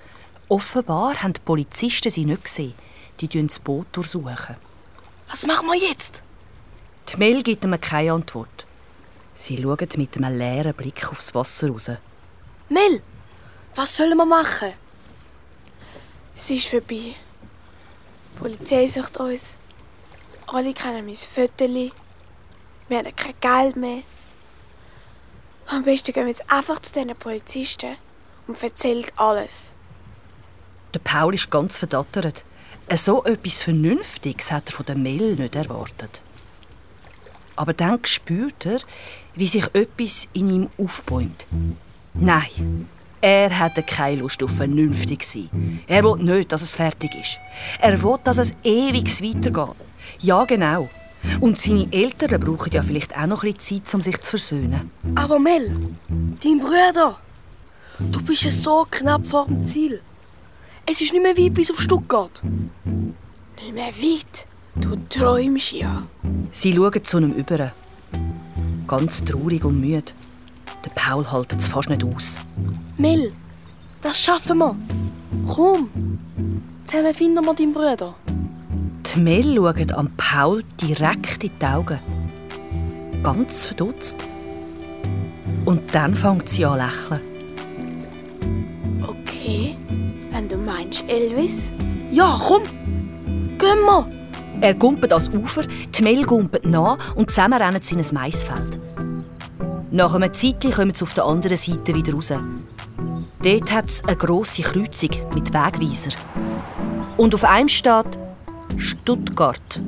Offenbar 0.48 1.22
haben 1.22 1.32
die 1.32 1.40
Polizisten 1.40 2.10
sie 2.10 2.24
nicht 2.24 2.44
gesehen. 2.44 2.74
Die 3.20 3.28
durchsuchen 3.28 3.46
das 3.46 3.58
Boot. 3.58 3.86
Durchsuchen. 3.92 4.56
Was 5.28 5.46
machen 5.46 5.66
wir 5.66 5.76
jetzt? 5.76 6.22
Die 7.08 7.16
Mel 7.16 7.42
gibt 7.42 7.64
ihm 7.64 7.80
keine 7.80 8.12
Antwort. 8.12 8.66
Sie 9.32 9.60
schauen 9.60 9.88
mit 9.96 10.16
einem 10.16 10.38
leeren 10.38 10.74
Blick 10.74 11.08
aufs 11.08 11.34
Wasser 11.34 11.68
raus. 11.68 11.90
Mel, 12.68 13.02
was 13.74 13.96
sollen 13.96 14.16
wir 14.16 14.26
machen? 14.26 14.72
Es 16.36 16.50
ist 16.50 16.66
vorbei. 16.66 17.14
Die 17.14 18.38
Polizei 18.38 18.86
sucht 18.86 19.16
uns. 19.16 19.56
Alle 20.46 20.72
kennen 20.74 21.06
mein 21.06 21.14
Fötterli. 21.14 21.92
Wir 22.88 22.98
haben 22.98 23.16
kein 23.16 23.34
Geld 23.40 23.76
mehr. 23.76 24.02
Am 25.66 25.84
besten 25.84 26.12
gehen 26.12 26.24
wir 26.24 26.30
jetzt 26.30 26.50
einfach 26.50 26.80
zu 26.80 26.92
diesen 26.92 27.16
Polizisten 27.16 27.96
und 28.46 28.62
erzählen 28.62 29.06
alles. 29.16 29.72
Der 30.92 30.98
Paul 31.00 31.34
ist 31.34 31.50
ganz 31.50 31.78
verdattert. 31.78 32.44
So 32.96 33.24
etwas 33.24 33.62
Vernünftiges 33.62 34.52
hat 34.52 34.68
er 34.68 34.76
von 34.76 34.86
der 34.86 34.96
Mel 34.96 35.36
nicht 35.36 35.56
erwartet. 35.56 36.20
Aber 37.56 37.72
dann 37.72 38.04
spürt 38.04 38.66
er, 38.66 38.80
wie 39.34 39.46
sich 39.46 39.64
etwas 39.74 40.28
in 40.34 40.50
ihm 40.50 40.70
aufbäumt. 40.76 41.46
Nein, 42.12 42.86
er 43.20 43.58
hatte 43.58 43.82
keine 43.82 44.20
Lust 44.20 44.42
auf 44.42 44.50
vernünftig 44.50 45.24
sein. 45.24 45.82
Er 45.86 46.04
will 46.04 46.22
nicht, 46.22 46.52
dass 46.52 46.60
es 46.60 46.76
fertig 46.76 47.14
ist. 47.14 47.40
Er 47.80 48.02
will, 48.02 48.18
dass 48.22 48.36
es 48.36 48.52
ewig 48.62 49.22
weitergeht. 49.22 49.76
Ja, 50.20 50.44
genau. 50.44 50.90
Und 51.40 51.58
seine 51.58 51.92
Eltern 51.92 52.40
brauchen 52.40 52.72
ja 52.72 52.82
vielleicht 52.82 53.16
auch 53.16 53.26
noch 53.26 53.44
ein 53.44 53.54
bisschen 53.54 53.82
Zeit, 53.84 53.94
um 53.94 54.02
sich 54.02 54.18
zu 54.20 54.30
versöhnen. 54.30 54.90
Aber 55.14 55.38
Mel, 55.38 55.74
dein 56.42 56.58
Bruder, 56.58 57.18
du 57.98 58.22
bist 58.22 58.44
ja 58.44 58.50
so 58.50 58.86
knapp 58.90 59.26
vor 59.26 59.46
dem 59.46 59.62
Ziel. 59.62 60.00
Es 60.86 61.00
ist 61.00 61.12
nicht 61.12 61.22
mehr 61.22 61.36
weit 61.36 61.54
bis 61.54 61.70
auf 61.70 61.80
Stuttgart. 61.80 62.42
Nicht 63.56 63.74
mehr 63.74 63.86
weit. 63.86 64.46
Du 64.76 64.96
träumst 65.08 65.72
ja. 65.72 66.02
Sie 66.50 66.74
schauen 66.74 67.04
zu 67.04 67.18
ihm 67.18 67.32
über. 67.32 67.72
Ganz 68.86 69.24
traurig 69.24 69.64
und 69.64 69.80
müde. 69.80 70.12
Der 70.84 70.90
Paul 70.90 71.30
hält 71.30 71.54
es 71.54 71.68
fast 71.68 71.88
nicht 71.88 72.04
aus. 72.04 72.36
Mel, 72.98 73.32
das 74.02 74.20
schaffen 74.20 74.58
wir. 74.58 74.76
Komm, 75.48 75.88
zusammen 76.84 77.14
finden 77.14 77.44
wir 77.44 77.54
deinen 77.54 77.72
Bruder. 77.72 78.14
Die 79.06 79.20
Mel 79.20 79.54
schaut 79.54 79.92
am 79.92 80.10
Paul 80.16 80.62
direkt 80.80 81.44
in 81.44 81.50
die 81.60 81.66
Augen. 81.66 82.00
Ganz 83.22 83.66
verdutzt. 83.66 84.24
Und 85.64 85.94
dann 85.94 86.14
fängt 86.14 86.48
sie 86.48 86.64
an 86.64 86.78
zu 86.80 87.16
lächeln. 87.16 87.20
Okay, 89.02 89.76
wenn 90.30 90.48
du 90.48 90.56
meinst 90.56 91.08
Elvis. 91.08 91.72
Ja, 92.10 92.38
komm, 92.42 92.62
gehen 93.58 93.80
wir. 93.84 94.06
Er 94.60 94.74
gumpet 94.74 95.12
ans 95.12 95.28
Ufer, 95.28 95.62
die 95.62 96.02
Mel 96.02 96.24
gumpet 96.24 96.64
nach 96.66 97.14
und 97.16 97.30
zusammen 97.30 97.60
rennen 97.60 97.82
sie 97.82 97.94
in 97.94 98.00
ein 98.00 98.06
Maisfeld. 98.12 98.80
Nach 99.90 100.14
einem 100.14 100.32
Zeitchen 100.32 100.72
kommen 100.72 100.94
sie 100.94 101.04
auf 101.04 101.14
der 101.14 101.24
anderen 101.24 101.56
Seite 101.56 101.94
wieder 101.94 102.14
raus. 102.14 102.32
Dort 103.42 103.72
hat 103.72 103.90
es 103.90 104.02
eine 104.04 104.16
grosse 104.16 104.62
Kreuzung 104.62 105.10
mit 105.34 105.52
Wegweiser. 105.52 106.16
Und 107.16 107.34
auf 107.34 107.44
einem 107.44 107.68
steht 107.68 108.18
Stuttgart. 108.78 109.80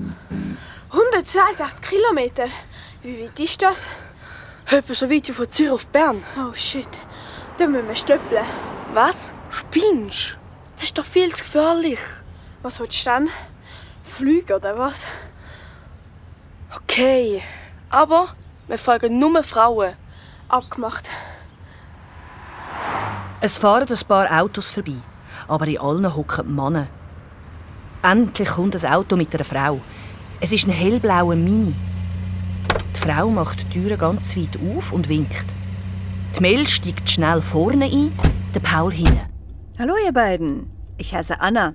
162 0.90 1.80
Kilometer. 1.80 2.46
Wie 3.02 3.24
weit 3.24 3.38
ist 3.40 3.62
das? 3.62 3.88
Etwa 4.70 4.94
so 4.94 5.10
weit 5.10 5.28
wie 5.28 5.32
von 5.32 5.50
Zürich 5.50 5.72
auf 5.72 5.86
Bern. 5.88 6.22
Oh 6.38 6.52
shit. 6.54 6.88
Da 7.58 7.66
müssen 7.66 7.88
wir 7.88 7.96
stöppeln. 7.96 8.44
Was? 8.92 9.32
Spinnst? 9.50 10.38
Das 10.74 10.84
ist 10.84 10.98
doch 10.98 11.04
viel 11.04 11.34
zu 11.34 11.44
gefährlich. 11.44 12.00
Was 12.62 12.80
willst 12.80 13.00
du 13.00 13.10
dann? 13.10 13.28
Flüge 14.02 14.56
oder 14.56 14.78
was? 14.78 15.06
Okay, 16.74 17.42
aber 17.90 18.28
wir 18.66 18.78
folgen 18.78 19.18
nur 19.18 19.42
Frauen. 19.42 19.94
Abgemacht. 20.48 21.10
Es 23.40 23.58
fahren 23.58 23.86
ein 23.88 24.06
paar 24.08 24.42
Autos 24.42 24.70
vorbei, 24.70 24.96
aber 25.48 25.66
in 25.66 25.78
allen 25.78 26.16
hocken 26.16 26.54
Männer. 26.54 26.86
Endlich 28.06 28.50
kommt 28.50 28.76
ein 28.76 28.92
Auto 28.92 29.16
mit 29.16 29.34
einer 29.34 29.42
Frau. 29.42 29.80
Es 30.38 30.52
ist 30.52 30.68
ein 30.68 30.72
hellblauer 30.72 31.34
Mini. 31.34 31.74
Frau 32.94 33.28
macht 33.28 33.62
die 33.62 33.80
Türe 33.80 33.96
ganz 33.96 34.36
weit 34.36 34.56
auf 34.64 34.92
und 34.92 35.08
winkt. 35.08 35.46
Die 36.36 36.40
Mel 36.40 36.68
steigt 36.68 37.10
schnell 37.10 37.42
vorne 37.42 37.86
ein, 37.86 38.12
der 38.54 38.60
Paul 38.60 38.92
hinten. 38.92 39.22
Hallo 39.76 39.94
ihr 40.04 40.12
beiden, 40.12 40.70
ich 40.98 41.16
heiße 41.16 41.40
Anna. 41.40 41.74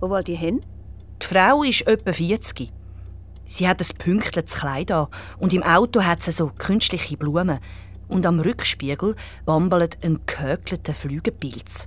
Wo 0.00 0.10
wollt 0.10 0.28
ihr 0.28 0.36
hin? 0.36 0.62
Die 1.22 1.26
Frau 1.26 1.62
ist 1.62 1.86
etwa 1.86 2.12
40. 2.12 2.72
Sie 3.46 3.68
hat 3.68 3.80
ein 3.80 3.98
pünktliches 3.98 4.58
Kleid 4.58 4.90
an 4.90 5.06
und 5.38 5.54
im 5.54 5.62
Auto 5.62 6.02
hat 6.02 6.24
sie 6.24 6.32
so 6.32 6.50
künstliche 6.58 7.16
Blumen. 7.16 7.60
Und 8.08 8.26
am 8.26 8.40
Rückspiegel 8.40 9.14
bambelt 9.44 9.98
ein 10.04 10.18
gehökelter 10.26 10.92
Flügelpilz. 10.92 11.86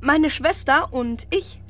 Meine 0.00 0.28
Schwester 0.28 0.92
und 0.92 1.28
ich 1.30 1.60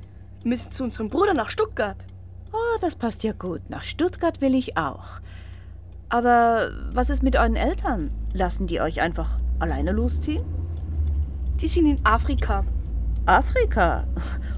müssen 0.45 0.71
zu 0.71 0.85
unserem 0.85 1.09
Bruder 1.09 1.35
nach 1.35 1.51
Stuttgart. 1.51 2.07
Oh, 2.53 2.79
das 2.81 2.95
passt 2.95 3.23
ja 3.25 3.33
gut. 3.33 3.69
Nach 3.69 3.83
Stuttgart 3.83 4.41
will 4.41 4.55
ich 4.55 4.77
auch. 4.77 5.21
Aber 6.09 6.71
was 6.93 7.11
ist 7.11 7.23
mit 7.23 7.37
euren 7.37 7.57
Eltern? 7.57 8.11
Lassen 8.33 8.67
die 8.67 8.81
euch 8.81 9.01
einfach 9.01 9.41
alleine 9.59 9.93
losziehen? 9.93 10.45
Die 11.61 11.67
sind 11.67 11.87
in 11.87 12.05
Afrika. 12.05 12.65
Afrika? 13.27 14.05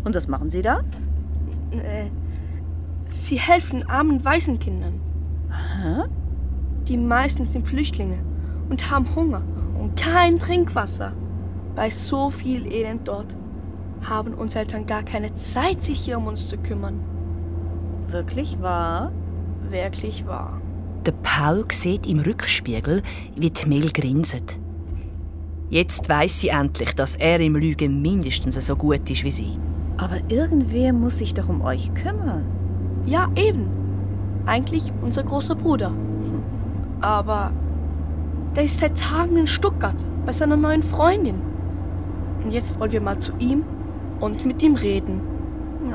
Und 0.05 0.14
was 0.14 0.28
machen 0.28 0.51
sie 0.51 0.62
da? 0.62 0.80
Äh, 1.70 2.11
sie 3.05 3.39
helfen 3.39 3.89
armen 3.89 4.24
Waisenkindern. 4.24 5.01
Aha. 5.51 6.09
Die 6.89 6.97
meisten 6.97 7.47
sind 7.47 7.66
Flüchtlinge 7.66 8.18
und 8.68 8.91
haben 8.91 9.14
Hunger 9.14 9.43
und 9.78 9.97
kein 9.97 10.39
Trinkwasser. 10.39 11.12
Bei 11.74 11.91
so 11.91 12.30
viel 12.30 12.70
Elend 12.72 13.09
dort 13.09 13.37
haben 14.09 14.35
unsere 14.35 14.61
Eltern 14.61 14.87
gar 14.87 15.03
keine 15.03 15.35
Zeit, 15.35 15.85
sich 15.85 15.99
hier 16.01 16.19
um 16.19 16.27
uns 16.27 16.49
zu 16.49 16.57
kümmern. 16.57 17.01
Wirklich 18.09 18.61
wahr? 18.61 19.13
Wirklich 19.69 20.27
wahr. 20.27 20.61
Der 21.05 21.13
Paul 21.13 21.65
sieht 21.71 22.07
im 22.07 22.21
Rückspiegel, 22.21 23.03
wie 23.37 23.51
die 23.51 23.69
Mel 23.69 23.91
grinset. 23.91 24.59
Jetzt 25.69 26.09
weiß 26.09 26.41
sie 26.41 26.49
endlich, 26.49 26.95
dass 26.95 27.17
er 27.17 27.41
im 27.41 27.57
Lügen 27.57 28.01
mindestens 28.01 28.65
so 28.65 28.77
gut 28.77 29.11
ist 29.11 29.25
wie 29.25 29.31
sie. 29.31 29.59
Aber 29.97 30.19
irgendwer 30.29 30.93
muss 30.93 31.19
sich 31.19 31.35
doch 31.35 31.49
um 31.49 31.63
euch 31.63 31.93
kümmern. 31.95 32.45
Ja, 33.05 33.29
eben. 33.35 33.69
Eigentlich 34.47 34.93
unser 35.03 35.25
großer 35.25 35.57
Bruder. 35.57 35.93
Aber 37.01 37.53
der 38.55 38.65
ist 38.65 38.79
seit 38.79 38.99
Tagen 38.99 39.37
in 39.37 39.47
Stuttgart 39.47 40.05
bei 40.25 40.33
seiner 40.33 40.57
neuen 40.57 40.83
Freundin. 40.83 41.41
Und 42.45 42.53
jetzt 42.53 42.79
wollen 42.79 42.93
wir 42.93 43.01
mal 43.01 43.19
zu 43.19 43.33
ihm 43.39 43.65
und 44.21 44.45
mit 44.45 44.62
ihm 44.62 44.75
reden. 44.75 45.21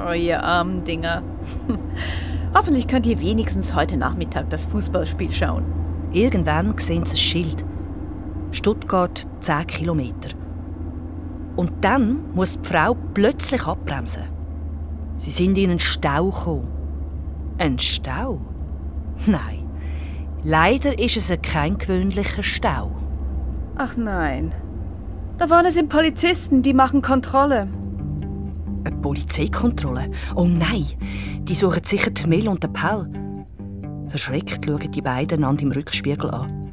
Oh, 0.07 0.13
ihr 0.13 0.43
armen 0.43 0.83
Dinger. 0.83 1.23
Hoffentlich 2.55 2.87
könnt 2.87 3.05
ihr 3.05 3.19
wenigstens 3.21 3.75
heute 3.75 3.97
Nachmittag 3.97 4.49
das 4.49 4.65
Fußballspiel 4.65 5.31
schauen. 5.31 5.65
Irgendwann 6.11 6.77
sehen 6.77 7.05
sie 7.05 7.11
das 7.11 7.19
Schild. 7.19 7.65
Stuttgart 8.51 9.25
10 9.39 9.67
Kilometer. 9.67 10.29
Und 11.55 11.71
dann 11.81 12.31
muss 12.33 12.59
die 12.59 12.67
Frau 12.67 12.95
plötzlich 13.13 13.65
abbremsen. 13.65 14.23
Sie 15.17 15.29
sind 15.29 15.57
in 15.57 15.69
einen 15.69 15.79
Stau 15.79 16.29
gekommen. 16.29 16.67
Ein 17.57 17.79
Stau? 17.79 18.41
Nein. 19.25 19.69
Leider 20.43 20.97
ist 20.97 21.17
es 21.17 21.31
kein 21.41 21.77
gewöhnlicher 21.77 22.43
Stau. 22.43 22.91
Ach 23.77 23.95
nein. 23.95 24.53
Da 25.37 25.47
vorne 25.47 25.71
sind 25.71 25.89
Polizisten, 25.89 26.61
die 26.61 26.73
machen 26.73 27.01
Kontrolle. 27.01 27.67
Eine 28.83 28.95
Polizeikontrolle? 28.97 30.11
Oh 30.35 30.45
nein, 30.45 30.85
die 31.39 31.55
suchen 31.55 31.83
sicher 31.83 32.11
die 32.11 32.27
Mel 32.27 32.47
und 32.47 32.63
den 32.63 32.73
Paul. 32.73 33.09
Verschreckt 34.09 34.65
schauen 34.65 34.91
die 34.91 35.01
beiden 35.01 35.39
einander 35.39 35.63
im 35.63 35.71
Rückspiegel 35.71 36.29
an. 36.31 36.71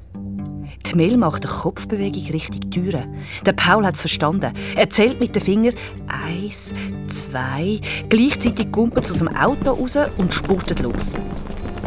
Die 0.86 0.94
Mel 0.94 1.18
macht 1.18 1.44
eine 1.44 1.54
Kopfbewegung 1.54 2.26
Richtung 2.32 2.70
Türe. 2.70 3.04
Der 3.44 3.52
Paul 3.52 3.84
hat 3.84 3.94
es 3.94 4.00
verstanden. 4.00 4.54
Er 4.74 4.88
zählt 4.88 5.20
mit 5.20 5.34
den 5.34 5.42
Fingern 5.42 5.74
eins, 6.06 6.72
zwei. 7.08 7.80
Gleichzeitig 8.08 8.72
kumpelt 8.72 9.04
es 9.04 9.10
aus 9.10 9.18
dem 9.18 9.28
Auto 9.28 9.70
raus 9.70 9.98
und 10.16 10.32
spurtet 10.32 10.80
los. 10.80 11.12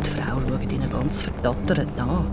Die 0.06 0.10
Frau 0.10 0.40
schaut 0.40 0.72
ihnen 0.72 0.90
ganz 0.92 1.24
verdattert 1.24 1.98
nach. 1.98 2.26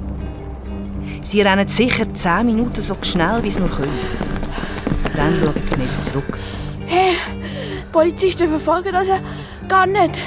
Sie 1.22 1.41
rennen 1.41 1.68
sicher 1.68 2.12
zehn 2.12 2.47
Minuten 2.47 2.80
so 2.82 2.97
schnell, 3.01 3.43
wie 3.43 3.51
sie 3.51 3.61
nur 3.61 3.70
können. 3.70 3.93
Dann 5.16 5.34
schaut 5.39 5.57
die 5.57 5.76
Mel 5.76 5.89
zurück. 6.01 6.39
Hey, 6.86 7.16
Polizisten 7.99 8.49
verfolgen 8.49 8.92
das 8.92 9.09
ja 9.09 9.18
gar 9.66 9.84
nicht. 9.84 10.20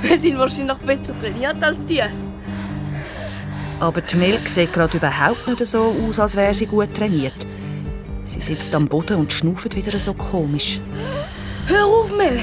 Wir 0.00 0.16
sind 0.16 0.38
wahrscheinlich 0.38 0.76
besser 0.76 1.12
trainiert 1.20 1.60
als 1.60 1.84
die. 1.84 2.00
Aber 3.80 4.00
die 4.00 4.14
Mel 4.14 4.38
sieht 4.46 4.72
gerade 4.72 4.96
überhaupt 4.96 5.48
nicht 5.48 5.66
so 5.66 5.92
aus, 6.06 6.20
als 6.20 6.36
wäre 6.36 6.54
sie 6.54 6.66
gut 6.66 6.94
trainiert. 6.94 7.34
Sie 8.24 8.40
sitzt 8.40 8.72
am 8.76 8.86
Boden 8.86 9.16
und 9.18 9.32
schnauft 9.32 9.74
wieder 9.74 9.98
so 9.98 10.14
komisch. 10.14 10.80
Hör 11.66 11.84
auf, 11.84 12.16
Mel. 12.16 12.38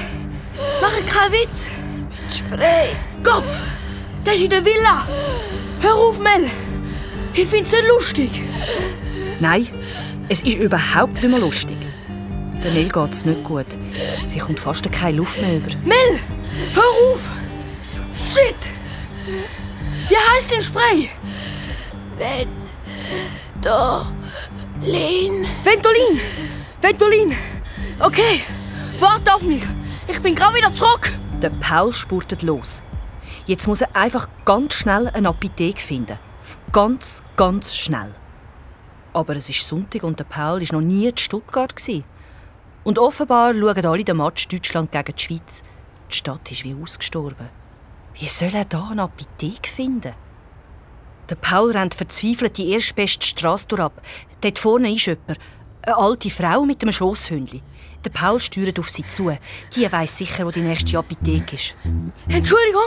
Mach 0.82 1.06
keinen 1.06 1.32
Witz. 1.32 1.68
Mit 2.10 2.34
Spray. 2.34 2.88
Kopf. 3.24 3.58
Das 4.22 4.34
ist 4.34 4.44
in 4.44 4.50
der 4.50 4.62
Villa. 4.62 5.08
Hör 5.80 5.94
auf, 5.94 6.18
Mel. 6.18 6.50
Ich 7.32 7.46
find's 7.46 7.72
nicht 7.72 7.88
lustig. 7.88 8.42
Nein, 9.40 9.66
es 10.28 10.42
ist 10.42 10.56
überhaupt 10.56 11.14
nicht 11.14 11.30
mehr 11.30 11.40
lustig. 11.40 11.78
Der 12.62 12.72
Mel 12.72 12.88
geht's 12.90 13.24
nicht 13.24 13.42
gut. 13.44 13.66
Sie 14.26 14.38
kommt 14.38 14.60
fast 14.60 14.90
keine 14.92 15.16
Luft 15.16 15.40
mehr 15.40 15.56
über. 15.56 15.68
Mel, 15.82 16.20
hör 16.74 16.82
auf. 17.12 17.30
Shit. 18.12 18.70
Wie 20.08 20.16
heißt 20.16 20.52
den 20.52 20.60
Spray? 20.60 21.10
Ventolin. 23.62 25.46
Ventolin. 25.62 26.20
Ventolin. 26.80 27.36
Okay, 27.98 28.42
warte 28.98 29.34
auf 29.34 29.42
mich. 29.42 29.62
Ich 30.06 30.20
bin 30.20 30.34
gerade 30.34 30.56
wieder 30.56 30.72
zurück. 30.72 31.12
Der 31.40 31.50
Paul 31.50 31.92
spurtet 31.92 32.42
los. 32.42 32.82
Jetzt 33.46 33.66
muss 33.66 33.80
er 33.80 33.96
einfach 33.96 34.28
ganz 34.44 34.74
schnell 34.74 35.08
eine 35.08 35.30
Apotheke 35.30 35.80
finden. 35.80 36.18
Ganz, 36.72 37.22
ganz 37.36 37.74
schnell. 37.74 38.14
Aber 39.12 39.34
es 39.34 39.48
ist 39.48 39.66
Sonntag 39.66 40.02
und 40.02 40.18
der 40.18 40.24
Paul 40.24 40.60
war 40.60 40.72
noch 40.72 40.86
nie 40.86 41.08
in 41.08 41.16
Stuttgart. 41.16 41.74
Und 42.84 42.98
offenbar 42.98 43.54
schauen 43.54 43.86
alle 43.86 44.04
den 44.04 44.16
Match 44.16 44.48
Deutschland 44.48 44.92
gegen 44.92 45.14
die 45.14 45.22
Schweiz. 45.22 45.62
Die 46.10 46.16
Stadt 46.16 46.50
ist 46.50 46.64
wie 46.64 46.74
ausgestorben. 46.74 47.48
Wie 48.14 48.26
soll 48.26 48.54
er 48.54 48.64
da 48.64 48.88
eine 48.90 49.02
Apotheke 49.02 49.70
finden? 49.70 50.14
Der 51.28 51.36
Paul 51.36 51.70
rennt 51.70 51.94
verzweifelt 51.94 52.58
die 52.58 52.70
erstbeste 52.70 53.24
Straße 53.24 53.78
ab. 53.78 54.02
Dort 54.40 54.58
vorne 54.58 54.92
ist 54.92 55.06
jemand. 55.06 55.38
Eine 55.82 55.96
alte 55.96 56.28
Frau 56.28 56.64
mit 56.64 56.82
einem 56.82 56.92
Schosshündli. 56.92 57.62
Der 58.04 58.10
Paul 58.10 58.40
steuert 58.40 58.78
auf 58.78 58.90
sie 58.90 59.06
zu. 59.06 59.34
Die 59.74 59.90
weiss 59.90 60.18
sicher, 60.18 60.44
wo 60.44 60.50
die 60.50 60.60
nächste 60.60 60.98
Apotheke 60.98 61.56
ist. 61.56 61.74
Entschuldigung, 62.28 62.82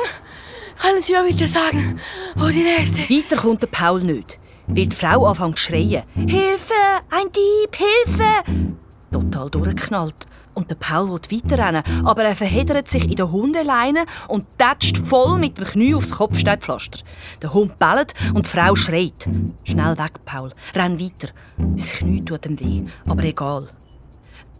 können 0.79 1.01
Sie 1.01 1.13
mir 1.13 1.23
bitte 1.23 1.47
sagen, 1.47 1.99
wo 2.35 2.47
die 2.47 2.63
nächste... 2.63 2.99
Weiter 3.09 3.37
kommt 3.37 3.61
der 3.61 3.67
Paul 3.67 4.01
nicht, 4.01 4.37
weil 4.67 4.87
die 4.87 4.95
Frau 4.95 5.25
anfängt 5.25 5.57
zu 5.57 5.65
schreien. 5.65 6.03
«Hilfe! 6.15 6.73
Ein 7.09 7.31
Dieb! 7.31 7.75
Hilfe!» 7.75 8.75
Total 9.13 9.47
durchgeknallt. 9.47 10.25
Und 10.55 10.71
der 10.71 10.75
Paul 10.75 11.07
will 11.09 11.21
weiterrennen, 11.31 11.83
aber 12.03 12.23
er 12.23 12.35
verheddert 12.35 12.89
sich 12.89 13.05
in 13.05 13.15
der 13.15 13.31
Hundeleine 13.31 14.05
und 14.27 14.45
tätscht 14.57 14.97
voll 14.97 15.37
mit 15.37 15.57
dem 15.57 15.65
Knie 15.65 15.93
aufs 15.93 16.11
Kopfsteinpflaster. 16.11 16.99
Der 17.41 17.53
Hund 17.53 17.77
bellt 17.77 18.13
und 18.33 18.45
die 18.45 18.49
Frau 18.49 18.75
schreit. 18.75 19.27
Schnell 19.63 19.97
weg, 19.99 20.13
Paul. 20.25 20.51
Renn 20.75 20.99
weiter. 20.99 21.29
Das 21.57 21.91
Knie 21.91 22.21
tut 22.21 22.45
ihm 22.47 22.59
weh, 22.59 22.83
aber 23.07 23.23
egal. 23.23 23.67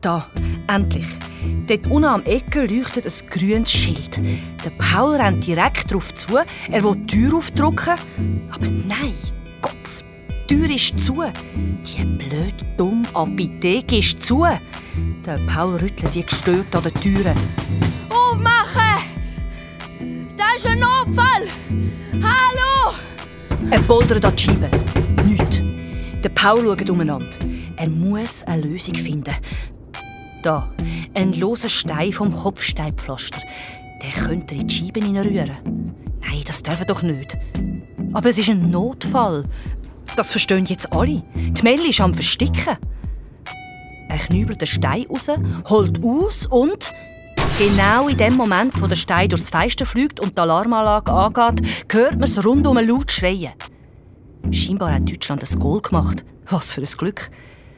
Da, 0.02 0.28
endlich. 0.68 1.08
Dort 1.68 1.88
unten 1.88 2.06
am 2.06 2.24
Ecke 2.24 2.66
leuchtet 2.66 3.06
ein 3.06 3.30
grünes 3.30 3.72
Schild. 3.72 4.18
Der 4.64 4.72
Paul 4.78 5.16
rennt 5.16 5.48
direkt 5.48 5.90
darauf 5.90 6.14
zu. 6.14 6.38
Er 6.70 6.84
will 6.84 6.96
die 6.96 7.06
Tür 7.08 7.38
aufdrücken. 7.38 7.96
Aber 8.52 8.66
nein, 8.66 9.14
Kopf, 9.62 9.93
Tür 10.48 10.70
ist 10.70 11.00
zu. 11.00 11.24
Die 11.56 12.04
blöd 12.04 12.54
dumme 12.78 13.08
Apotheke 13.14 13.98
ist 13.98 14.22
zu. 14.22 14.46
Der 15.26 15.38
Paul 15.48 15.76
rüttelt 15.76 16.16
wie 16.16 16.24
gestört 16.24 16.76
an 16.76 16.84
der 16.84 16.94
Tür. 16.94 17.34
Aufmachen! 18.10 19.04
Da 20.38 20.56
ist 20.56 20.68
ein 20.68 20.80
Notfall! 20.80 21.48
Hallo! 22.22 22.96
Er 23.72 23.82
bouldert 23.82 24.26
an 24.26 24.36
die 24.36 24.44
Scheibe. 24.44 24.70
Nichts. 25.26 25.62
Der 26.24 26.30
Paul 26.30 26.64
schaut 26.64 26.90
umeinander. 26.90 27.36
Er 27.78 27.90
muss 27.90 28.44
eine 28.44 28.64
Lösung 28.64 28.96
finden. 28.96 29.36
Da, 30.42 30.70
ein 31.14 31.34
loser 31.34 31.70
Stein 31.70 32.12
vom 32.12 32.32
Kopfsteinpflaster. 32.34 33.42
Der 34.02 34.12
könnte 34.12 34.56
in 34.56 34.68
die 34.68 34.76
Scheiben 34.76 35.06
hineinrühren. 35.06 35.58
Nein, 36.22 36.44
das 36.46 36.62
dürfen 36.62 36.88
doch 36.88 37.02
nicht. 37.02 37.38
Aber 38.12 38.30
es 38.30 38.38
ist 38.38 38.50
ein 38.50 38.70
Notfall. 38.70 39.46
Das 40.16 40.32
verstehen 40.32 40.66
jetzt 40.66 40.94
alle. 40.94 41.24
Die 41.36 41.62
Melli 41.64 41.90
ist 41.90 42.02
am 42.02 42.14
Versticken. 42.14 42.78
Er 44.10 44.18
knübelt 44.18 44.62
den 44.62 44.68
Stein 44.68 45.06
raus, 45.10 45.28
holt 45.70 46.04
aus 46.04 46.46
und... 46.46 46.94
Genau 47.60 48.08
in 48.08 48.18
dem 48.18 48.34
Moment, 48.36 48.82
wo 48.82 48.88
der 48.88 48.96
Stein 48.96 49.30
durchs 49.30 49.52
Fenster 49.52 49.86
fliegt 49.86 50.20
und 50.20 50.36
die 50.36 50.40
Alarmanlage 50.42 51.12
angeht, 51.12 51.68
hört 51.92 52.14
man 52.14 52.24
es 52.24 52.44
rundum 52.44 52.78
laut 52.78 53.12
schreien. 53.12 53.54
Scheinbar 54.50 54.94
hat 54.94 55.10
Deutschland 55.10 55.44
ein 55.44 55.60
Goal 55.60 55.80
gemacht. 55.80 56.26
Was 56.50 56.72
für 56.72 56.82
ein 56.82 56.88
Glück. 56.98 57.30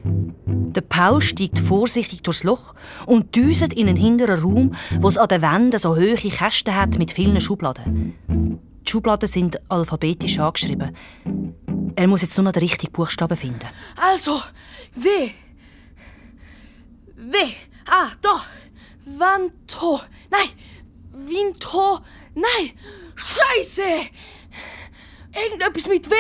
Der 0.05 0.82
Paul 0.82 1.21
steigt 1.21 1.59
vorsichtig 1.59 2.23
durchs 2.23 2.43
Loch 2.43 2.73
und 3.05 3.36
düset 3.36 3.73
in 3.73 3.89
einen 3.89 3.97
hinteren 3.97 4.39
Raum, 4.39 4.76
wo 4.99 5.09
es 5.09 5.17
an 5.17 5.28
den 5.28 5.41
Wänden 5.41 5.80
so 5.80 5.95
hohe 5.95 6.15
Kästen 6.15 6.76
hat 6.76 6.97
mit 6.97 7.11
vielen 7.11 7.41
Schubladen. 7.41 8.13
Die 8.86 8.91
Schubladen 8.91 9.28
sind 9.28 9.59
alphabetisch 9.69 10.39
angeschrieben. 10.39 10.95
Er 11.95 12.07
muss 12.07 12.21
jetzt 12.21 12.37
nur 12.37 12.43
noch 12.43 12.51
den 12.51 12.63
richtigen 12.63 12.91
Buchstaben 12.91 13.37
finden. 13.37 13.67
Also, 13.95 14.41
W. 14.95 15.31
W. 17.15 17.37
Ah, 17.87 18.11
da. 18.21 18.43
Vanto. 19.05 20.01
Nein. 20.29 20.49
Vinto. 21.11 21.99
Nein. 22.33 22.71
Scheiße. 23.15 23.81
Irgendetwas 25.33 25.87
mit 25.87 26.09
W. 26.09 26.15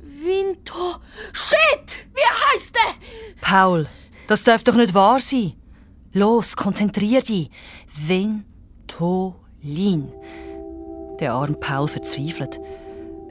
Vinto. 0.00 0.96
Shit! 1.32 2.06
Wie 2.14 2.54
heißt 2.54 2.74
der? 2.74 2.94
Paul, 3.40 3.86
das 4.28 4.44
darf 4.44 4.64
doch 4.64 4.76
nicht 4.76 4.94
wahr 4.94 5.20
sein. 5.20 5.54
Los, 6.12 6.56
konzentrier 6.56 7.22
dich. 7.22 7.50
Ventolin. 7.94 8.42
Der 11.20 11.32
arme 11.34 11.56
Paul 11.56 11.88
verzweifelt. 11.88 12.58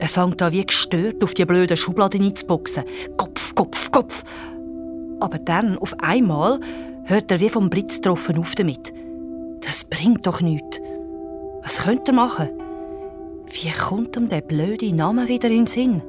Er 0.00 0.08
fängt 0.08 0.40
an 0.40 0.52
wie 0.52 0.64
gestört 0.64 1.22
auf 1.22 1.34
die 1.34 1.44
blöden 1.44 1.76
Schubladen 1.76 2.24
einzuboxen. 2.24 2.84
Kopf, 3.18 3.54
Kopf, 3.54 3.90
Kopf. 3.90 4.24
Aber 5.20 5.38
dann, 5.38 5.76
auf 5.76 5.94
einmal, 6.00 6.58
hört 7.04 7.30
er 7.30 7.38
wie 7.38 7.50
vom 7.50 7.68
Blitz 7.68 7.96
getroffen 7.96 8.38
auf 8.38 8.54
damit. 8.54 8.94
Das 9.60 9.84
bringt 9.84 10.26
doch 10.26 10.40
nichts. 10.40 10.80
Was 11.62 11.82
könnte 11.84 12.12
er 12.12 12.14
machen? 12.14 12.48
Wie 13.52 13.70
kommt 13.70 14.16
ihm 14.16 14.30
der 14.30 14.40
blöde 14.40 14.94
Name 14.94 15.28
wieder 15.28 15.48
in 15.50 15.64
den 15.64 15.66
Sinn? 15.66 16.02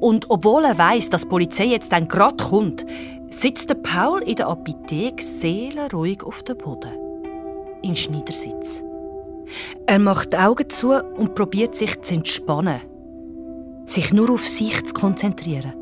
Und 0.00 0.28
obwohl 0.28 0.64
er 0.64 0.76
weiß, 0.76 1.08
dass 1.10 1.22
die 1.22 1.28
Polizei 1.28 1.66
jetzt 1.66 1.92
dann 1.92 2.08
gerade 2.08 2.42
kommt, 2.42 2.84
sitzt 3.30 3.70
der 3.70 3.74
Paul 3.76 4.22
in 4.22 4.34
der 4.34 4.48
Apotheke 4.48 5.22
seelenruhig 5.22 6.24
auf 6.24 6.42
dem 6.42 6.58
Boden. 6.58 6.90
Im 7.82 7.94
Schneidersitz. 7.94 8.82
Er 9.86 9.98
macht 9.98 10.32
die 10.32 10.36
Augen 10.36 10.68
zu 10.68 10.92
und 10.92 11.34
probiert 11.34 11.74
sich 11.74 12.00
zu 12.02 12.14
entspannen. 12.14 12.80
Sich 13.84 14.12
nur 14.12 14.30
auf 14.30 14.46
sich 14.46 14.84
zu 14.84 14.94
konzentrieren. 14.94 15.74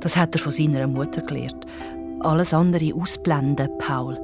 Das 0.00 0.16
hat 0.16 0.34
er 0.34 0.40
von 0.40 0.52
seiner 0.52 0.86
Mutter 0.86 1.22
gelernt. 1.22 1.66
Alles 2.20 2.54
andere 2.54 2.94
ausblenden, 2.94 3.68
Paul. 3.78 4.18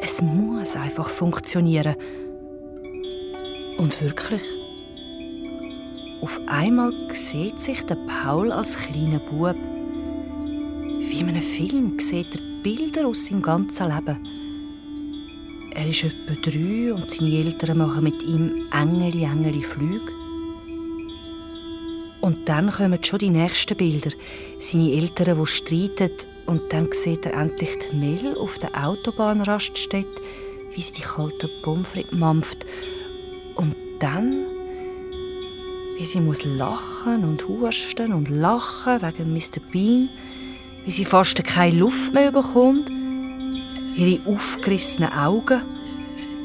Es 0.00 0.20
muss 0.22 0.76
einfach 0.76 1.08
funktionieren. 1.08 1.94
Und 3.78 4.00
wirklich. 4.00 4.42
Auf 6.22 6.40
einmal 6.46 6.92
sieht 7.12 7.60
sich 7.60 7.84
der 7.84 7.96
Paul 8.06 8.52
als 8.52 8.76
kleiner 8.76 9.18
Bub. 9.18 9.56
Wie 11.00 11.20
in 11.20 11.28
einem 11.28 11.42
Film 11.42 11.98
sieht 11.98 12.34
er 12.34 12.62
Bilder 12.62 13.06
aus 13.06 13.26
seinem 13.26 13.42
ganzen 13.42 13.88
Leben. 13.88 14.41
Er 15.74 15.86
ist 15.86 16.04
etwa 16.04 16.34
drei 16.42 16.92
und 16.92 17.10
seine 17.10 17.38
Eltern 17.38 17.78
machen 17.78 18.04
mit 18.04 18.22
ihm 18.22 18.68
engeli, 18.72 19.24
engeli 19.24 19.62
Flüge. 19.62 20.12
Und 22.20 22.48
dann 22.48 22.70
kommen 22.70 23.02
schon 23.02 23.18
die 23.18 23.30
nächsten 23.30 23.76
Bilder. 23.76 24.10
Seine 24.58 24.92
Eltern, 24.92 25.38
die 25.38 25.46
streiten. 25.46 26.10
Und 26.46 26.72
dann 26.72 26.90
sieht 26.92 27.26
er 27.26 27.34
endlich 27.34 27.78
die 27.78 27.96
Mel 27.96 28.36
auf 28.36 28.58
der 28.58 28.70
Autobahnraststätte, 28.86 30.22
wie 30.74 30.80
sie 30.80 30.92
die 30.92 31.02
kalten 31.02 31.48
Pommes 31.62 31.86
mampft. 32.10 32.66
Und 33.56 33.74
dann 33.98 34.46
wie 36.02 36.04
sie 36.04 36.20
muss 36.20 36.44
lachen 36.44 37.22
und 37.22 37.46
husten 37.46 38.12
und 38.12 38.28
lachen 38.28 39.02
wegen 39.02 39.32
Mr. 39.32 39.60
Bean, 39.70 40.08
wie 40.84 40.90
sie 40.90 41.04
fast 41.04 41.42
keine 41.44 41.78
Luft 41.78 42.12
mehr 42.12 42.32
bekommt, 42.32 42.90
ihre 43.94 44.20
aufgerissenen 44.26 45.12
Augen. 45.12 45.62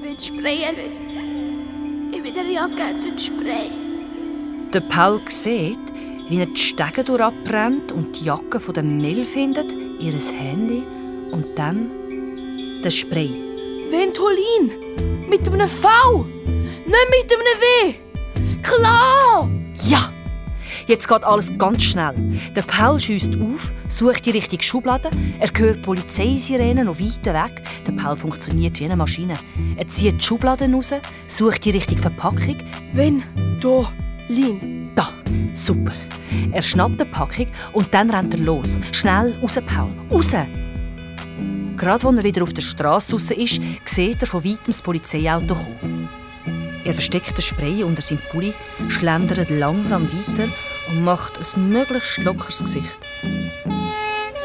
Mit 0.01 0.23
Spray, 0.23 0.63
Elvis. 0.63 1.01
Ich 2.11 2.21
bin 2.21 2.33
der 2.33 2.45
Jacke 2.45 2.97
zum 2.97 3.17
Spray. 3.17 3.71
Der 4.73 4.81
Paul 4.81 5.21
sieht, 5.29 5.79
wie 6.27 6.39
er 6.39 6.45
die 6.45 6.57
Stege 6.57 7.03
durchabbrennt 7.03 7.91
und 7.91 8.19
die 8.19 8.25
Jacke 8.25 8.59
von 8.59 8.73
der 8.73 8.83
Mel 8.83 9.23
findet, 9.23 9.73
ihr 9.73 10.13
Handy 10.13 10.83
und 11.31 11.45
dann 11.55 12.81
der 12.83 12.91
Spray. 12.91 13.29
Ventolin! 13.89 14.71
Mit 15.29 15.47
einem 15.47 15.69
V! 15.69 15.87
Nicht 16.45 16.87
mit 16.87 17.33
einem 17.33 17.61
W! 17.61 17.95
Klar! 18.61 19.49
Ja! 19.87 20.11
Jetzt 20.87 21.09
geht 21.09 21.25
alles 21.25 21.51
ganz 21.57 21.83
schnell. 21.83 22.15
Der 22.55 22.61
Paul 22.61 22.97
schießt 22.97 23.35
auf, 23.41 23.73
sucht 23.89 24.25
die 24.25 24.31
richtige 24.31 24.63
Schublade. 24.63 25.09
Er 25.37 25.49
hört 25.53 25.81
Polizeisirenen 25.81 26.85
noch 26.85 26.97
weit 26.97 27.25
weg. 27.25 27.61
Der 27.85 27.91
Paul 27.91 28.15
funktioniert 28.15 28.79
wie 28.79 28.85
eine 28.85 28.95
Maschine. 28.95 29.33
Er 29.75 29.85
zieht 29.87 30.21
die 30.21 30.23
Schubladen 30.23 30.73
raus, 30.73 30.93
sucht 31.27 31.65
die 31.65 31.71
richtige 31.71 32.01
Verpackung. 32.01 32.55
Wenn, 32.93 33.21
da, 33.59 33.91
Lin. 34.29 34.87
Da, 34.95 35.09
super. 35.53 35.91
Er 36.53 36.61
schnappt 36.61 37.01
die 37.01 37.05
Packung 37.05 37.47
und 37.73 37.93
dann 37.93 38.09
rennt 38.09 38.33
er 38.33 38.39
los. 38.39 38.79
Schnell 38.93 39.35
raus, 39.41 39.59
Paul. 39.65 39.89
Raus! 40.09 40.31
Gerade 41.75 42.07
als 42.07 42.17
er 42.17 42.23
wieder 42.23 42.43
auf 42.43 42.53
der 42.53 42.61
Straße 42.61 43.11
raus 43.11 43.29
ist, 43.31 43.59
sieht 43.85 44.21
er 44.21 44.27
von 44.27 44.43
weitem 44.43 44.67
das 44.67 44.81
Polizeiauto 44.81 45.53
kommen. 45.53 46.09
Er 46.87 46.93
versteckt 46.93 47.37
den 47.37 47.41
Spray 47.41 47.83
unter 47.83 48.01
seinem 48.01 48.21
Pulli, 48.31 48.53
schlendert 48.87 49.49
langsam 49.49 50.07
weiter 50.07 50.47
und 50.89 51.03
macht 51.03 51.33
ein 51.37 51.67
möglichst 51.67 52.23
lockeres 52.23 52.59
Gesicht. 52.59 52.87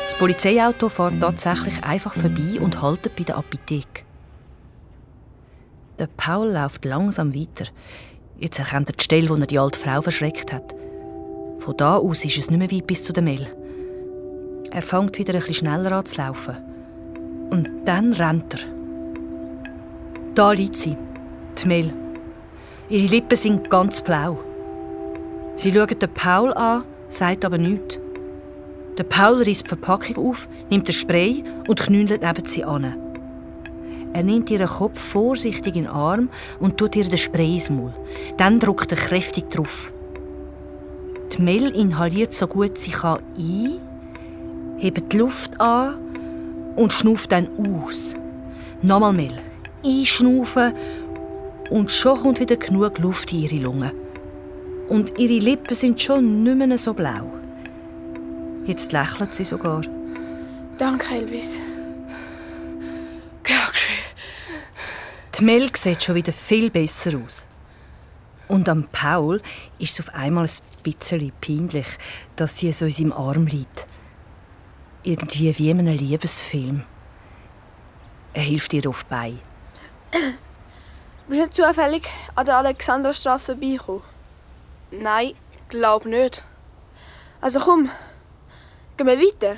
Das 0.03 0.19
Polizeiauto 0.19 0.89
fährt 0.89 1.21
tatsächlich 1.21 1.85
einfach 1.85 2.13
vorbei 2.13 2.59
und 2.59 2.83
haltet 2.83 3.15
bei 3.15 3.23
der 3.23 3.37
Apotheke. 3.37 4.03
Der 6.01 6.09
Paul 6.17 6.51
läuft 6.51 6.85
langsam 6.85 7.33
weiter. 7.33 7.67
Jetzt 8.41 8.59
erkennt 8.59 8.91
er 8.91 8.97
die 8.97 9.05
Stelle, 9.05 9.29
wo 9.29 9.37
er 9.37 9.47
die 9.47 9.61
alte 9.61 9.79
Frau 9.79 10.03
verschreckt 10.03 10.53
hat. 10.53 10.75
Von 11.59 11.77
da 11.77 11.97
aus 11.97 12.25
ist 12.25 12.39
es 12.39 12.51
nicht 12.51 12.59
mehr 12.59 12.73
weit 12.73 12.89
bis 12.89 13.05
zu 13.05 13.13
der 13.13 13.23
Mel. 13.23 13.47
Er 14.73 14.83
fängt 14.83 15.17
wieder 15.17 15.35
ein 15.35 15.55
schneller 15.55 15.93
an 15.93 16.07
zu 16.07 16.21
laufen. 16.21 16.57
Und 17.51 17.71
dann 17.85 18.13
rennt 18.13 18.55
er. 18.55 18.61
Da 20.35 20.51
liegt 20.51 20.75
sie, 20.75 20.97
die 21.57 21.69
Mel. 21.69 22.02
Ihre 22.93 23.07
Lippen 23.07 23.37
sind 23.37 23.71
ganz 23.71 24.03
blau. 24.03 24.39
Sie 25.57 25.73
schaut 25.73 26.03
den 26.03 26.13
Paul 26.13 26.53
an, 26.53 26.85
sagt 27.09 27.43
aber 27.43 27.57
nichts. 27.57 27.99
Der 28.99 29.05
Paul 29.05 29.39
reißt 29.39 29.65
die 29.65 29.69
Verpackung 29.69 30.29
auf, 30.29 30.47
nimmt 30.69 30.89
den 30.89 30.93
Spray 30.93 31.43
und 31.67 31.81
knündelt 31.81 32.21
neben 32.21 32.45
sie 32.45 32.65
an. 32.65 32.95
Er 34.13 34.23
nimmt 34.23 34.51
ihren 34.51 34.67
Kopf 34.69 35.01
vorsichtig 35.01 35.75
in 35.75 35.85
den 35.85 35.91
Arm 35.91 36.29
und 36.61 36.77
tut 36.77 36.95
ihr 36.95 37.05
den 37.05 37.17
Spray 37.17 37.55
ins 37.55 37.71
Maul. 37.71 37.95
Dann 38.37 38.61
drückt 38.61 38.93
er 38.93 38.99
kräftig 38.99 39.49
drauf. 39.49 39.91
Die 41.33 41.41
Mel 41.41 41.75
inhaliert 41.75 42.35
so 42.35 42.47
gut 42.47 42.77
sie 42.77 42.91
kann 42.91 43.21
ein, 43.39 43.81
hebt 44.77 45.11
die 45.11 45.17
Luft 45.17 45.59
an 45.59 45.95
und 46.77 46.93
schnauft 46.93 47.33
dann 47.33 47.49
aus. 47.57 48.15
Nochmal 48.83 49.15
Mel. 49.15 49.39
Einschnaufen 49.83 50.75
und 51.73 51.91
schon 51.91 52.21
kommt 52.21 52.39
wieder 52.39 52.57
genug 52.57 52.99
Luft 52.99 53.33
in 53.33 53.45
ihre 53.45 53.57
Lungen. 53.57 53.93
Und 54.89 55.19
ihre 55.19 55.43
Lippen 55.43 55.75
sind 55.75 56.01
schon 56.01 56.43
nicht 56.43 56.57
mehr 56.57 56.77
so 56.77 56.93
blau. 56.93 57.33
Jetzt 58.67 58.93
lächelt 58.93 59.33
sie 59.33 59.45
sogar. 59.45 59.81
Danke, 60.77 61.15
Elvis. 61.15 61.61
Gern 63.43 63.73
geschehen. 63.73 64.05
Die 65.39 65.45
Mel 65.45 65.71
sieht 65.75 66.03
schon 66.03 66.15
wieder 66.15 66.33
viel 66.33 66.71
besser 66.71 67.13
aus. 67.25 67.47
Und 68.49 68.69
am 68.69 68.87
Paul 68.93 69.41
ist 69.79 69.99
es 69.99 70.07
auf 70.07 70.15
einmal 70.15 70.45
ein 70.45 70.83
bisschen 70.83 71.33
peinlich, 71.41 71.87
dass 72.37 72.59
sie 72.59 72.71
so 72.73 72.85
in 72.85 72.91
seinem 72.91 73.13
Arm 73.15 73.47
liegt. 73.47 73.87
Irgendwie 75.05 75.59
wie 75.59 75.71
in 75.71 75.81
einem 75.81 75.97
Liebesfilm. 75.97 76.83
Er 78.35 78.43
hilft 78.43 78.75
ihr 78.75 78.87
auf 78.87 79.07
bei. 79.07 79.33
Bist 81.29 81.39
du 81.39 81.43
nicht 81.45 81.55
zufällig 81.55 82.09
an 82.35 82.47
der 82.47 82.57
Alexanderstraße 82.59 83.53
vorbeigekommen? 83.53 84.03
Nein, 84.91 85.35
glaub 85.69 86.05
nicht. 86.05 86.43
Also 87.41 87.61
komm, 87.61 87.91
gehen 88.97 89.07
wir 89.07 89.19
weiter. 89.19 89.57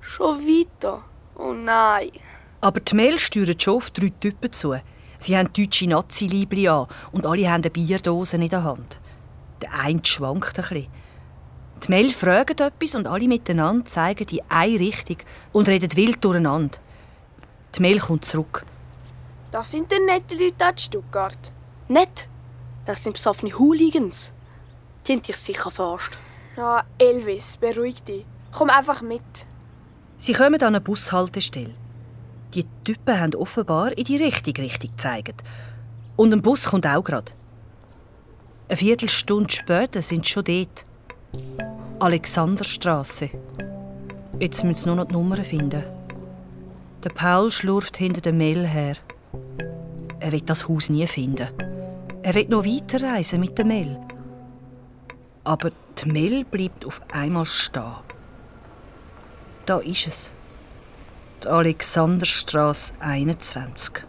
Schon 0.00 0.40
weiter? 0.46 1.02
Oh 1.36 1.52
nein. 1.52 2.12
Aber 2.60 2.80
die 2.80 2.94
Mel 2.94 3.18
steuert 3.18 3.60
schon 3.60 3.76
auf 3.76 3.90
drei 3.90 4.12
Typen 4.20 4.52
zu. 4.52 4.76
Sie 5.18 5.36
haben 5.36 5.52
deutsche 5.52 5.88
Nazi-Liebli 5.88 6.68
an 6.68 6.86
und 7.10 7.26
alle 7.26 7.50
haben 7.50 7.62
eine 7.62 7.70
Bierdose 7.70 8.36
in 8.36 8.48
der 8.48 8.62
Hand. 8.62 9.00
Der 9.62 9.72
eine 9.74 10.04
schwankt 10.04 10.56
ein 10.58 10.68
bisschen. 10.68 10.86
Die 11.84 11.88
Mel 11.90 12.12
fragt 12.12 12.60
etwas 12.60 12.94
und 12.94 13.08
alle 13.08 13.26
miteinander 13.26 13.84
zeigen 13.86 14.28
in 14.28 14.40
eine 14.48 14.78
Richtung 14.78 15.18
und 15.52 15.68
reden 15.68 15.96
wild 15.96 16.24
durcheinander. 16.24 16.78
Die 17.74 17.82
Mel 17.82 17.98
kommt 17.98 18.24
zurück. 18.24 18.64
Das 19.50 19.70
sind 19.70 19.90
die 19.90 19.98
netten 19.98 20.38
Leute 20.38 20.66
aus 20.66 20.82
Stuttgart. 20.82 21.52
Nett? 21.88 22.28
Das 22.84 23.02
sind 23.02 23.14
besoffene 23.14 23.56
Hooligans. 23.58 24.32
Die 25.06 25.12
haben 25.12 25.22
dich 25.22 25.36
sicher 25.36 25.70
verarscht. 25.70 26.16
Ja, 26.56 26.84
Elvis, 26.98 27.56
beruhig 27.56 28.02
dich. 28.02 28.24
Komm 28.52 28.70
einfach 28.70 29.02
mit. 29.02 29.22
Sie 30.16 30.32
kommen 30.32 30.60
an 30.62 30.68
eine 30.68 30.80
Bushaltestelle. 30.80 31.74
Die 32.54 32.64
Typen 32.84 33.20
haben 33.20 33.34
offenbar 33.34 33.96
in 33.96 34.04
die 34.04 34.16
richtige 34.16 34.62
Richtung 34.62 34.90
gezeigt. 34.92 35.42
Und 36.16 36.32
ein 36.32 36.42
Bus 36.42 36.64
kommt 36.64 36.86
auch 36.86 37.04
gerade. 37.04 37.32
Eine 38.68 38.76
Viertelstunde 38.78 39.52
später 39.52 40.00
sind 40.00 40.24
sie 40.24 40.32
schon 40.32 40.44
dort. 40.44 40.86
Alexanderstraße. 41.98 43.30
Jetzt 44.40 44.64
müssen 44.64 44.82
sie 44.82 44.86
nur 44.88 44.96
noch 44.96 45.04
die 45.06 45.12
Nummern 45.12 45.44
finden. 45.44 45.84
Der 47.04 47.10
Paul 47.10 47.50
schlurft 47.50 47.96
hinter 47.98 48.20
dem 48.20 48.38
Mel 48.38 48.66
her. 48.66 48.96
Er 50.18 50.32
wird 50.32 50.48
das 50.48 50.68
Haus 50.68 50.88
nie 50.88 51.06
finden. 51.06 51.48
Er 52.22 52.34
wird 52.34 52.48
noch 52.48 52.64
weiterreisen 52.64 53.40
mit 53.40 53.58
dem 53.58 53.68
Mel. 53.68 54.00
Aber 55.44 55.70
die 55.98 56.10
Mel 56.10 56.44
bleibt 56.44 56.84
auf 56.84 57.00
einmal 57.12 57.44
stehen. 57.44 57.94
Da 59.66 59.78
ist 59.78 60.06
es. 60.06 60.32
Die 61.42 61.48
Alexanderstraße 61.48 62.94
21. 63.00 64.04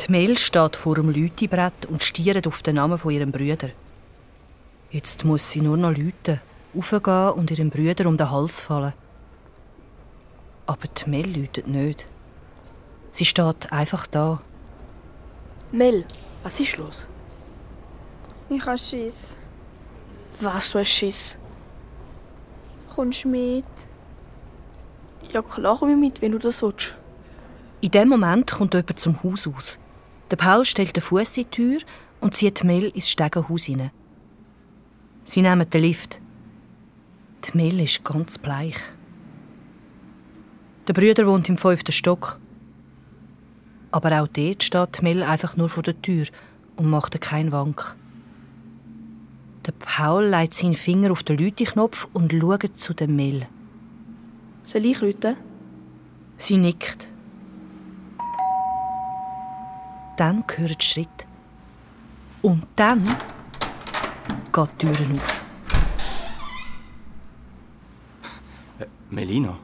Die 0.00 0.12
Mel 0.12 0.36
steht 0.36 0.76
vor 0.76 0.96
dem 0.96 1.10
Lütebrett 1.10 1.86
und 1.86 2.02
stiert 2.02 2.46
auf 2.46 2.62
den 2.62 2.76
Namen 2.76 2.98
von 2.98 3.12
ihrem 3.12 3.32
Brüder. 3.32 3.70
Jetzt 4.90 5.24
muss 5.24 5.50
sie 5.50 5.60
nur 5.60 5.76
noch 5.76 5.96
läuten, 5.96 6.40
aufgehen 6.76 7.30
und 7.30 7.50
ihrem 7.50 7.70
Brüder 7.70 8.06
um 8.06 8.16
den 8.16 8.30
Hals 8.30 8.60
fallen. 8.60 8.92
Aber 10.66 10.86
die 10.86 11.10
Mel 11.10 11.36
läutet 11.36 11.66
nicht. 11.66 12.06
Sie 13.14 13.24
steht 13.24 13.72
einfach 13.72 14.08
da. 14.08 14.40
Mel, 15.70 16.04
was 16.42 16.58
ist 16.58 16.76
los? 16.78 17.08
Ich 18.48 18.66
habe 18.66 18.76
Schiss. 18.76 19.38
Was, 20.40 20.72
du 20.72 20.80
hast 20.80 20.88
Schiss? 20.88 21.38
Kommst 22.92 23.22
du 23.22 23.28
mit? 23.28 23.64
Ja, 25.32 25.42
klar 25.42 25.76
komm 25.78 25.90
ich 25.90 25.96
mit, 25.96 26.22
wenn 26.22 26.32
du 26.32 26.38
das 26.38 26.60
willst. 26.60 26.96
In 27.80 27.92
dem 27.92 28.08
Moment 28.08 28.50
kommt 28.50 28.74
jemand 28.74 28.98
zum 28.98 29.22
Haus 29.22 29.46
aus. 29.46 29.78
Der 30.32 30.36
Paul 30.36 30.64
stellt 30.64 30.96
den 30.96 31.02
Fuß 31.04 31.36
in 31.36 31.44
die 31.44 31.50
Tür 31.50 31.80
und 32.20 32.34
zieht 32.34 32.64
Mel 32.64 32.88
ins 32.88 33.08
Stegenhaus 33.08 33.66
hinein. 33.66 33.92
Sie 35.22 35.40
nehmen 35.40 35.70
den 35.70 35.82
Lift. 35.82 36.20
Die 37.44 37.56
Mel 37.56 37.78
ist 37.80 38.02
ganz 38.02 38.38
bleich. 38.38 38.80
Der 40.88 40.94
Brüder 40.94 41.28
wohnt 41.28 41.48
im 41.48 41.56
fünften 41.56 41.92
Stock. 41.92 42.40
Aber 43.94 44.20
auch 44.20 44.26
dort 44.26 44.64
steht 44.64 45.02
Mel 45.02 45.22
einfach 45.22 45.56
nur 45.56 45.68
vor 45.68 45.84
der 45.84 46.02
Tür 46.02 46.26
und 46.74 46.90
macht 46.90 47.20
keinen 47.20 47.52
Wank. 47.52 47.94
Der 49.64 49.70
Paul 49.70 50.24
legt 50.24 50.52
seinen 50.52 50.74
Finger 50.74 51.12
auf 51.12 51.22
den 51.22 51.38
Lüteknopf 51.38 52.08
und 52.12 52.32
schaut 52.32 52.76
zu 52.76 52.92
der 52.92 53.06
Mel. 53.06 53.46
Soll 54.64 54.86
ich 54.86 55.00
läuten? 55.00 55.36
Sie 56.38 56.56
nickt. 56.56 57.08
Dann 60.16 60.42
hören 60.56 60.74
die 60.76 60.84
Schritte. 60.84 61.26
Und 62.42 62.66
dann 62.74 63.04
geht 64.52 64.70
die 64.82 64.86
Tür 64.86 65.06
auf. 65.12 65.44
Melina? 69.08 69.56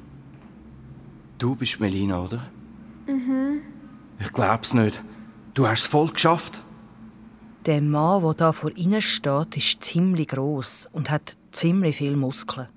Du 1.37 1.57
bist 1.57 1.81
Melina, 1.81 2.21
oder? 2.21 2.47
Mhm. 3.09 3.80
Ich 4.21 4.33
glaub's 4.33 4.75
nicht. 4.75 5.03
Du 5.55 5.67
hast 5.67 5.83
es 5.83 5.87
voll 5.87 6.09
geschafft. 6.09 6.63
Der 7.67 7.81
Mann, 7.81 8.23
der 8.23 8.35
da 8.35 8.53
vor 8.53 8.75
ihnen 8.77 9.03
steht, 9.03 9.57
ist 9.57 9.83
ziemlich 9.83 10.29
groß 10.29 10.91
und 10.93 11.11
hat 11.11 11.37
ziemlich 11.53 11.97
viel 11.97 12.17
Muskeln. 12.17 12.69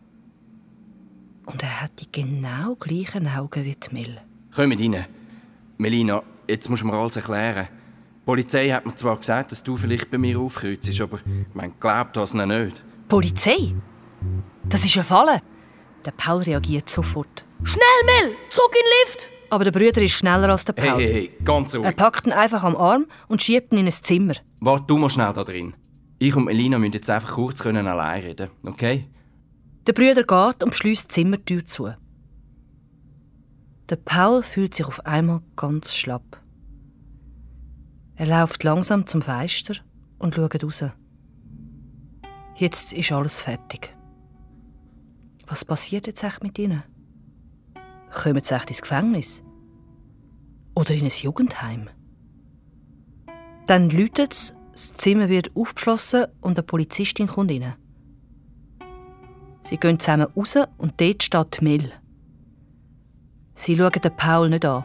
Und 1.46 1.62
er 1.62 1.82
hat 1.82 1.92
die 2.00 2.12
genau 2.12 2.76
gleichen 2.76 3.28
Augen 3.28 3.66
wie 3.66 3.76
die 3.76 3.94
Mel. 3.94 4.22
Kommt 4.56 4.80
rein. 4.80 5.06
Melina, 5.78 6.24
jetzt 6.48 6.70
musst 6.70 6.84
du 6.84 6.88
mir 6.88 6.94
alles 6.94 7.18
erklären. 7.18 7.68
Die 7.70 8.26
Polizei 8.26 8.70
hat 8.70 8.86
mir 8.86 8.96
zwar 8.96 9.18
gesagt, 9.18 9.52
dass 9.52 9.64
du 9.64 9.76
vielleicht 9.76 10.10
bei 10.10 10.18
mir 10.18 10.40
aufkreuzt, 10.40 11.02
aber 11.02 11.20
man 11.54 11.74
glaubt 11.80 12.16
das 12.16 12.34
noch 12.34 12.46
nicht. 12.46 12.82
Polizei? 13.10 13.74
Das 14.70 14.86
ist 14.86 14.96
eine 14.96 15.04
Falle. 15.04 15.42
Der 16.06 16.12
Paul 16.12 16.42
reagiert 16.44 16.90
sofort. 16.90 17.46
Schnell, 17.64 17.84
Mel! 18.06 18.36
Zurück 18.50 18.74
in 18.74 18.82
den 18.82 18.92
Lift! 19.08 19.33
Aber 19.54 19.66
der 19.66 19.72
Brüder 19.72 20.02
ist 20.02 20.14
schneller 20.14 20.50
als 20.50 20.66
der 20.66 20.74
Hey, 20.76 20.90
Paul. 20.90 21.00
hey, 21.00 21.14
hey, 21.14 21.32
ganz 21.46 21.76
ruhig. 21.76 21.86
Er 21.86 21.92
packt 21.92 22.26
ihn 22.26 22.34
einfach 22.34 22.64
am 22.64 22.76
Arm 22.76 23.06
und 23.28 23.44
schiebt 23.44 23.72
ihn 23.72 23.78
in 23.78 23.86
ein 23.86 23.92
Zimmer. 23.92 24.34
Warte 24.62 24.86
du 24.88 24.98
mal 24.98 25.12
schnell 25.12 25.32
da 25.32 25.44
drin. 25.44 25.76
Ich 26.18 26.36
und 26.36 26.46
Melina 26.46 26.80
müssen 26.80 26.94
jetzt 26.94 27.10
einfach 27.12 27.34
kurz 27.34 27.62
können 27.62 27.86
allein 27.86 28.24
reden, 28.24 28.50
okay? 28.64 29.08
Der 29.86 29.94
Brüder 29.94 30.24
geht 30.24 30.64
und 30.64 30.74
schließt 30.76 31.04
die 31.04 31.14
Zimmertür 31.14 31.64
zu. 31.68 31.94
Der 33.90 33.96
Paul 33.98 34.42
fühlt 34.42 34.74
sich 34.74 34.88
auf 34.88 35.06
einmal 35.06 35.44
ganz 35.56 35.94
schlapp. 35.94 36.42
Er 38.16 38.26
läuft 38.26 38.64
langsam 38.64 39.06
zum 39.06 39.22
Fenster 39.22 39.76
und 40.18 40.34
schaut 40.34 40.64
raus. 40.64 40.84
Jetzt 42.56 42.92
ist 42.92 43.12
alles 43.12 43.40
fertig. 43.40 43.96
Was 45.46 45.64
passiert 45.64 46.08
jetzt 46.08 46.24
echt 46.24 46.42
mit 46.42 46.58
ihnen? 46.58 46.82
Kommen 48.14 48.44
sie 48.44 48.56
echt 48.56 48.70
ins 48.70 48.82
Gefängnis? 48.82 49.44
Oder 50.76 50.94
in 50.94 51.04
ein 51.04 51.10
Jugendheim? 51.10 51.90
Dann 53.66 53.90
läutet 53.90 54.34
es, 54.34 54.56
das 54.72 54.94
Zimmer 54.94 55.30
wird 55.30 55.56
aufgeschlossen 55.56 56.26
und 56.42 56.58
eine 56.58 56.64
Polizistin 56.64 57.28
kommt 57.28 57.52
rein. 57.52 57.74
Sie 59.64 59.78
gehen 59.78 60.00
zusammen 60.00 60.28
raus 60.36 60.58
und 60.78 61.00
dort 61.00 61.24
steht 61.24 61.62
Mel. 61.62 61.92
Sie 63.56 63.76
schauen 63.76 63.92
den 63.92 64.16
Paul 64.16 64.50
nicht 64.50 64.66
an. 64.66 64.84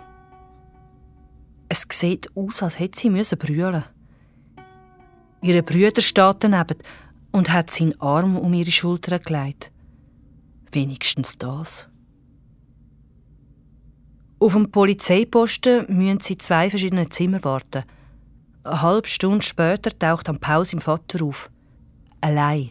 Es 1.68 1.86
sieht 1.90 2.34
aus, 2.36 2.62
als 2.62 2.78
hätte 2.78 2.98
sie 2.98 3.10
müssen 3.10 3.38
brüllen. 3.38 3.84
Ihre 5.42 5.62
Brüder 5.62 6.00
steht 6.00 6.36
daneben 6.40 6.78
und 7.32 7.52
hat 7.52 7.70
seinen 7.70 8.00
Arm 8.00 8.36
um 8.36 8.54
ihre 8.54 8.70
Schulter 8.70 9.18
gelegt. 9.18 9.72
Wenigstens 10.72 11.36
das. 11.38 11.87
Auf 14.40 14.52
dem 14.52 14.70
Polizeiposten 14.70 15.86
müssen 15.88 16.20
sie 16.20 16.38
zwei 16.38 16.70
verschiedene 16.70 17.08
Zimmer 17.08 17.42
warten. 17.42 17.82
Eine 18.62 18.82
halbe 18.82 19.08
Stunde 19.08 19.42
später 19.42 19.96
taucht 19.98 20.28
am 20.28 20.38
Paul 20.38 20.64
sein 20.64 20.80
Vater 20.80 21.24
auf. 21.24 21.50
Allein. 22.20 22.70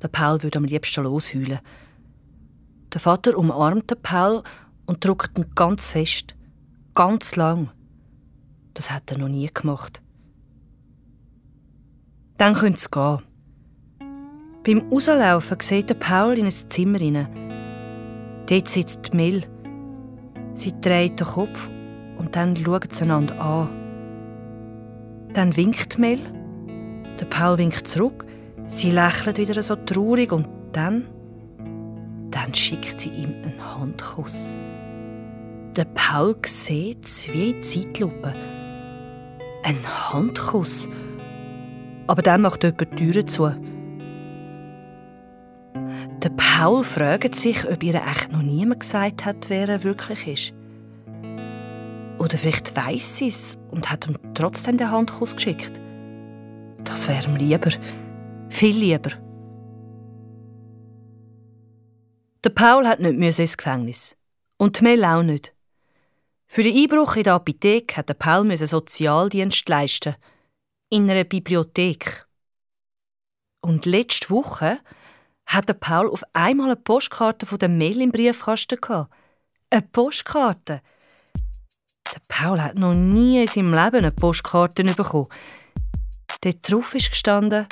Der 0.00 0.08
Paul 0.08 0.42
würde 0.42 0.58
am 0.58 0.64
liebsten 0.64 1.02
losheulen. 1.02 1.58
Der 2.92 3.00
Vater 3.00 3.36
umarmt 3.36 3.90
den 3.90 4.00
Paul 4.00 4.42
und 4.86 5.04
drückt 5.04 5.36
ihn 5.36 5.46
ganz 5.54 5.90
fest. 5.90 6.36
Ganz 6.94 7.34
lang. 7.34 7.70
Das 8.74 8.92
hat 8.92 9.10
er 9.10 9.18
noch 9.18 9.28
nie 9.28 9.50
gemacht. 9.52 10.00
Dann 12.38 12.54
können 12.54 12.76
sie 12.76 12.88
gehen. 12.90 13.22
Beim 14.64 14.88
Rauslaufen 14.90 15.58
sieht 15.60 15.98
Paul 15.98 16.38
in 16.38 16.46
ein 16.46 16.50
Zimmer 16.50 16.98
hinein. 16.98 18.44
Dort 18.46 18.68
sitzt 18.68 19.12
Mel. 19.14 19.49
Sie 20.54 20.72
dreht 20.80 21.20
den 21.20 21.26
Kopf 21.26 21.68
und 22.18 22.36
dann 22.36 22.56
schauen 22.56 22.80
sie 22.88 23.04
einander 23.04 23.40
an. 23.40 23.68
Dann 25.32 25.56
winkt 25.56 25.98
Mel. 25.98 26.18
Der 27.20 27.26
Paul 27.26 27.58
winkt 27.58 27.86
zurück. 27.86 28.26
Sie 28.66 28.90
lächelt 28.90 29.38
wieder 29.38 29.62
so 29.62 29.76
traurig 29.76 30.32
und 30.32 30.48
dann. 30.72 31.06
Dann 32.30 32.54
schickt 32.54 33.00
sie 33.00 33.10
ihm 33.10 33.34
einen 33.42 33.78
Handkuss. 33.78 34.54
Der 35.76 35.84
Paul 35.84 36.36
sieht 36.46 37.04
es 37.04 37.32
wie 37.32 37.50
in 37.50 37.62
Zeitlupe. 37.62 38.34
Ein 39.62 39.78
Handkuss. 40.12 40.88
Aber 42.06 42.22
dann 42.22 42.42
macht 42.42 42.64
jemand 42.64 42.80
die 42.80 42.96
Türe 42.96 43.24
zu. 43.24 43.52
Der 46.22 46.30
Paul 46.30 46.84
fragt 46.84 47.34
sich, 47.34 47.66
ob 47.66 47.82
ihr 47.82 47.94
echt 47.94 48.30
noch 48.30 48.42
niemand 48.42 48.80
gesagt 48.80 49.24
hat, 49.24 49.48
wer 49.48 49.66
er 49.70 49.82
wirklich 49.82 50.26
ist. 50.26 50.54
Oder 52.18 52.36
vielleicht 52.36 52.76
weiß 52.76 53.16
sie 53.16 53.28
es 53.28 53.58
und 53.70 53.90
hat 53.90 54.06
ihm 54.06 54.18
trotzdem 54.34 54.76
den 54.76 54.90
Handkuss 54.90 55.34
geschickt. 55.34 55.80
Das 56.84 57.08
wäre 57.08 57.26
ihm 57.26 57.36
lieber. 57.36 57.70
Viel 58.50 58.76
lieber. 58.76 59.12
Der 62.44 62.50
Paul 62.50 62.86
hat 62.86 63.00
nicht 63.00 63.38
ins 63.38 63.56
Gefängnis. 63.56 64.14
Und 64.58 64.82
Mel 64.82 65.02
auch 65.06 65.22
nicht. 65.22 65.54
Für 66.46 66.62
den 66.62 66.76
Einbruch 66.76 67.16
in 67.16 67.22
der 67.22 67.34
Apotheke 67.34 67.96
hat 67.96 68.10
der 68.10 68.14
Paul 68.14 68.54
Sozialdienst 68.54 69.66
leisten. 69.70 70.16
In 70.90 71.10
einer 71.10 71.24
Bibliothek. 71.24 72.26
Und 73.62 73.86
letzte 73.86 74.28
Woche 74.28 74.80
hat 75.50 75.68
der 75.68 75.74
Paul 75.74 76.08
auf 76.10 76.22
einmal 76.32 76.66
eine 76.66 76.76
Postkarte 76.76 77.44
von 77.44 77.58
der 77.58 77.68
Mel 77.68 78.00
im 78.00 78.12
Briefkasten 78.12 78.80
gehabt. 78.80 79.12
Eine 79.70 79.82
Postkarte. 79.82 80.80
Der 82.12 82.20
Paul 82.28 82.60
hat 82.60 82.78
noch 82.78 82.94
nie 82.94 83.40
in 83.40 83.46
seinem 83.46 83.74
Leben 83.74 83.96
eine 83.96 84.10
Postkarte 84.10 84.84
bekommen. 84.84 85.28
Dort 86.42 86.70
drauf 86.70 86.94
ist 86.94 87.10
gestanden, 87.10 87.66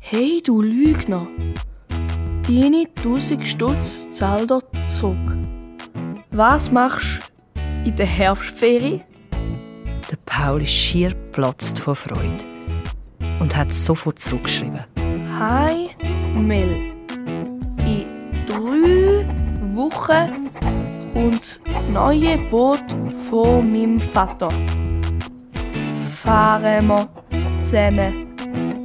Hey, 0.00 0.42
du 0.44 0.62
Lügner! 0.62 1.26
Deine 2.46 2.86
1000 2.96 3.46
Stutz 3.46 4.10
zahl 4.10 4.46
dir 4.46 4.62
zurück. 4.88 5.16
Was 6.32 6.70
machst 6.70 7.30
du 7.54 7.60
in 7.88 7.96
der 7.96 8.06
Herbstferie? 8.06 9.02
der 10.12 10.18
Paul 10.26 10.60
ist 10.60 10.72
schier 10.72 11.14
geplatzt 11.14 11.78
vor 11.78 11.96
Freude 11.96 12.44
und 13.40 13.56
hat 13.56 13.72
sofort 13.72 14.18
zurückgeschrieben. 14.18 14.84
Hi, 15.38 15.88
Mel. 16.34 16.90
In 17.84 18.06
drei 18.46 19.26
Wochen 19.74 20.50
kommt 21.12 21.40
das 21.40 21.88
neue 21.90 22.38
Boot 22.50 22.84
von 23.28 23.70
meinem 23.70 23.98
Vater. 23.98 24.48
Fahren 26.22 26.86
wir 26.88 27.08
zusammen 27.60 28.34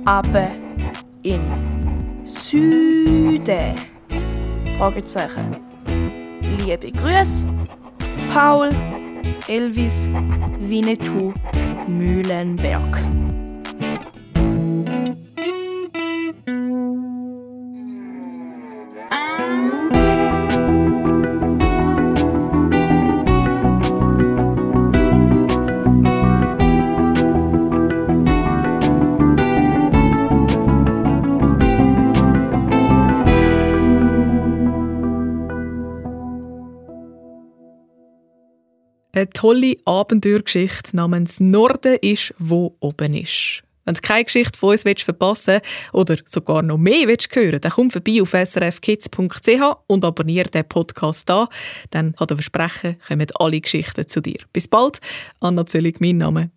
runter 0.08 0.52
in 1.24 1.42
Süden? 2.26 3.76
Fragezeichen. 4.78 5.58
Liebe 6.66 6.92
Grüße, 6.92 7.46
Paul, 8.34 8.70
Elvis, 9.48 10.10
Winnetou, 10.60 11.34
Mühlenberg. 11.88 13.04
Eine 39.18 39.32
tolle 39.32 39.78
Abenteuergeschichte 39.84 40.96
namens 40.96 41.40
Norden 41.40 41.98
ist, 42.04 42.36
wo 42.38 42.78
oben 42.82 43.16
ist. 43.16 43.64
Wenn 43.84 43.96
du 43.96 44.02
keine 44.02 44.26
Geschichte 44.26 44.60
von 44.60 44.70
uns 44.70 44.84
verpassen 44.84 45.54
willst 45.56 45.94
oder 45.96 46.18
sogar 46.26 46.62
noch 46.62 46.78
mehr 46.78 47.08
willst 47.08 47.36
hören 47.36 47.60
dann 47.60 47.72
komm 47.72 47.90
vorbei 47.90 48.22
auf 48.22 48.36
srfkids.ch 48.36 49.78
und 49.88 50.06
abonniere 50.06 50.52
den 50.52 50.70
Podcast 50.70 51.28
da. 51.28 51.50
Dann 51.90 52.14
kann 52.14 52.28
ich 52.30 52.36
versprechen, 52.36 52.98
kommen 53.08 53.28
alle 53.40 53.60
Geschichten 53.60 54.08
zu 54.08 54.22
dir. 54.22 54.38
Bis 54.54 54.68
bald. 54.68 55.00
Anna 55.40 55.66
Zöllig, 55.66 56.00
mein 56.00 56.18
Name. 56.18 56.52